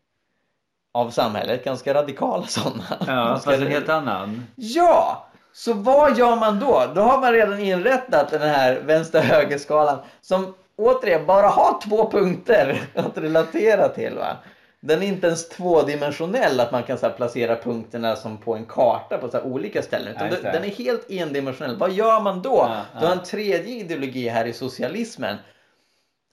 av 0.94 1.10
samhället, 1.10 1.64
ganska 1.64 1.94
radikala 1.94 2.46
sådana. 2.48 2.84
Ja, 3.08 3.40
fast 3.44 3.48
en 3.48 3.68
helt 3.68 3.90
annan. 3.90 4.48
Ja! 4.56 5.28
Så 5.54 5.74
vad 5.74 6.18
gör 6.18 6.36
man 6.36 6.60
då? 6.60 6.92
Då 6.96 7.02
har 7.02 7.22
man 7.22 7.32
redan 7.32 7.60
inrättat 7.60 8.30
den 8.30 8.42
här 8.42 8.80
vänster-höger-skalan 8.80 10.00
som 10.22 10.56
återigen 10.76 11.26
bara 11.26 11.48
har 11.48 11.82
två 11.82 12.12
punkter 12.12 12.82
att 12.96 13.18
relatera 13.18 13.90
till. 13.90 14.16
Va? 14.16 14.38
Den 14.86 15.04
är 15.04 15.08
inte 15.08 15.28
ens 15.28 15.50
tvådimensionell 15.50 16.60
att 16.60 16.72
man 16.72 16.84
kan 16.84 16.98
så 16.98 17.10
placera 17.10 17.56
punkterna 17.56 18.16
som 18.16 18.38
på 18.38 18.56
en 18.56 18.66
karta 18.66 19.18
på 19.18 19.30
så 19.30 19.42
olika 19.42 19.82
ställen. 19.82 20.16
Utan 20.16 20.30
Ja, 20.44 20.52
den 20.52 20.64
är 20.64 20.70
helt 20.70 21.12
endimensionell. 21.12 21.78
Vad 21.78 21.92
gör 21.92 22.22
man 22.22 22.42
då? 22.42 22.70
Ja, 22.70 23.00
Du 23.00 23.06
har 23.06 23.14
en 23.14 23.24
tredje 23.24 23.76
ideologi 23.76 24.28
här 24.28 24.46
i 24.46 24.54
socialismen. 24.54 25.38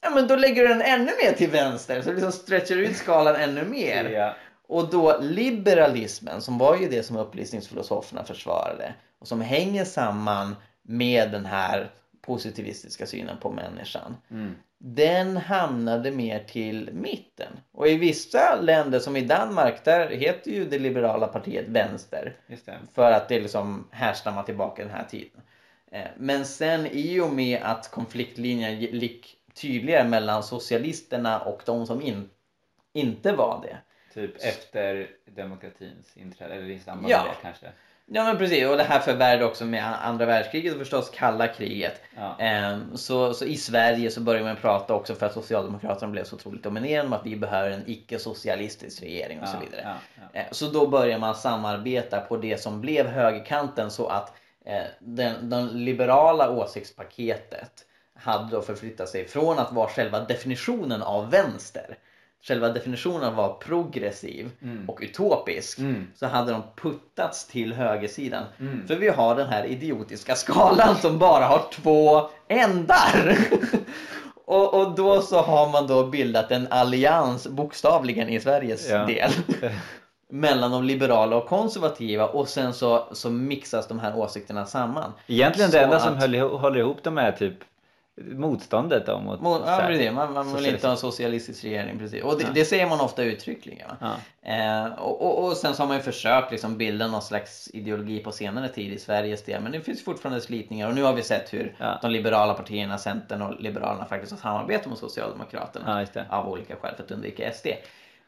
Ja 0.02 0.10
men 0.10 0.26
då 0.26 0.36
lägger 0.36 0.62
du 0.62 0.68
den 0.68 0.82
ännu 0.82 1.10
mer 1.24 1.32
till 1.32 1.50
vänster 1.50 2.02
så 2.02 2.08
du 2.08 2.14
liksom 2.14 2.32
stretchar 2.32 2.76
ut 2.76 2.96
skalan 2.96 3.36
ännu 3.36 3.64
mer. 3.64 4.10
Ja. 4.10 4.34
Och 4.68 4.90
då 4.90 5.18
liberalismen, 5.20 6.40
som 6.40 6.58
var 6.58 6.76
ju 6.76 6.88
det 6.88 7.02
som 7.02 7.16
upplysningsfilosoferna 7.16 8.24
försvarade 8.24 8.94
och 9.20 9.28
som 9.28 9.40
hänger 9.40 9.84
samman 9.84 10.56
med 10.82 11.30
den 11.30 11.46
här 11.46 11.90
positivistiska 12.22 13.06
synen 13.06 13.36
på 13.42 13.50
människan. 13.50 14.16
Mm. 14.30 14.54
Den 14.82 15.36
hamnade 15.36 16.10
mer 16.10 16.38
till 16.38 16.90
mitten. 16.92 17.52
Och 17.72 17.88
i 17.88 17.96
vissa 17.96 18.60
länder 18.60 18.98
som 18.98 19.16
i 19.16 19.20
Danmark, 19.20 19.84
där 19.84 20.08
heter 20.10 20.50
ju 20.50 20.64
det 20.64 20.78
liberala 20.78 21.26
partiet 21.26 21.68
vänster. 21.68 22.36
För 22.94 23.12
att 23.12 23.28
det 23.28 23.40
liksom 23.40 23.88
härstammar 23.90 24.42
tillbaka 24.42 24.82
den 24.82 24.92
här 24.92 25.04
tiden. 25.04 25.40
Eh, 25.90 26.04
Men 26.16 26.44
sen 26.44 26.86
i 26.86 27.20
och 27.20 27.30
med 27.32 27.60
att 27.62 27.90
konfliktlinjen 27.90 28.80
gick 28.80 29.36
tydligare 29.54 30.08
mellan 30.08 30.42
socialisterna 30.42 31.40
och 31.40 31.62
de 31.66 31.86
som 31.86 32.02
in, 32.02 32.30
inte 32.92 33.32
var 33.32 33.60
det. 33.62 33.76
Typ 34.14 34.36
efter 34.44 35.10
demokratins 35.24 36.16
inträde, 36.16 36.54
eller 36.54 36.68
i 36.70 36.78
samband 36.78 37.10
Ja. 37.12 37.22
med 37.22 37.32
det 37.32 37.42
kanske. 37.42 37.66
Ja 38.12 38.24
men 38.24 38.38
precis, 38.38 38.66
och 38.68 38.76
det 38.76 38.82
här 38.82 38.98
förvärrade 39.00 39.44
också 39.44 39.64
med 39.64 40.06
andra 40.06 40.26
världskriget 40.26 40.72
och 40.72 40.78
förstås 40.78 41.10
kalla 41.14 41.48
kriget. 41.48 42.00
Ja. 42.16 42.36
Ehm, 42.38 42.96
Så, 42.96 43.34
så 43.34 43.44
i 43.44 43.56
Sverige 43.56 44.10
så 44.10 44.20
började 44.20 44.44
man 44.46 44.56
prata 44.56 44.94
också 44.94 45.14
för 45.14 45.26
att 45.26 45.32
Socialdemokraterna 45.32 46.12
blev 46.12 46.24
så 46.24 46.36
otroligt 46.36 46.62
dominerande 46.62 47.06
om 47.06 47.12
att 47.12 47.26
vi 47.26 47.36
behöver 47.36 47.70
en 47.70 47.82
icke-socialistisk 47.86 49.02
regering 49.02 49.40
och 49.40 49.48
så 49.48 49.56
Ja, 49.56 49.60
vidare. 49.70 49.82
ja, 49.84 49.94
ja. 50.32 50.40
Eh, 50.40 50.46
Så 50.50 50.66
då 50.66 50.86
börjar 50.86 51.18
man 51.18 51.34
samarbeta 51.34 52.20
på 52.20 52.36
det 52.36 52.60
som 52.60 52.80
blev 52.80 53.06
högerkanten 53.06 53.90
så 53.90 54.06
att 54.06 54.32
eh, 54.64 54.82
den, 55.00 55.50
den 55.50 55.84
liberala 55.84 56.50
åsiktspaketet 56.50 57.72
hade 58.14 58.50
då 58.56 58.62
förflyttat 58.62 59.08
sig 59.08 59.28
från 59.28 59.58
att 59.58 59.72
vara 59.72 59.88
själva 59.88 60.20
definitionen 60.20 61.02
av 61.02 61.30
vänster 61.30 61.96
Själva 62.42 62.68
definitionen 62.68 63.36
vara 63.36 63.48
progressiv 63.52 64.50
och 64.88 64.98
utopisk 65.02 65.78
Mm. 65.78 66.06
så 66.16 66.26
hade 66.26 66.52
de 66.52 66.62
puttats 66.76 67.46
till 67.46 67.72
högersidan. 67.72 68.44
Mm. 68.60 68.86
För 68.86 68.96
vi 68.96 69.08
har 69.08 69.34
den 69.36 69.48
här 69.48 69.64
idiotiska 69.64 70.34
skalan 70.34 70.96
som 70.96 71.18
bara 71.18 71.44
har 71.44 71.62
två 71.72 72.28
ändar. 72.48 73.36
och, 74.44 74.74
och 74.74 74.94
då 74.94 75.22
så 75.22 75.40
har 75.42 75.68
man 75.72 75.86
då 75.86 76.06
bildat 76.06 76.50
en 76.50 76.66
allians 76.70 77.46
bokstavligen 77.48 78.28
i 78.28 78.40
Sveriges 78.40 78.90
Ja. 78.90 79.04
del. 79.06 79.30
mellan 80.32 80.70
de 80.70 80.84
liberala 80.84 81.36
och 81.36 81.46
konservativa 81.48 82.26
och 82.26 82.48
sen 82.48 82.72
så, 82.74 83.08
så 83.12 83.30
mixas 83.30 83.88
de 83.88 83.98
här 83.98 84.16
åsikterna 84.16 84.66
samman. 84.66 85.12
Egentligen 85.26 85.70
Så 85.70 85.76
det 85.76 85.82
enda 85.84 85.96
att- 85.96 86.02
som 86.02 86.16
håller 86.60 86.78
ihop 86.78 87.02
dem 87.02 87.18
är 87.18 87.32
typ 87.32 87.54
motståndet 88.24 89.06
då 89.06 89.20
mot 89.20 89.40
Mot, 89.40 89.62
ja, 89.66 89.82
precis. 89.86 90.12
Man, 90.12 90.32
man 90.32 90.54
vill 90.56 90.66
inte 90.66 90.86
ha 90.86 90.92
en 90.92 90.98
socialistisk 90.98 91.64
regering. 91.64 91.98
Precis. 91.98 92.22
Och 92.24 92.38
det, 92.38 92.44
Ja. 92.44 92.48
det 92.54 92.64
säger 92.64 92.86
man 92.88 93.00
ofta 93.00 93.22
uttryckligen. 93.22 93.90
Ja. 94.00 94.12
Eh, 94.42 94.92
och, 94.92 95.22
och, 95.22 95.44
och 95.46 95.56
sen 95.56 95.74
så 95.74 95.82
har 95.82 95.88
man 95.88 95.96
ju 95.96 96.02
försökt 96.02 96.50
liksom 96.50 96.76
bilda 96.78 97.06
någon 97.06 97.22
slags 97.22 97.70
ideologi 97.74 98.18
på 98.18 98.32
senare 98.32 98.68
tid 98.68 98.92
i 98.92 98.98
Sveriges 98.98 99.44
del. 99.44 99.62
Men 99.62 99.72
det 99.72 99.80
finns 99.80 100.04
fortfarande 100.04 100.40
slitningar. 100.40 100.88
Och 100.88 100.94
nu 100.94 101.02
har 101.02 101.12
vi 101.12 101.22
sett 101.22 101.52
hur 101.52 101.74
Ja. 101.78 101.98
de 102.02 102.10
liberala 102.10 102.54
partierna, 102.54 102.98
Centern 102.98 103.42
och 103.42 103.60
Liberalerna 103.60 104.04
faktiskt 104.04 104.32
har 104.32 104.38
samarbetat 104.38 104.86
med 104.86 104.98
Socialdemokraterna. 104.98 106.06
Av 106.30 106.48
olika 106.48 106.76
skäl 106.76 106.94
för 106.96 107.02
att 107.04 107.10
undvika 107.10 107.52
SD. 107.52 107.66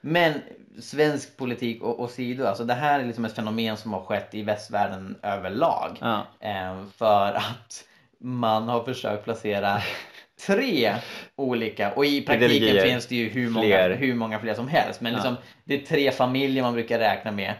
Men 0.01 0.33
svensk 0.81 1.37
politik 1.37 1.83
och, 1.83 2.01
och 2.01 2.11
sidor, 2.11 2.47
alltså 2.47 2.65
det 2.65 2.75
här 2.75 3.01
är 3.01 3.05
liksom 3.05 3.25
ett 3.25 3.35
fenomen 3.35 3.77
som 3.77 3.93
har 3.93 4.01
skett 4.01 4.35
i 4.35 4.43
västvärlden 4.43 5.17
överlag. 5.23 5.99
Eh, 6.41 6.85
för 6.97 7.33
att 7.33 7.85
man 8.23 8.69
har 8.69 8.85
försökt 8.85 9.25
placera 9.25 9.79
tre 10.47 10.95
olika 11.37 11.93
och 11.93 12.07
i 12.07 12.21
praktiken 12.23 12.51
Ideologier. 12.57 12.87
finns 12.87 13.07
det 13.07 13.15
ju 13.17 13.29
hur 13.29 13.51
många, 13.51 13.67
Fler. 13.67 13.91
hur 13.91 14.15
många 14.15 14.39
fler 14.39 14.55
som 14.55 14.69
helst. 14.69 15.01
Men 15.01 15.13
Ja. 15.13 15.17
liksom, 15.19 15.37
det 15.65 15.75
är 15.75 15.87
tre 15.87 16.11
familjer 16.13 16.63
man 16.63 16.73
brukar 16.75 16.99
räkna 16.99 17.31
med 17.33 17.55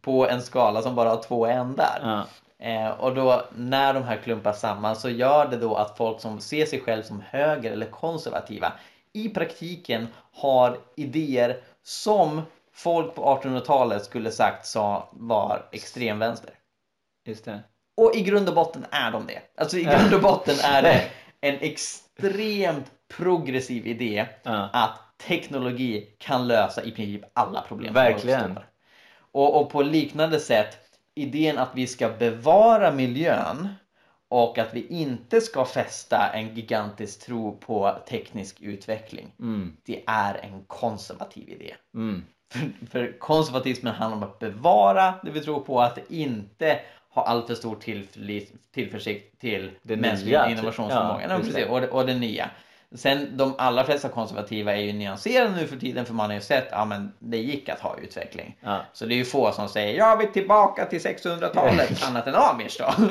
på 0.00 0.28
en 0.28 0.42
skala 0.42 0.82
som 0.82 0.94
bara 0.94 1.08
har 1.10 1.22
två 1.22 1.46
ändar. 1.46 2.00
Ja. 2.02 2.26
Eh, 2.66 2.88
och 2.90 3.14
då 3.14 3.44
när 3.56 3.94
de 3.94 4.02
här 4.04 4.16
klumpas 4.16 4.60
samman 4.60 4.96
så 4.96 5.08
gör 5.10 5.46
det 5.48 5.56
då 5.56 5.74
att 5.74 5.96
folk 5.96 6.20
som 6.20 6.40
ser 6.40 6.66
sig 6.66 6.80
själv 6.80 7.02
som 7.02 7.22
höger 7.30 7.72
eller 7.72 7.86
konservativa 7.86 8.72
i 9.12 9.28
praktiken 9.28 10.08
har 10.32 10.78
idéer 10.96 11.56
som 11.82 12.42
folk 12.72 13.14
på 13.14 13.22
1800-talet 13.42 14.04
skulle 14.04 14.30
sagt 14.30 14.66
sa 14.66 15.08
var 15.12 15.66
extremvänster. 15.72 16.50
Just 17.26 17.44
det. 17.44 17.60
Och 18.00 18.16
i 18.16 18.22
grund 18.22 18.48
och 18.48 18.54
botten 18.54 18.86
är 18.90 19.10
de 19.10 19.26
det. 19.26 19.40
Alltså 19.56 19.78
i 19.78 19.84
grund 19.84 20.14
och 20.14 20.22
botten 20.22 20.56
är 20.64 20.82
det 20.82 21.10
en 21.40 21.58
extremt 21.60 22.90
progressiv 23.08 23.86
idé 23.86 24.26
att 24.72 24.98
teknologi 25.26 26.14
kan 26.18 26.48
lösa 26.48 26.82
i 26.82 26.90
princip 26.90 27.22
alla 27.32 27.62
problem 27.62 27.94
Verkligen. 27.94 28.58
Och, 29.32 29.60
och 29.60 29.70
på 29.70 29.82
liknande 29.82 30.40
sätt, 30.40 30.78
idén 31.14 31.58
att 31.58 31.70
vi 31.74 31.86
ska 31.86 32.08
bevara 32.08 32.92
miljön 32.92 33.68
och 34.28 34.58
att 34.58 34.74
vi 34.74 34.86
inte 34.86 35.40
ska 35.40 35.64
fästa 35.64 36.30
en 36.34 36.54
gigantisk 36.54 37.26
tro 37.26 37.56
på 37.56 37.96
teknisk 38.08 38.60
utveckling. 38.60 39.32
Mm. 39.38 39.76
Det 39.84 40.04
är 40.06 40.34
en 40.34 40.64
konservativ 40.66 41.48
idé. 41.48 41.74
Mm. 41.94 42.24
För, 42.52 42.86
för 42.90 43.18
konservatismen 43.18 43.94
handlar 43.94 44.16
om 44.16 44.22
att 44.22 44.38
bevara 44.38 45.14
det 45.22 45.30
vi 45.30 45.40
tror 45.40 45.60
på, 45.60 45.80
att 45.80 46.10
inte 46.10 46.80
ha 47.14 47.22
alltför 47.26 47.54
stor 47.54 47.76
tillförlit- 47.76 48.52
tillförsikt 48.74 49.40
till 49.40 49.70
Det 49.82 49.96
mänsklig 49.96 50.30
nya, 50.30 50.44
typ. 50.44 50.52
innovationsförmåga. 50.52 51.26
Ja, 51.28 51.38
precis. 51.38 51.66
Och, 51.68 51.80
det, 51.80 51.88
och 51.88 52.06
det 52.06 52.14
nya. 52.14 52.50
Sen 52.94 53.36
de 53.36 53.54
allra 53.58 53.84
flesta 53.84 54.08
konservativa 54.08 54.72
är 54.76 54.80
ju 54.80 54.92
nyanserade 54.92 55.50
nu 55.56 55.66
för 55.66 55.76
tiden 55.76 56.06
för 56.06 56.14
man 56.14 56.26
har 56.30 56.34
ju 56.34 56.40
sett 56.40 56.66
att 56.66 56.72
ja, 56.72 56.84
men 56.84 57.12
det 57.18 57.36
gick 57.38 57.68
att 57.68 57.80
ha 57.80 57.96
utveckling. 58.02 58.56
Ja. 58.60 58.80
Så 58.92 59.06
det 59.06 59.14
är 59.14 59.16
ju 59.16 59.24
få 59.24 59.52
som 59.52 59.68
säger 59.68 59.98
jag 59.98 60.16
vill 60.16 60.32
tillbaka 60.32 60.84
till 60.84 60.98
600-talet 61.00 62.04
annat 62.08 62.26
än 62.26 62.34
Amish 62.34 62.78
då. 62.78 62.94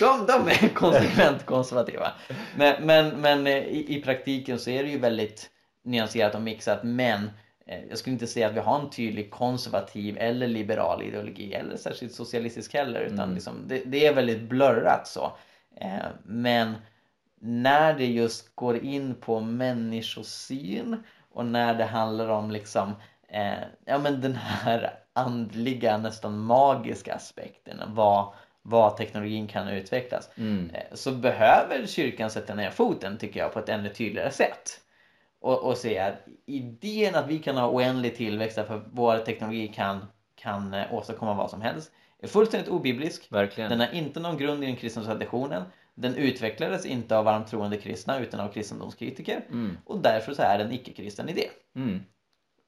De, 0.00 0.26
de 0.26 0.48
är 0.48 0.68
konsekvent 0.74 1.46
konservativa. 1.46 2.12
Men, 2.56 2.86
men, 2.86 3.08
men 3.08 3.46
eh, 3.46 3.52
i, 3.56 3.96
i 3.96 4.02
praktiken 4.02 4.58
så 4.58 4.70
är 4.70 4.82
det 4.82 4.88
ju 4.90 4.98
väldigt 4.98 5.50
nyanserat 5.84 6.34
och 6.34 6.42
mixat 6.42 6.80
men 6.82 7.30
jag 7.88 7.98
skulle 7.98 8.12
inte 8.14 8.26
säga 8.26 8.46
att 8.46 8.54
vi 8.54 8.60
har 8.60 8.80
en 8.80 8.90
tydlig 8.90 9.30
konservativ 9.30 10.16
eller 10.18 10.46
liberal 10.46 11.02
ideologi 11.02 11.54
eller 11.54 11.76
särskilt 11.76 12.14
socialistisk 12.14 12.74
heller 12.74 13.00
utan 13.00 13.34
liksom, 13.34 13.64
det, 13.66 13.82
det 13.86 14.06
är 14.06 14.14
väldigt 14.14 14.42
blurrat 14.42 15.08
så. 15.08 15.32
Eh, 15.80 16.06
Men 16.24 16.74
när 17.40 17.94
det 17.94 18.06
just 18.06 18.54
går 18.56 18.76
in 18.84 19.14
på 19.14 19.40
människosyn 19.40 21.02
och 21.32 21.46
när 21.46 21.74
det 21.74 21.84
handlar 21.84 22.28
om 22.28 22.50
liksom 22.50 22.92
eh, 23.28 23.52
ja 23.84 23.98
men 23.98 24.20
den 24.20 24.34
här 24.36 24.98
andliga 25.12 25.98
nästan 25.98 26.38
magiska 26.38 27.14
aspekten 27.14 27.80
vad, 27.86 28.32
vad 28.62 28.96
teknologin 28.96 29.46
kan 29.46 29.68
utvecklas 29.68 30.30
Mm. 30.36 30.70
eh, 30.74 30.82
så 30.94 31.12
behöver 31.12 31.86
kyrkan 31.86 32.30
sätta 32.30 32.54
ner 32.54 32.70
foten 32.70 33.18
tycker 33.18 33.40
jag 33.40 33.52
på 33.52 33.58
ett 33.58 33.68
ännu 33.68 33.88
tydligare 33.88 34.30
sätt 34.30 34.80
och, 35.40 35.64
och 35.64 35.76
säga 35.76 36.06
att 36.06 36.26
idén 36.46 37.14
att 37.14 37.26
vi 37.28 37.38
kan 37.38 37.56
ha 37.56 37.68
oändlig 37.70 38.16
tillväxt 38.16 38.56
därför 38.56 38.76
att 38.76 38.86
vår 38.92 39.18
teknologi 39.18 39.68
kan, 39.68 40.06
kan 40.34 40.74
eh, 40.74 40.94
åstadkomma 40.94 41.34
vad 41.34 41.50
som 41.50 41.60
helst 41.60 41.92
är 42.18 42.26
fullständigt 42.28 42.68
obiblisk 42.70 43.32
Verkligen. 43.32 43.70
den 43.70 43.80
har 43.80 43.94
inte 43.94 44.20
någon 44.20 44.36
grund 44.38 44.62
i 44.64 44.66
den 44.66 44.76
kristna 44.76 45.04
traditionen. 45.04 45.62
Den 45.94 46.14
utvecklades 46.14 46.86
inte 46.86 47.16
av 47.18 47.24
varmt 47.24 47.46
troende 47.48 47.76
kristna 47.76 48.18
utan 48.18 48.40
av 48.40 48.48
kristendomskritiker. 48.48 49.40
Mm. 49.48 49.78
Och 49.84 49.98
därför 49.98 50.34
så 50.34 50.42
är 50.42 50.58
det 50.58 50.64
en 50.64 50.72
icke-kristen 50.72 51.28
idé. 51.28 51.48
Mm. 51.76 52.00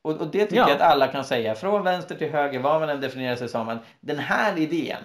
Och, 0.03 0.17
och 0.17 0.27
det 0.27 0.45
tycker 0.47 0.57
Ja. 0.57 0.69
jag 0.69 0.77
att 0.77 0.93
alla 0.93 1.09
kan 1.09 1.25
säga 1.25 1.55
från 1.55 1.85
vänster 1.85 2.15
till 2.15 2.31
höger, 2.31 2.59
vad 2.61 2.81
man 2.81 2.89
än 2.89 3.01
definierar 3.01 3.37
sig 3.37 3.49
som. 3.49 3.67
Men 3.67 3.79
den 4.01 4.19
här 4.19 4.59
idén 4.59 5.03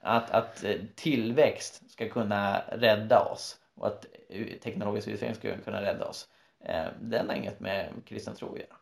att, 0.00 0.30
att 0.30 0.64
eh, 0.64 0.74
tillväxt 0.94 1.90
ska 1.90 2.08
kunna 2.08 2.62
rädda 2.72 3.24
oss 3.24 3.56
och 3.76 3.86
att 3.86 4.06
teknologisk 4.62 5.08
utveckling 5.08 5.34
ska 5.34 5.64
kunna 5.64 5.82
rädda 5.82 6.04
oss. 6.04 6.28
Eh, 6.64 6.86
den 7.00 7.28
har 7.28 7.36
inget 7.36 7.60
med 7.60 7.88
kristen 8.06 8.34
tro 8.34 8.52
att 8.52 8.58
göra. 8.60 8.76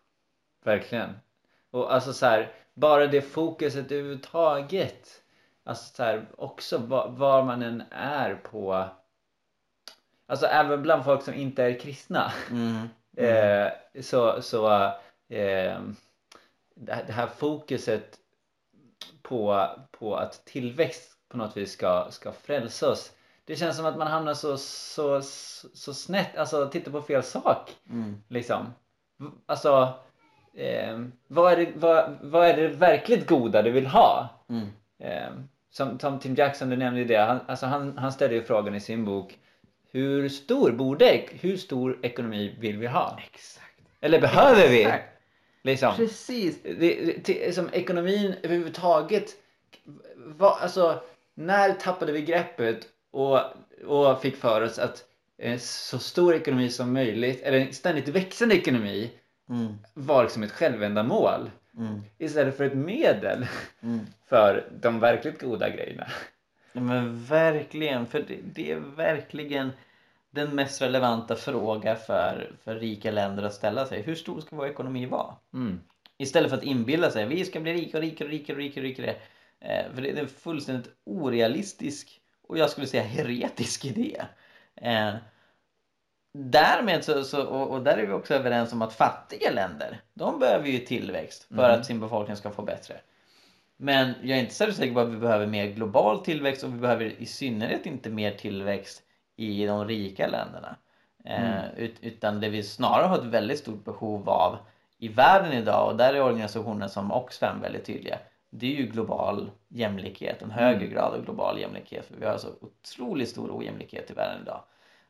Verkligen. 0.64 1.10
Och 1.70 1.94
alltså 1.94 2.12
så 2.12 2.26
här, 2.26 2.52
bara 2.74 3.06
det 3.06 3.22
fokuset 3.22 3.92
överhuvudtaget. 3.92 5.22
Alltså 5.64 5.94
så 5.94 6.02
här, 6.02 6.26
också 6.36 6.78
var, 6.78 7.08
var 7.08 7.42
man 7.44 7.62
än 7.62 7.82
är 7.90 8.34
på. 8.34 8.88
Alltså 10.26 10.46
även 10.46 10.82
bland 10.82 11.04
folk 11.04 11.22
som 11.22 11.34
inte 11.34 11.64
är 11.64 11.78
kristna. 11.80 12.32
Mm. 12.50 12.88
Eh, 13.16 13.72
så 14.02 14.42
så 14.42 14.72
eh, 15.28 15.80
det 16.74 16.92
här- 16.92 17.04
det 17.06 17.12
här 17.12 17.26
fokuset 17.26 18.18
på, 19.22 19.66
på 19.90 20.16
att 20.16 20.44
tillväxt 20.44 21.16
på 21.28 21.36
något 21.36 21.56
vis 21.56 21.72
ska, 21.72 22.06
ska 22.10 22.32
frälsa 22.32 22.90
oss. 22.90 23.12
Det 23.50 23.56
känns 23.56 23.76
som 23.76 23.86
att 23.86 23.98
man 23.98 24.06
hamnar 24.06 24.34
så, 24.34 24.56
så, 24.56 25.22
så, 25.74 25.94
snett, 25.94 26.36
alltså 26.36 26.68
tittar 26.68 26.92
på 26.92 27.02
fel 27.02 27.22
sak. 27.22 27.76
Mm. 27.90 28.22
Liksom. 28.28 28.74
Alltså, 29.46 29.94
eh, 30.54 30.98
vad, 31.26 31.52
är 31.52 31.56
det, 31.56 31.72
vad, 31.74 32.18
vad 32.22 32.46
är 32.48 32.56
det 32.56 32.68
verkligt 32.68 33.26
goda 33.26 33.62
du 33.62 33.70
vill 33.70 33.86
ha? 33.86 34.28
Mm. 34.48 34.68
Eh, 34.98 35.30
som, 35.70 35.98
som 35.98 36.18
Tim 36.18 36.34
Jackson, 36.34 36.70
du 36.70 36.76
nämnde 36.76 37.00
ju 37.00 37.06
det, 37.06 37.16
han, 37.16 37.40
alltså 37.46 37.66
han, 37.66 37.98
han 37.98 38.12
ställde 38.12 38.34
ju 38.34 38.42
frågan 38.42 38.74
i 38.74 38.80
sin 38.80 39.04
bok 39.04 39.38
hur 39.92 40.28
stor 40.28 40.72
borde, 40.72 41.24
hur 41.30 41.56
stor 41.56 41.98
ekonomi 42.02 42.56
vill 42.58 42.78
vi 42.78 42.86
ha? 42.86 43.18
Exakt. 43.32 43.80
Eller 44.00 44.20
behöver 44.20 44.68
vi? 44.68 44.82
Exakt. 44.82 45.04
Liksom. 45.62 45.94
Precis. 45.96 46.62
Det, 46.62 47.24
det, 47.24 47.54
som 47.54 47.70
ekonomin 47.72 48.34
överhuvudtaget, 48.42 49.30
vad, 50.16 50.62
alltså 50.62 51.02
när 51.34 51.72
tappade 51.72 52.12
vi 52.12 52.22
greppet 52.22 52.86
och, 53.10 53.40
och 53.86 54.22
fick 54.22 54.36
för 54.36 54.60
oss 54.62 54.78
att 54.78 55.04
en 55.38 55.58
så 55.60 55.98
stor 55.98 56.34
ekonomi 56.34 56.68
som 56.70 56.92
möjligt, 56.92 57.42
eller 57.42 57.58
en 57.58 57.72
ständigt 57.72 58.08
växande 58.08 58.54
ekonomi, 58.54 59.10
Mm. 59.48 59.74
var 59.94 60.22
liksom 60.22 60.42
ett 60.42 60.50
självändamål 60.52 61.50
Mm. 61.78 62.00
istället 62.18 62.56
för 62.56 62.64
ett 62.64 62.74
medel 62.74 63.46
Mm. 63.82 64.00
för 64.28 64.68
de 64.80 65.00
verkligt 65.00 65.40
goda 65.40 65.68
grejerna. 65.70 66.06
Ja, 66.72 66.80
men 66.80 67.24
verkligen, 67.24 68.06
för 68.06 68.24
det, 68.28 68.38
det 68.54 68.72
är 68.72 68.76
verkligen 68.96 69.70
den 70.30 70.54
mest 70.54 70.82
relevanta 70.82 71.36
fråga 71.36 71.96
för, 71.96 72.52
för 72.64 72.74
rika 72.74 73.10
länder 73.10 73.42
att 73.42 73.54
ställa 73.54 73.86
sig. 73.86 74.02
Hur 74.02 74.14
stor 74.14 74.40
ska 74.40 74.56
vår 74.56 74.66
ekonomi 74.68 75.06
vara? 75.06 75.34
Mm. 75.54 75.80
Istället 76.18 76.50
för 76.50 76.56
att 76.56 76.64
inbilla 76.64 77.10
sig 77.10 77.26
vi 77.26 77.44
ska 77.44 77.60
bli 77.60 77.72
rika 77.74 77.96
och 77.98 78.02
rikare 78.02 78.26
och 78.28 78.32
rikare 78.32 78.56
och 78.56 78.60
rikare. 78.62 78.82
Och 78.82 78.88
rikare. 78.88 79.16
Eh, 79.60 79.94
för 79.94 80.02
det 80.02 80.10
är 80.10 80.16
en 80.16 80.28
fullständigt 80.28 80.90
orealistisk 81.04 82.19
och 82.50 82.58
jag 82.58 82.70
skulle 82.70 82.86
säga 82.86 83.02
heretisk 83.02 83.84
idé. 83.84 84.22
Eh, 84.76 85.14
därmed 86.32 87.04
så, 87.04 87.24
så 87.24 87.42
och, 87.46 87.70
och 87.70 87.82
där 87.82 87.98
är 87.98 88.06
vi 88.06 88.12
också 88.12 88.34
överens 88.34 88.72
om 88.72 88.82
att 88.82 88.92
fattiga 88.92 89.50
länder 89.50 90.00
de 90.14 90.38
behöver 90.38 90.68
ju 90.68 90.78
tillväxt 90.78 91.44
för 91.44 91.64
Mm. 91.64 91.80
att 91.80 91.86
sin 91.86 92.00
befolkning 92.00 92.36
ska 92.36 92.50
få 92.50 92.62
bättre. 92.62 93.00
Men 93.76 94.14
jag 94.22 94.38
är 94.38 94.40
inte 94.40 94.54
särskilt 94.54 94.76
säker 94.78 94.94
på 94.94 95.00
att 95.00 95.08
vi 95.08 95.16
behöver 95.16 95.46
mer 95.46 95.66
global 95.66 96.24
tillväxt 96.24 96.64
och 96.64 96.74
vi 96.74 96.78
behöver 96.78 97.04
i 97.04 97.26
synnerhet 97.26 97.86
inte 97.86 98.10
mer 98.10 98.30
tillväxt 98.30 99.02
i 99.36 99.66
de 99.66 99.88
rika 99.88 100.26
länderna. 100.26 100.76
Eh, 101.24 101.74
ut, 101.76 101.94
utan 102.00 102.40
det 102.40 102.48
vi 102.48 102.62
snarare 102.62 103.06
har 103.06 103.18
ett 103.18 103.24
väldigt 103.24 103.58
stort 103.58 103.84
behov 103.84 104.28
av 104.28 104.58
i 104.98 105.08
världen 105.08 105.52
idag 105.52 105.90
och 105.90 105.96
där 105.96 106.14
är 106.14 106.22
organisationer 106.22 106.88
som 106.88 107.12
Oxfam 107.12 107.60
väldigt 107.60 107.84
tydliga. 107.84 108.18
Det 108.50 108.66
är 108.66 108.76
ju 108.76 108.86
global 108.86 109.50
jämlikhet, 109.68 110.42
en 110.42 110.50
högre 110.50 110.86
grad 110.86 111.14
av 111.14 111.24
global 111.24 111.60
jämlikhet 111.60 112.06
för 112.06 112.16
vi 112.16 112.26
har 112.26 112.38
så 112.38 112.48
otroligt 112.60 113.28
stor 113.28 113.58
ojämlikhet 113.58 114.10
i 114.10 114.14
världen 114.14 114.42
idag. 114.42 114.62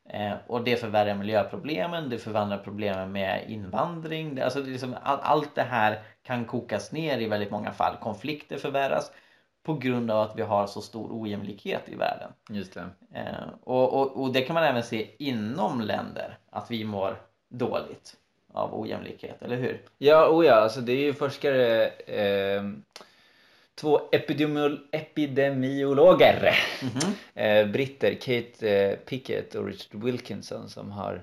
Eh, 0.05 0.33
och 0.47 0.65
det 0.65 0.77
förvärrar 0.77 1.15
miljöproblemen, 1.15 2.11
det 2.11 2.19
förvandlar 2.19 2.59
problemen 2.59 3.13
med 3.13 3.45
invandring. 3.51 4.35
Det, 4.35 4.43
alltså 4.43 4.63
det 4.63 4.71
liksom, 4.71 4.97
all, 5.03 5.19
allt 5.23 5.55
det 5.55 5.63
här 5.63 6.03
kan 6.23 6.45
kokas 6.45 6.93
ner 6.93 7.19
i 7.19 7.29
väldigt 7.29 7.51
många 7.51 7.73
fall. 7.73 7.97
Konflikter 8.01 8.59
förvärras 8.59 9.13
på 9.63 9.75
grund 9.75 10.11
av 10.11 10.21
att 10.21 10.39
vi 10.39 10.43
har 10.43 10.67
så 10.67 10.81
stor 10.81 11.09
ojämlikhet 11.13 11.89
i 11.89 11.95
världen. 11.95 12.33
Just 12.51 12.75
det. 12.75 12.87
Eh, 13.15 13.49
och, 13.65 14.01
och, 14.01 14.23
och 14.23 14.33
det 14.33 14.43
kan 14.43 14.55
man 14.55 14.65
även 14.65 14.83
se 14.83 15.11
inom 15.19 15.81
länder, 15.81 16.39
att 16.51 16.71
vi 16.71 16.85
mår 16.85 17.17
dåligt 17.49 18.17
av 18.53 18.81
ojämlikhet, 18.81 19.43
eller 19.43 19.57
hur? 19.57 19.83
Ja, 19.99 20.29
oh 20.29 20.47
ja, 20.47 20.55
alltså 20.55 20.81
det 20.81 20.93
är 20.93 21.03
ju 21.03 21.15
forskare, 21.15 21.87
eh, 21.87 22.63
två 23.81 24.01
epidemiol 24.13 24.79
epidemiologer, 24.93 26.55
Mhm. 26.83 27.15
eh, 27.35 27.67
britter, 27.67 28.15
Kate 28.15 28.69
eh, 28.71 28.97
Pickett 28.97 29.55
och 29.55 29.67
Richard 29.67 30.03
Wilkinson 30.05 30.69
som 30.69 30.91
har, 30.91 31.23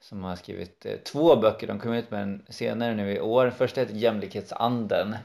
som 0.00 0.24
har 0.24 0.36
skrivit 0.36 0.86
eh, 0.86 0.96
två 0.96 1.36
böcker. 1.36 1.66
De 1.66 1.78
kom 1.80 1.92
ut 1.92 2.10
med 2.10 2.22
en 2.22 2.46
senare 2.48 2.94
nu 2.94 3.12
i 3.12 3.20
år. 3.20 3.50
Första 3.50 3.80
heter 3.80 3.94
Jämlikhetsanden 3.94 5.16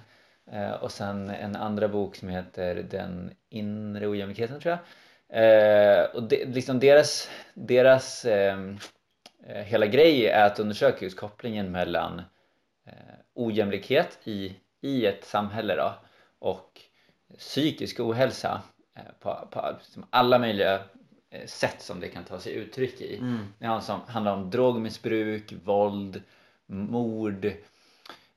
och 0.82 0.92
sen 0.92 1.30
en 1.30 1.56
andra 1.56 1.88
bok 1.88 2.16
som 2.16 2.30
heter 2.30 2.76
Den 2.76 3.32
inre 3.50 4.08
ojämlikheten 4.08 4.60
tror 4.60 4.78
jag. 5.30 6.16
Och 6.16 6.24
det, 6.24 6.46
liksom 6.46 6.80
deras, 6.80 7.30
deras 7.54 8.26
ehm, 8.26 8.78
eh, 9.48 9.62
hela 9.64 9.86
grej 9.86 10.28
är 10.28 10.46
att 10.46 10.60
undersöka 10.60 11.06
just 11.06 11.18
kopplingen 11.18 11.72
mellan 11.72 12.22
ojämlikhet 13.36 14.18
i, 14.24 14.56
i 14.82 15.06
ett 15.06 15.26
samhälle 15.26 15.76
då, 15.76 15.94
och 16.42 16.82
psykisk 17.38 18.00
ohälsa 18.00 18.62
eh, 18.96 19.04
på, 19.20 19.48
på 19.52 19.76
liksom 19.80 20.06
alla 20.10 20.40
möjliga 20.40 20.84
eh, 21.30 21.46
sätt 21.46 21.82
som 21.82 22.00
det 22.00 22.08
kan 22.08 22.24
ta 22.24 22.40
sig 22.40 22.54
uttryck 22.54 23.02
i. 23.02 23.18
Mm. 23.18 23.54
Det 23.60 23.66
handlar 23.66 23.96
om, 23.96 24.02
handlar 24.08 24.34
om 24.34 24.50
drogmissbruk, 24.50 25.54
våld, 25.64 26.22
mord, 26.66 27.52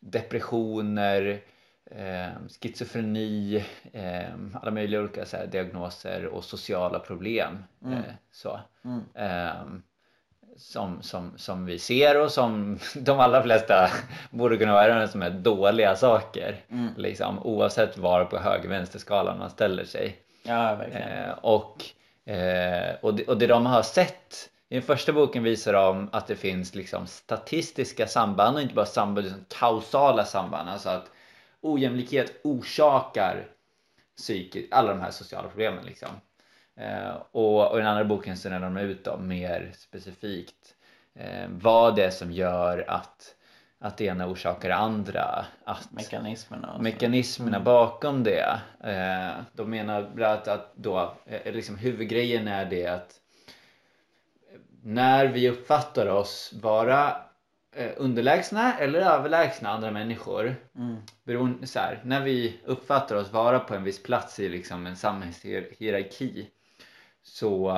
depressioner, 0.01 1.41
eh, 1.91 2.29
schizofreni, 2.61 3.65
eh, 3.93 4.35
alla 4.53 4.71
möjliga 4.71 5.01
olika 5.01 5.27
så 5.27 5.37
här, 5.37 5.47
diagnoser 5.47 6.27
och 6.27 6.45
sociala 6.45 6.99
problem. 6.99 7.65
Mm. 7.85 7.99
Eh, 7.99 8.15
så. 8.31 8.61
Mm. 8.85 9.83
Som, 10.57 11.03
som, 11.03 11.33
som 11.37 11.67
vi 11.67 11.79
ser 11.79 12.21
och 12.21 12.33
som 12.33 12.79
de 12.95 13.21
allra 13.21 13.43
flesta 13.43 13.91
borde 14.31 14.57
kunna 14.57 14.73
vara 14.73 15.09
som 15.09 15.23
är 15.23 15.31
dåliga 15.31 15.97
saker. 15.97 16.57
Mm. 16.71 16.89
Liksom, 16.97 17.39
oavsett 17.43 17.99
var 17.99 18.25
på 18.25 18.39
höger-vänster-skalan 18.39 19.39
man 19.39 19.51
ställer 19.51 19.85
sig. 19.85 20.17
Ja, 20.43 20.75
verkligen. 20.75 21.09
Eh, 21.09 21.31
och, 21.43 21.85
eh, 22.33 22.95
och, 23.03 23.15
det, 23.15 23.29
och 23.29 23.39
det 23.39 23.47
de 23.47 23.67
har 23.67 23.83
sett 23.83 24.51
i 24.69 24.75
den 24.75 24.83
första 24.83 25.13
boken 25.13 25.43
visar 25.43 25.73
de 25.73 26.09
att 26.13 26.27
det 26.27 26.37
finns 26.37 26.75
liksom 26.75 27.07
statistiska 27.07 28.07
samband 28.07 28.57
och 28.57 28.63
inte 28.63 28.75
bara 28.75 28.87
samband 28.87 29.27
utan 29.27 29.45
kausala 29.49 30.25
samband. 30.25 30.69
Alltså 30.69 30.89
att 30.89 31.11
ojämlikhet 31.61 32.41
orsakar 32.45 33.47
psykiskt, 34.17 34.73
alla 34.73 34.95
de 34.95 35.01
här 35.01 35.11
sociala 35.11 35.49
problemen. 35.49 35.85
Liksom. 35.85 36.09
Eh, 36.77 37.17
och, 37.31 37.71
och 37.71 37.79
i 37.79 37.81
den 37.81 37.91
andra 37.91 38.05
boken 38.05 38.37
så 38.37 38.49
de 38.49 38.77
ut 38.77 39.05
dem 39.05 39.29
mer 39.29 39.73
specifikt 39.75 40.75
eh, 41.15 41.49
vad 41.49 41.97
det 41.97 42.05
är 42.05 42.11
som 42.11 42.33
gör 42.33 42.85
att, 42.89 43.35
att 43.79 43.97
det 43.97 44.05
ena 44.05 44.27
orsakar 44.27 44.69
det 44.69 44.75
andra. 44.75 45.47
Att, 45.65 45.93
Mekanismerna. 45.93 46.69
och 46.71 46.77
så. 46.77 46.83
mekanismerna 46.83 47.61
bakom 47.61 48.25
det. 48.25 48.61
Eh, 48.85 49.43
de 49.53 49.71
menar 49.71 50.03
annat 50.15 50.49
att 50.49 50.73
då, 50.77 51.15
eh, 51.27 51.53
liksom 51.53 51.77
huvudgrejen 51.79 52.49
är 52.49 52.65
det 52.65 52.87
att 52.87 53.21
när 54.83 55.27
vi 55.27 55.51
uppfattar 55.51 56.07
oss 56.07 56.55
vara 56.63 57.17
eh, 57.77 57.91
underlägsna 57.97 58.79
eller 58.79 59.01
överlägsna 59.01 59.69
andra 59.69 59.91
människor 59.91 60.57
Mm. 60.77 60.97
beroende, 61.25 61.67
så 61.67 61.79
här, 61.79 62.01
när 62.05 62.21
vi 62.21 62.61
uppfattar 62.65 63.17
oss 63.17 63.33
vara 63.33 63.59
på 63.59 63.75
en 63.75 63.85
viss 63.85 64.03
plats 64.03 64.41
i 64.41 64.49
liksom 64.49 64.87
en 64.87 64.97
samhällshierarki 64.97 66.51
så, 67.25 67.77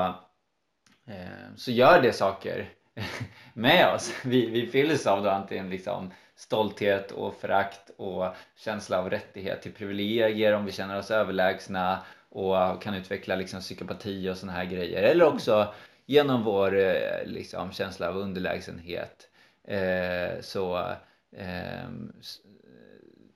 eh, 1.07 1.55
så 1.57 1.71
gör 1.71 2.03
det 2.03 2.13
saker 2.13 2.69
med 3.55 3.95
oss. 3.95 4.15
Vi, 4.25 4.47
vi 4.47 4.67
fylls 4.67 5.07
av 5.07 5.23
då 5.23 5.31
antingen 5.31 5.71
liksom 5.71 6.11
stolthet 6.37 7.13
och 7.13 7.35
förakt 7.35 7.91
och 7.97 8.35
känsla 8.57 8.99
av 8.99 9.11
rättighet 9.11 9.63
till 9.63 9.73
privilegier 9.73 10.53
om 10.53 10.65
vi 10.65 10.73
känner 10.73 10.99
oss 10.99 11.11
överlägsna 11.11 11.99
och 12.29 12.83
kan 12.83 12.95
utveckla 12.95 13.37
liksom 13.37 13.61
psykopati 13.61 14.31
och 14.31 14.37
såna 14.37 14.53
här 14.53 14.65
grejer. 14.65 15.03
Eller 15.03 15.25
också 15.25 15.75
genom 16.07 16.45
vår 16.45 16.79
eh, 16.79 17.25
liksom, 17.27 17.73
känsla 17.73 18.09
av 18.09 18.17
underlägsenhet 18.17 19.29
eh, 19.65 20.41
så, 20.41 20.93
ehm, 21.37 22.13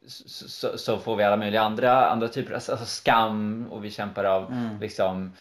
så, 0.07 0.79
så, 0.79 0.99
får 0.99 1.17
vi 1.17 1.25
alla 1.25 1.37
möjliga 1.37 1.63
andra, 1.63 2.07
andra 2.07 2.29
typer, 2.29 2.55
alltså 2.55 2.77
skam 2.77 3.67
och 3.71 3.85
vi 3.85 3.91
kämpar 3.91 4.25
av 4.25 4.53
Mm. 4.53 4.81
liksom 4.81 5.33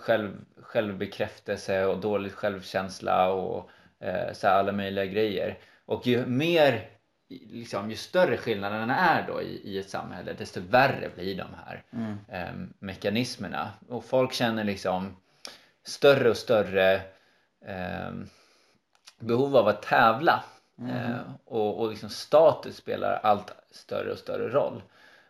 själv, 0.00 0.44
självbekräftelse 0.62 1.84
och 1.86 1.98
dålig 2.00 2.32
självkänsla 2.32 3.32
och 3.32 3.70
eh, 4.00 4.32
så 4.32 4.48
alla 4.48 4.72
möjliga 4.72 5.04
grejer. 5.06 5.58
Och 5.86 6.06
ju 6.06 6.26
mer, 6.26 6.88
liksom, 7.28 7.90
ju 7.90 7.96
större 7.96 8.36
skillnaderna 8.36 8.96
är 8.96 9.26
då 9.26 9.42
i, 9.42 9.60
i 9.64 9.78
ett 9.78 9.90
samhälle 9.90 10.32
desto 10.32 10.60
värre 10.60 11.10
blir 11.14 11.36
de 11.36 11.46
här 11.66 11.82
Mm. 11.92 12.16
eh, 12.28 12.68
mekanismerna. 12.78 13.70
Och 13.88 14.04
folk 14.04 14.32
känner 14.32 14.64
liksom 14.64 15.16
större 15.84 16.30
och 16.30 16.36
större 16.36 16.94
eh, 17.66 18.12
behov 19.18 19.56
av 19.56 19.68
att 19.68 19.82
tävla. 19.82 20.44
Eh, 20.78 21.16
och 21.44 21.80
och 21.80 21.90
liksom 21.90 22.10
status 22.10 22.76
spelar 22.76 23.20
allt 23.22 23.52
större 23.70 24.12
och 24.12 24.18
större 24.18 24.48
roll. 24.48 24.82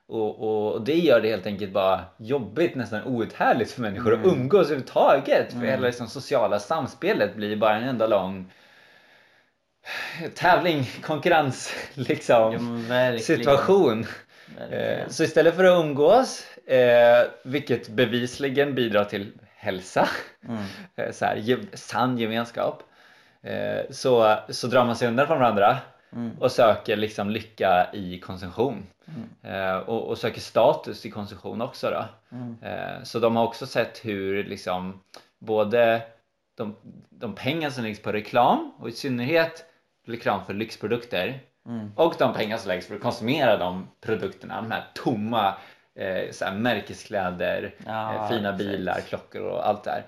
Och, 0.07 0.73
och, 0.75 0.85
det 0.85 0.99
gör 0.99 1.21
det 1.21 1.29
helt 1.29 1.47
enkelt 1.47 1.73
bara 1.73 2.05
jobbigt, 2.17 2.75
nästan 2.75 3.05
outhärdligt 3.05 3.73
för 3.73 3.83
människor 3.83 4.15
att 4.15 4.27
umgås 4.27 4.67
överhuvudtaget. 4.67 5.53
För 5.53 5.61
hela 5.61 5.87
liksom 5.87 6.09
sociala 6.09 6.59
samspelet 6.59 7.37
blir 7.37 7.57
bara 7.57 7.77
en 7.77 7.89
enda 7.89 8.07
lång 8.07 8.53
tävling, 10.35 10.85
konkurrens 11.03 11.75
liksom 11.95 12.85
Ja, 12.91 13.19
situation. 13.19 14.07
Verkligen. 14.59 15.01
Eh, 15.01 15.09
Så 15.09 15.25
istället 15.25 15.57
för 15.57 15.65
att 15.65 15.85
umgås, 15.85 16.47
eh, 16.67 17.27
vilket 17.45 17.89
bevisligen 17.89 18.75
bidrar 18.75 19.05
till 19.05 19.33
hälsa, 19.57 20.09
Mm. 20.49 20.63
eh, 20.97 21.13
så 21.13 21.25
här, 21.25 21.59
sann 21.77 22.19
gemenskap, 22.19 22.83
så, 23.91 24.37
så 24.49 24.67
drar 24.67 24.85
man 24.85 24.97
sig 24.97 25.09
undan 25.09 25.27
från 25.27 25.39
varandra 25.39 25.79
Mm. 26.15 26.37
och 26.41 26.53
söker 26.53 26.97
liksom 26.97 27.31
lycka 27.31 27.87
i 27.93 28.19
konsumtion. 28.19 28.87
Mm. 29.07 29.55
Eh, 29.55 29.77
och, 29.77 30.09
och 30.09 30.19
söker 30.19 30.41
status 30.41 31.07
i 31.07 31.11
konsumtion 31.11 31.63
också 31.63 31.91
då. 31.91 32.05
Mm. 32.37 32.57
Eh, 32.63 33.03
så 33.03 33.19
de 33.19 33.37
har 33.37 33.45
också 33.45 33.67
sett 33.67 34.05
hur 34.05 34.45
liksom 34.45 35.01
både 35.39 36.03
de, 36.57 36.77
de 37.11 37.35
pengar 37.35 37.71
som 37.71 37.85
läggs 37.85 38.03
på 38.03 38.13
reklam 38.13 38.73
och 38.79 38.89
i 38.89 38.93
synnerhet 38.93 39.65
reklam 40.07 40.45
för 40.45 40.55
lyxprodukter 40.55 41.41
Mm. 41.67 41.93
och 41.97 42.15
de 42.19 42.35
pengar 42.35 42.59
som 42.59 42.69
läggs 42.69 42.87
för 42.87 42.95
att 42.95 43.01
konsumera 43.01 43.57
de 43.57 43.89
produkterna, 44.01 44.63
de 44.63 44.71
här 44.71 44.85
tomma 44.95 45.55
eh, 45.95 46.53
märkeskläder, 46.53 47.75
Ja, 47.87 48.15
eh, 48.15 48.29
fina 48.29 48.53
bilar, 48.53 49.01
klockor 49.01 49.43
och 49.43 49.69
allt 49.69 49.85
det 49.85 49.91
här. 49.91 50.05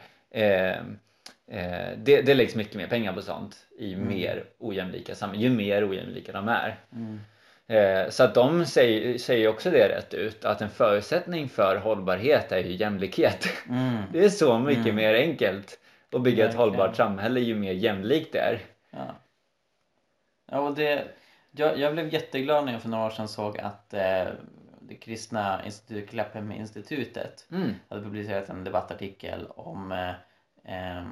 Eh, 1.51 1.99
det, 1.99 2.23
det 2.23 2.35
läggs 2.35 2.55
mycket 2.55 2.75
mer 2.75 2.87
pengar 2.87 3.13
på 3.13 3.23
sånt 3.23 3.57
i 3.79 3.97
mer 3.97 4.45
ojämlika 4.59 5.15
samhällen, 5.15 5.43
ju 5.43 5.51
mer 5.51 5.91
ojämlika 5.91 6.33
de 6.33 6.49
är. 6.49 6.77
Mm. 6.93 7.21
Eh, 7.67 8.11
så 8.11 8.25
att 8.25 8.35
de 8.35 8.67
säger, 8.67 9.19
säger 9.19 9.49
också 9.49 9.71
det 9.71 9.89
rätt 9.89 10.15
ut, 10.15 10.45
att 10.45 10.61
en 10.61 10.71
förutsättning 10.71 11.49
för 11.49 11.77
hållbarhet 11.77 12.53
är 12.53 12.59
ju 12.59 12.73
jämlikhet. 12.73 13.47
Mm. 13.69 14.03
Det 14.13 14.25
är 14.25 14.29
så 14.29 14.59
mycket 14.59 14.95
mer 14.95 15.15
enkelt 15.15 15.79
att 16.13 16.23
bygga 16.23 16.49
ett 16.49 16.55
hållbart 16.55 16.97
samhälle 16.97 17.41
ju 17.41 17.55
mer 17.55 17.73
jämlikt 17.73 18.33
det 18.33 18.39
är. 18.39 18.61
Ja. 18.91 19.15
ja 20.51 20.59
och 20.59 20.75
det, 20.75 21.05
jag, 21.51 21.79
jag 21.79 21.93
blev 21.93 22.15
jätteglad 22.15 22.65
när 22.65 22.73
jag 22.73 22.83
för 22.83 22.89
några 22.89 23.07
år 23.07 23.11
sedan 23.11 23.29
såg 23.29 23.59
att 23.59 23.95
eh, 23.95 24.27
det 24.81 24.95
kristna 25.01 25.65
institutet, 25.65 26.11
Clapham-institutet 26.11 27.47
Mm. 27.51 27.75
hade 27.89 28.03
publicerat 28.03 28.49
en 28.49 28.65
debattartikel 28.65 29.47
om 29.47 29.93
eh, 30.65 31.07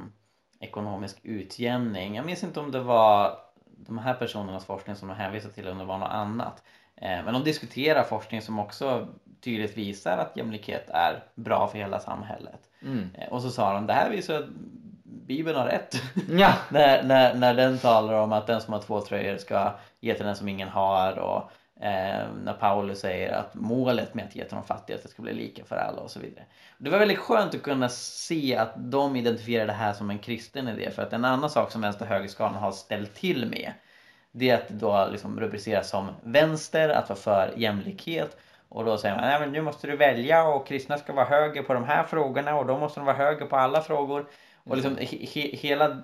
ekonomisk 0.65 1.19
utjämning. 1.23 2.15
Jag 2.15 2.27
minns 2.27 2.45
inte 2.45 2.61
om 2.61 2.71
det 2.71 2.81
var 2.81 3.39
de 3.77 3.99
här 3.99 4.15
personernas 4.15 4.65
forskning 4.65 4.97
som 4.97 5.09
de 5.09 5.15
hänvisar 5.15 5.51
till 5.51 5.63
eller 5.63 5.73
om 5.73 5.79
det 5.79 5.85
var 5.85 5.99
något 5.99 6.11
annat. 6.11 6.63
Eh, 6.97 7.25
men 7.25 7.35
de 7.35 7.45
diskuterar 7.45 8.03
forskning 8.03 8.43
som 8.43 8.59
också 8.59 9.09
tydligt 9.41 9.77
visar 9.77 10.19
att 10.19 10.37
jämlikhet 10.37 10.91
är 10.91 11.25
bra 11.35 11.69
för 11.69 11.79
hela 11.79 11.99
samhället. 11.99 12.61
Mm. 12.83 13.11
Eh, 13.15 13.29
och 13.29 13.43
så 13.43 13.51
sa 13.51 13.73
de 13.73 13.87
det 13.87 13.93
här 13.93 14.11
visar 14.11 14.35
att 14.35 14.49
Bibeln 15.05 15.59
har 15.59 15.67
rätt. 15.67 16.03
Ja. 16.31 16.53
när, 16.69 17.03
när, 17.03 17.35
när 17.35 17.55
den 17.55 17.79
talar 17.79 18.15
om 18.15 18.33
att 18.33 18.47
den 18.47 18.61
som 18.61 18.73
har 18.73 18.81
två 18.81 19.01
tröjor 19.01 19.37
ska 19.37 19.73
ge 20.01 20.15
till 20.15 20.27
den 20.27 20.37
som 20.37 20.49
ingen 20.49 20.69
har 20.69 21.19
och 21.19 21.51
Eh, 21.85 22.27
när 22.45 22.53
Paulus 22.53 23.01
säger 23.01 23.33
att 23.33 23.55
målet 23.55 24.15
med 24.15 24.25
att 24.25 24.37
ge 24.37 24.45
till 24.45 24.55
de 24.55 24.65
fattiga 24.65 24.97
att 24.97 25.03
det 25.03 25.09
ska 25.09 25.23
bli 25.23 25.33
lika 25.33 25.65
för 25.65 25.77
alla 25.77 26.01
och 26.01 26.11
så 26.11 26.21
vidare. 26.21 26.45
Det 26.79 26.91
var 26.91 26.99
väldigt 26.99 27.19
skönt 27.19 27.55
att 27.55 27.63
kunna 27.63 27.89
se 27.89 28.57
att 28.57 28.73
de 28.77 29.17
identifierar 29.17 29.67
det 29.67 29.73
här 29.73 29.93
som 29.93 30.11
en 30.11 30.19
kristen 30.19 30.69
idé 30.69 30.91
för 30.91 31.03
att 31.03 31.13
en 31.13 31.25
annan 31.25 31.51
sak 31.51 31.73
som 31.73 31.81
vänster 31.81 32.05
och 32.05 32.09
högerskalan 32.09 32.55
har 32.55 32.73
ställt 32.73 33.15
till 33.15 33.47
med 33.47 33.73
det 34.33 34.51
är 34.51 34.55
att 34.55 34.69
det 34.69 34.75
då 34.75 35.09
liksom 35.13 35.41
rubriceras 35.41 35.89
som 35.89 36.09
vänster, 36.23 36.89
att 36.89 37.09
vara 37.09 37.19
för 37.19 37.55
jämlikhet 37.57 38.37
och 38.69 38.85
då 38.85 38.99
säger 38.99 39.15
man 39.15 39.25
Nej, 39.25 39.41
men 39.41 39.53
nu 39.53 39.63
måste 39.63 39.87
du 39.87 39.97
välja 39.97 40.45
och 40.45 40.67
kristna 40.67 40.99
ska 40.99 41.13
vara 41.13 41.27
höger 41.27 41.63
på 41.63 41.75
de 41.75 41.85
här 41.85 42.05
frågorna 42.05 42.57
och 42.57 42.67
då 42.67 42.79
måste 42.79 43.01
de 43.01 43.07
vara 43.07 43.17
höger 43.17 43.47
på 43.47 43.57
alla 43.57 43.83
frågor. 43.83 44.27
Och 44.65 44.77
liksom 44.77 44.97
he, 44.97 45.27
he, 45.35 45.57
hela 45.57 46.03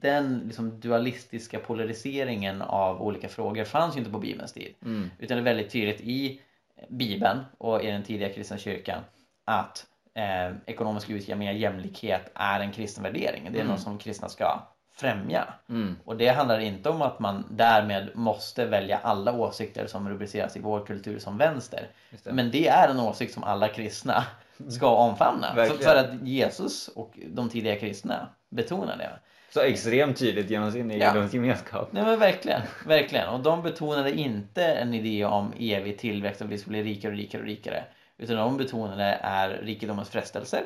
den 0.00 0.38
liksom 0.46 0.80
dualistiska 0.80 1.58
polariseringen 1.58 2.62
av 2.62 3.02
olika 3.02 3.28
frågor 3.28 3.64
fanns 3.64 3.94
ju 3.94 3.98
inte 3.98 4.10
på 4.10 4.18
Bibelns 4.18 4.52
tid. 4.52 4.74
Mm. 4.84 5.10
Utan 5.18 5.36
det 5.36 5.40
är 5.40 5.44
väldigt 5.44 5.70
tydligt 5.70 6.00
i 6.00 6.40
Bibeln 6.88 7.38
och 7.58 7.82
i 7.84 7.86
den 7.86 8.02
tidiga 8.02 8.28
kristna 8.32 8.58
kyrkan 8.58 9.02
att 9.44 9.86
eh, 10.14 10.56
ekonomisk 10.66 11.10
utjämning 11.10 11.48
och 11.48 11.54
jämlikhet 11.54 12.30
är 12.34 12.60
en 12.60 12.72
kristen 12.72 13.02
värdering. 13.02 13.48
Det 13.52 13.58
är 13.58 13.62
Mm. 13.62 13.72
något 13.72 13.80
som 13.80 13.98
kristna 13.98 14.28
ska 14.28 14.62
främja. 14.92 15.54
Mm. 15.68 15.96
Och 16.04 16.16
det 16.16 16.28
handlar 16.28 16.58
inte 16.58 16.90
om 16.90 17.02
att 17.02 17.18
man 17.18 17.44
därmed 17.50 18.10
måste 18.14 18.66
välja 18.66 18.98
alla 18.98 19.32
åsikter 19.32 19.86
som 19.86 20.08
rubriceras 20.08 20.56
i 20.56 20.60
vår 20.60 20.86
kultur 20.86 21.18
som 21.18 21.38
vänster. 21.38 21.88
Det. 22.22 22.32
Men 22.32 22.50
det 22.50 22.68
är 22.68 22.88
en 22.88 23.00
åsikt 23.00 23.34
som 23.34 23.44
alla 23.44 23.68
kristna 23.68 24.24
ska 24.68 24.88
omfamna. 24.88 25.54
För, 25.54 25.64
för 25.66 25.96
att 25.96 26.22
Jesus 26.22 26.88
och 26.88 27.18
de 27.28 27.48
tidiga 27.48 27.76
kristna 27.78 28.28
betonar 28.50 28.96
det. 28.96 29.10
Så 29.50 29.60
extremt 29.60 30.16
tydligt 30.18 30.50
genom 30.50 30.72
sin 30.72 30.90
Ja. 30.90 30.96
egendomsgemenskap. 30.96 31.88
Nej 31.92 32.04
men 32.04 32.18
verkligen, 32.18 32.60
verkligen. 32.86 33.28
Och 33.28 33.40
de 33.40 33.62
betonade 33.62 34.12
inte 34.12 34.64
en 34.64 34.94
idé 34.94 35.24
om 35.24 35.52
evig 35.58 35.98
tillväxt, 35.98 36.42
att 36.42 36.48
vi 36.48 36.58
ska 36.58 36.70
bli 36.70 36.82
rikare 36.82 37.12
och 37.12 37.18
rikare 37.18 37.42
och 37.42 37.48
rikare. 37.48 37.84
Utan 38.18 38.36
de 38.36 38.56
betonade 38.56 39.18
är 39.22 39.48
rikedomens 39.48 40.08
frestelser 40.10 40.62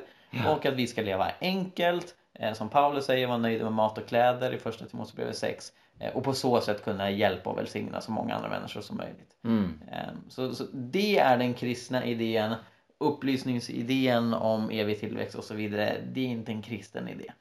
och 0.49 0.66
att 0.66 0.74
vi 0.74 0.87
ska 0.87 1.03
leva 1.03 1.31
enkelt, 1.41 2.14
eh, 2.35 2.53
som 2.53 2.68
Paulus 2.68 3.05
säger, 3.05 3.26
vara 3.26 3.39
nöjda 3.39 3.64
med 3.64 3.72
mat 3.72 3.99
och 3.99 4.07
kläder 4.09 4.53
i 4.55 4.59
första 4.59 4.85
Timoteusbrevet 4.87 5.37
6 5.37 5.72
eh, 6.01 6.16
och 6.16 6.24
på 6.24 6.33
så 6.33 6.61
sätt 6.61 6.85
kunna 6.85 7.11
hjälpa 7.11 7.51
och 7.51 7.59
välsigna 7.59 8.01
så 8.01 8.12
många 8.12 8.35
andra 8.35 8.49
människor 8.49 8.81
som 8.81 8.97
möjligt. 8.97 9.31
Mm. 9.45 9.81
Eh, 9.93 9.99
Så, 10.28 10.55
så 10.55 10.64
det 10.72 11.18
är 11.18 11.37
den 11.39 11.55
kristna 11.55 12.05
idén, 12.05 12.55
upplysningsidén 12.99 14.35
om 14.35 14.70
evig 14.70 15.01
tillväxt 15.01 15.35
och 15.35 15.45
så 15.45 15.55
vidare. 15.55 15.97
Det 16.12 16.20
är 16.20 16.26
inte 16.28 16.53
en 16.53 16.62
kristen 16.62 17.09
idé. 17.09 17.33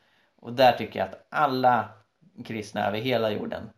Och 0.41 0.53
där 0.53 0.71
tycker 0.71 0.99
jag 0.99 1.09
att 1.09 1.25
alla 1.29 1.89
kristna 2.45 2.87
över 2.87 2.97
hela 2.97 3.31
jorden, 3.31 3.69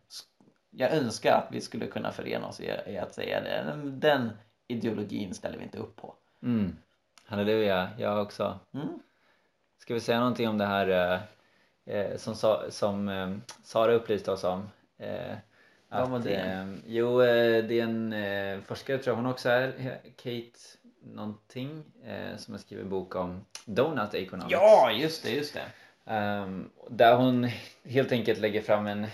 jag 0.70 0.92
önskar 0.92 1.32
att 1.32 1.48
vi 1.50 1.60
skulle 1.60 1.86
kunna 1.86 2.12
förena 2.12 2.46
oss 2.46 2.60
i, 2.60 2.98
att 2.98 3.14
säga 3.14 3.40
det. 3.40 3.74
Den 3.84 4.30
ideologin 4.68 5.34
ställer 5.34 5.58
vi 5.58 5.64
inte 5.64 5.78
upp 5.78 5.96
på. 5.96 6.14
Mm. 6.42 6.76
Halleluja, 7.24 7.90
jag 7.98 8.22
också. 8.22 8.58
Mm. 8.74 8.88
Ska 9.78 9.94
vi 9.94 10.00
säga 10.00 10.18
någonting 10.18 10.48
om 10.48 10.58
det 10.58 10.66
här 10.66 10.88
eh, 10.88 11.20
eh, 11.96 12.16
som, 12.16 12.34
sa, 12.34 12.70
som 12.70 13.08
eh, 13.08 13.36
Sara 13.62 13.92
upplyste 13.92 14.32
oss 14.32 14.44
om? 14.44 14.68
Eh, 14.98 15.36
Vad 15.88 16.10
var 16.10 16.18
det? 16.18 16.34
Eh, 16.34 16.66
jo, 16.86 17.22
eh, 17.22 17.64
det 17.64 17.80
är 17.80 17.82
en 17.82 18.12
eh, 18.12 18.60
forskare 18.60 18.98
tror 18.98 19.16
jag 19.16 19.22
hon 19.22 19.30
också 19.30 19.48
är, 19.48 19.72
Kate 20.16 20.58
någonting, 21.04 21.84
som 22.36 22.54
har 22.54 22.58
skrivit 22.58 22.84
en 22.84 22.90
bok 22.90 23.16
om 23.16 23.44
Donut 23.64 24.14
Economics. 24.14 24.52
Ja, 24.52 24.90
just 24.90 25.22
det, 25.22 25.30
just 25.30 25.54
det. 25.54 25.64
Ehm, 26.06 26.70
där 26.90 27.16
hon 27.16 27.48
helt 27.84 28.12
enkelt 28.12 28.38
lägger 28.40 28.60
fram 28.62 28.86
en, 28.86 29.06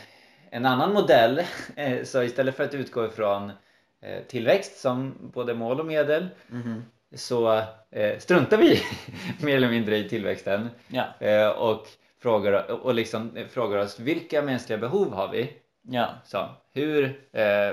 en 0.50 0.66
annan 0.66 0.92
modell. 0.92 1.42
Eh, 1.76 2.04
så 2.04 2.22
istället 2.22 2.54
för 2.56 2.64
att 2.64 2.74
utgå 2.74 3.06
ifrån 3.06 3.52
eh, 4.00 4.22
tillväxt 4.28 4.78
som 4.80 5.14
både 5.34 5.54
mål 5.54 5.80
och 5.80 5.86
medel 5.86 6.28
Mhm. 6.48 6.84
så 7.14 7.62
eh, 7.90 8.18
struntar 8.18 8.56
vi 8.56 8.82
mer 9.42 9.56
eller 9.56 9.68
mindre 9.68 9.96
i 9.96 10.08
tillväxten 10.08 10.68
Ja, 10.88 11.52
och, 11.54 11.86
frågar, 12.22 12.70
och 12.70 12.94
liksom 12.94 13.38
frågar 13.50 13.78
oss 13.78 14.00
vilka 14.00 14.42
mänskliga 14.42 14.78
behov 14.78 15.12
har 15.12 15.28
vi? 15.28 15.52
ja. 15.82 16.08
Så, 16.24 16.48
hur, 16.72 17.20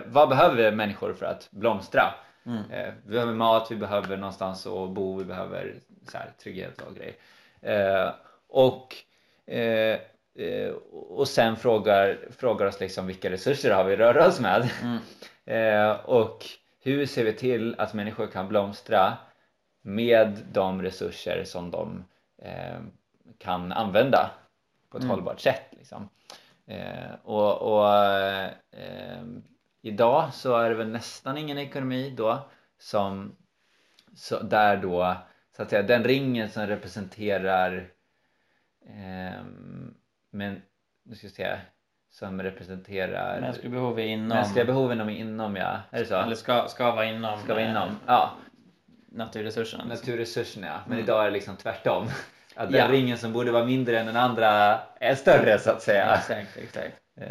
vad 0.09 0.29
behöver 0.29 0.71
människor 0.71 1.13
för 1.13 1.25
att 1.25 1.47
blomstra? 1.51 2.03
Mm. 2.45 2.63
Vi 3.05 3.11
behöver 3.11 3.33
mat, 3.33 3.71
vi 3.71 3.75
behöver 3.75 4.17
någonstans 4.17 4.67
att 4.67 4.89
bo, 4.89 5.17
vi 5.17 5.25
behöver 5.25 5.75
så 6.11 6.17
här, 6.17 6.31
trygghet 6.43 6.81
och 6.81 6.95
grejer. 6.95 7.15
Och, 8.55 8.95
eh, 9.47 9.99
eh, 10.35 10.69
och 10.91 11.27
sen 11.27 11.55
frågar, 11.55 12.17
frågar 12.37 12.65
oss 12.65 12.79
liksom 12.79 13.07
vilka 13.07 13.29
resurser 13.29 13.71
har 13.71 13.83
vi 13.83 13.93
att 13.93 13.99
röra 13.99 14.27
oss 14.27 14.39
med? 14.39 14.69
Mm. 14.83 14.97
Eh, 15.47 15.91
och 15.91 16.45
hur 16.81 17.05
ser 17.05 17.23
vi 17.25 17.33
till 17.33 17.75
att 17.77 17.93
människor 17.93 18.27
kan 18.27 18.47
blomstra 18.47 19.17
med 19.81 20.39
de 20.51 20.81
resurser 20.81 21.43
som 21.43 21.71
de 21.71 22.03
eh, 22.41 22.79
kan 23.37 23.71
använda 23.71 24.31
på 24.89 24.97
ett 24.97 25.03
Mm. 25.03 25.09
hållbart 25.15 25.39
sätt. 25.39 25.61
Liksom. 25.71 26.09
Eh, 26.67 27.13
och 27.23 27.61
och 27.61 27.95
eh, 28.79 29.23
idag 29.81 30.33
så 30.33 30.57
är 30.57 30.69
det 30.69 30.75
väl 30.75 30.89
nästan 30.89 31.37
ingen 31.37 31.57
ekonomi 31.57 32.13
då 32.17 32.49
som 32.79 33.35
så 34.15 34.39
där 34.43 34.77
då 34.77 35.15
så 35.55 35.61
att 35.61 35.69
säga 35.69 35.83
den 35.83 36.03
ringen 36.03 36.49
som 36.49 36.67
representerar 36.67 37.87
men 40.31 40.61
nu 41.05 41.15
ska 41.15 41.25
jag 41.27 41.33
säga 41.33 41.57
som 42.09 42.41
representerar 42.43 43.41
Mänskliga 43.41 43.71
behov 43.71 43.99
är 43.99 44.03
inom... 44.03 44.27
mänskliga 44.27 44.65
behov 44.65 44.91
inom, 44.93 45.09
inom 45.09 45.55
ja, 45.55 45.79
är 45.91 45.99
det 45.99 46.05
så? 46.05 46.15
Eller 46.15 46.35
ska, 46.35 46.67
ska 46.67 46.91
vara 46.91 47.05
inom... 47.05 47.39
Ska 47.39 47.53
vara 47.53 47.63
eh, 47.63 47.69
inom, 47.69 47.89
ja, 48.05 48.31
Naturresurserna. 49.11 49.85
naturresurserna 49.85 50.67
ja. 50.67 50.79
Men 50.85 50.93
Mm. 50.93 51.03
idag 51.03 51.21
är 51.21 51.25
det 51.25 51.31
liksom 51.33 51.55
tvärtom. 51.57 52.07
Att 52.55 52.71
den 52.71 52.79
Ja. 52.79 52.91
ringen 52.91 53.17
som 53.17 53.33
borde 53.33 53.51
vara 53.51 53.65
mindre 53.65 53.99
än 53.99 54.05
den 54.05 54.15
andra 54.15 54.79
är 54.99 55.15
större 55.15 55.59
så 55.59 55.71
att 55.71 55.81
säga. 55.81 56.15
Exakt, 56.15 56.57
exakt. 56.57 56.93
Eh, 57.21 57.27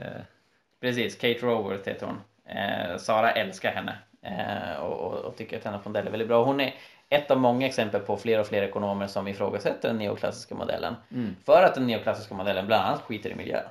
Precis, 0.81 1.15
Kate 1.17 1.39
Raworth 1.47 1.89
heter 1.89 2.07
hon. 2.07 2.21
Eh, 2.57 2.97
Sara 2.97 3.31
älskar 3.31 3.73
henne 3.73 3.99
eh, 4.23 4.77
och, 4.81 4.93
och, 5.13 5.25
och 5.25 5.37
tycker 5.37 5.57
att 5.57 5.65
hennes 5.65 5.85
modell 5.85 6.07
är 6.07 6.11
väldigt 6.11 6.29
bra. 6.29 6.45
Hon 6.45 6.61
är 6.61 6.75
ett 7.15 7.31
av 7.31 7.41
många 7.41 7.67
exempel 7.67 8.01
på 8.01 8.17
fler 8.17 8.41
och 8.41 8.47
fler 8.47 8.63
ekonomer 8.63 9.07
som 9.07 9.29
ifrågasätter 9.29 9.89
den 9.89 9.99
neoklassiska 9.99 10.55
modellen. 10.55 10.95
Mm. 11.11 11.37
För 11.45 11.63
att 11.63 11.75
den 11.75 11.87
neoklassiska 11.87 12.35
modellen 12.35 12.67
bland 12.67 12.85
annat 12.85 13.03
skiter 13.03 13.31
i 13.31 13.35
miljö. 13.35 13.63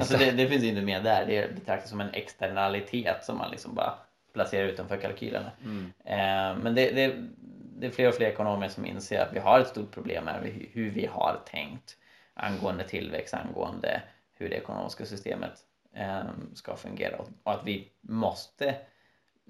Alltså 0.00 0.18
det, 0.18 0.30
det 0.30 0.48
finns 0.48 0.64
inte 0.64 0.82
med 0.82 1.04
där. 1.04 1.26
Det 1.26 1.54
betraktas 1.54 1.90
som 1.90 2.00
en 2.00 2.14
externalitet 2.14 3.24
som 3.24 3.38
man 3.38 3.50
liksom 3.50 3.74
bara 3.74 3.94
placerar 4.32 4.68
utanför 4.68 4.96
kalkylerna. 4.96 5.50
Mm. 5.64 5.92
Eh, 6.04 6.62
men 6.62 6.74
det, 6.74 6.90
det, 6.90 7.14
det 7.78 7.86
är 7.86 7.90
fler 7.90 8.08
och 8.08 8.14
fler 8.14 8.26
ekonomer 8.26 8.68
som 8.68 8.86
inser 8.86 9.20
att 9.20 9.32
vi 9.32 9.38
har 9.38 9.60
ett 9.60 9.68
stort 9.68 9.90
problem 9.90 10.24
med 10.24 10.34
hur- 10.42 10.68
hur 10.72 10.90
vi 10.90 11.06
har 11.06 11.40
tänkt 11.46 11.96
angående 12.34 12.84
tillväxt, 12.84 13.34
angående 13.34 14.02
hur 14.34 14.48
det 14.48 14.56
ekonomiska 14.56 15.06
systemet 15.06 15.52
eh, 15.94 16.24
ska 16.54 16.76
fungera 16.76 17.16
och, 17.16 17.28
och 17.42 17.52
att 17.52 17.64
vi 17.64 17.88
måste 18.00 18.74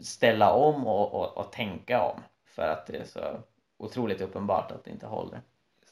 ställa 0.03 0.53
om 0.53 0.87
och, 0.87 1.15
och, 1.15 1.37
och 1.39 1.53
tänka 1.53 2.03
om 2.03 2.21
för 2.57 2.63
att 2.69 2.87
det 2.87 2.97
är 2.97 3.05
så 3.05 3.41
otroligt 3.79 4.21
uppenbart 4.21 4.71
att 4.73 4.85
det 4.85 4.91
inte 4.91 5.07
håller. 5.07 5.41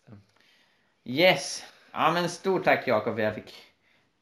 Det. 0.07 0.13
Yes! 1.13 1.65
Ja 1.93 2.11
men 2.15 2.29
stort 2.29 2.65
tack 2.65 2.89
Jakob 2.89 3.15
för 3.17 3.23
att 3.23 3.25
jag 3.27 3.35
fick 3.35 3.55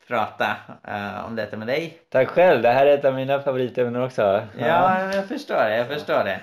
prata 0.08 0.56
eh, 0.84 1.24
om 1.24 1.36
detta 1.36 1.56
med 1.56 1.66
dig. 1.66 1.98
Tack 2.08 2.28
själv, 2.28 2.62
det 2.62 2.68
här 2.72 2.86
är 2.86 2.98
ett 2.98 3.04
av 3.04 3.14
mina 3.14 3.40
favoritämnen 3.40 4.02
också. 4.02 4.46
Ja, 4.58 5.12
jag 5.14 5.28
förstår 5.28 5.54
det. 5.54 5.76
Jag 5.76 5.86
förstår 5.88 6.24
det. 6.24 6.40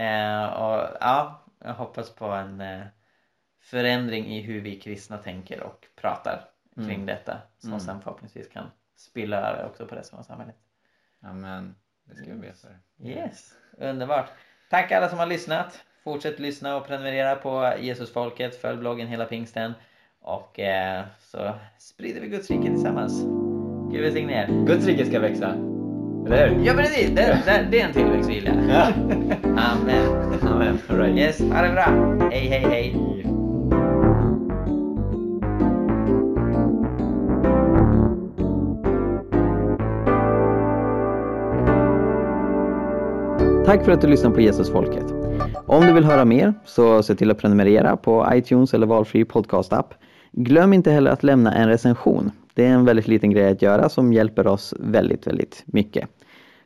Eh, 0.00 0.44
och 0.44 0.96
ja, 1.00 1.42
jag 1.64 1.74
hoppas 1.74 2.10
på 2.10 2.24
en 2.26 2.60
eh, 2.60 2.80
förändring 3.60 4.26
i 4.26 4.40
hur 4.40 4.60
vi 4.60 4.80
kristna 4.80 5.18
tänker 5.18 5.60
och 5.62 5.86
pratar 5.96 6.44
kring 6.74 6.84
Mm. 6.94 7.06
detta 7.06 7.38
som 7.58 7.68
Mm. 7.70 7.80
sen 7.80 8.00
förhoppningsvis 8.00 8.48
kan 8.48 8.70
spilla 8.96 9.36
över 9.50 9.66
också 9.66 9.86
på 9.86 9.94
resten 9.94 10.18
av 10.18 10.22
samhället. 10.22 10.56
Amen. 11.22 11.74
Det 12.04 12.14
ska 12.14 12.24
vi 12.26 12.34
be 12.38 12.52
för. 12.52 12.78
Yes, 13.08 13.54
underbart. 13.78 14.30
Tack 14.70 14.92
alla 14.92 15.08
som 15.08 15.18
har 15.18 15.26
lyssnat. 15.26 15.80
Fortsätt 16.04 16.38
lyssna 16.38 16.76
och 16.76 16.86
prenumerera 16.86 17.34
på 17.34 17.72
Jesusfolket. 17.80 18.60
Följ 18.60 18.78
bloggen 18.78 19.08
Hela 19.08 19.24
Pingsten. 19.24 19.72
Och 20.22 20.60
eh, 20.60 21.04
så 21.20 21.52
sprider 21.78 22.20
vi 22.20 22.26
Guds 22.26 22.50
rike 22.50 22.62
tillsammans. 22.62 23.22
Gud 23.92 24.02
välsigne 24.02 24.32
er. 24.32 24.66
Guds 24.66 24.86
rike 24.86 25.06
ska 25.06 25.20
växa. 25.20 25.48
Eller 26.26 26.48
hur? 26.48 26.66
Ja 26.66 26.72
precis, 26.72 27.10
det, 27.10 27.42
det, 27.46 27.66
det 27.70 27.80
är 27.80 27.86
en 27.86 27.92
tillväxtvilja. 27.92 28.54
Ja. 28.68 28.92
Amen. 29.42 30.06
Amen. 30.42 30.78
All 30.88 30.96
right. 30.96 31.18
Yes, 31.18 31.40
ha 31.40 31.62
det 31.62 31.72
bra. 31.72 32.18
Hej, 32.30 32.46
hej, 32.46 32.60
hej. 32.60 33.09
Tack 43.70 43.84
för 43.84 43.92
att 43.92 44.00
du 44.00 44.06
lyssnar 44.06 44.30
på 44.30 44.40
Jesusfolket. 44.40 45.04
Om 45.66 45.86
du 45.86 45.92
vill 45.92 46.04
höra 46.04 46.24
mer 46.24 46.54
så 46.64 47.02
se 47.02 47.14
till 47.14 47.30
att 47.30 47.38
prenumerera 47.38 47.96
på 47.96 48.28
iTunes 48.32 48.74
eller 48.74 48.86
valfri 48.86 49.24
podcastapp. 49.24 49.94
Glöm 50.32 50.72
inte 50.72 50.90
heller 50.90 51.10
att 51.10 51.22
lämna 51.22 51.54
en 51.54 51.68
recension. 51.68 52.30
Det 52.54 52.66
är 52.66 52.70
en 52.70 52.84
väldigt 52.84 53.08
liten 53.08 53.30
grej 53.30 53.48
att 53.52 53.62
göra 53.62 53.88
som 53.88 54.12
hjälper 54.12 54.46
oss 54.46 54.74
väldigt, 54.78 55.26
väldigt 55.26 55.62
mycket. 55.66 56.08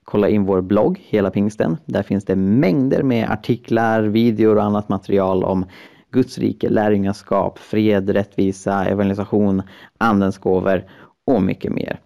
kolla 0.04 0.28
in 0.28 0.44
vår 0.44 0.60
blogg 0.60 1.00
Hela 1.08 1.30
Pingsten. 1.30 1.76
Där 1.84 2.02
finns 2.02 2.24
det 2.24 2.36
mängder 2.36 3.02
med 3.02 3.30
artiklar, 3.30 4.02
videor 4.02 4.56
och 4.56 4.64
annat 4.64 4.88
material 4.88 5.44
om 5.44 5.66
Guds 6.10 6.38
rike, 6.38 6.68
lärjungaskap, 6.68 7.58
fred, 7.58 8.10
rättvisa, 8.10 8.84
evangelisation, 8.84 9.62
andens 9.98 10.38
gåvor 10.38 10.84
och 11.24 11.42
mycket 11.42 11.72
mer. 11.72 12.00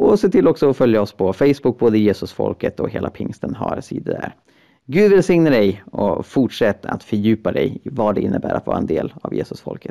Och 0.00 0.20
se 0.20 0.28
till 0.28 0.48
också 0.48 0.70
att 0.70 0.76
följa 0.76 1.02
oss 1.02 1.12
på 1.12 1.32
Facebook, 1.32 1.78
både 1.78 1.98
Jesusfolket 1.98 2.80
och 2.80 2.90
Hela 2.90 3.10
Pingsten 3.10 3.54
har 3.54 3.80
sidor 3.80 4.12
där. 4.12 4.34
Gud 4.86 5.10
välsigne 5.10 5.50
dig 5.50 5.82
och 5.92 6.26
fortsätt 6.26 6.84
att 6.86 7.04
fördjupa 7.04 7.52
dig 7.52 7.80
i 7.84 7.88
vad 7.88 8.14
det 8.14 8.20
innebär 8.20 8.54
att 8.54 8.66
vara 8.66 8.78
en 8.78 8.86
del 8.86 9.12
av 9.22 9.34
Jesusfolket. 9.34 9.88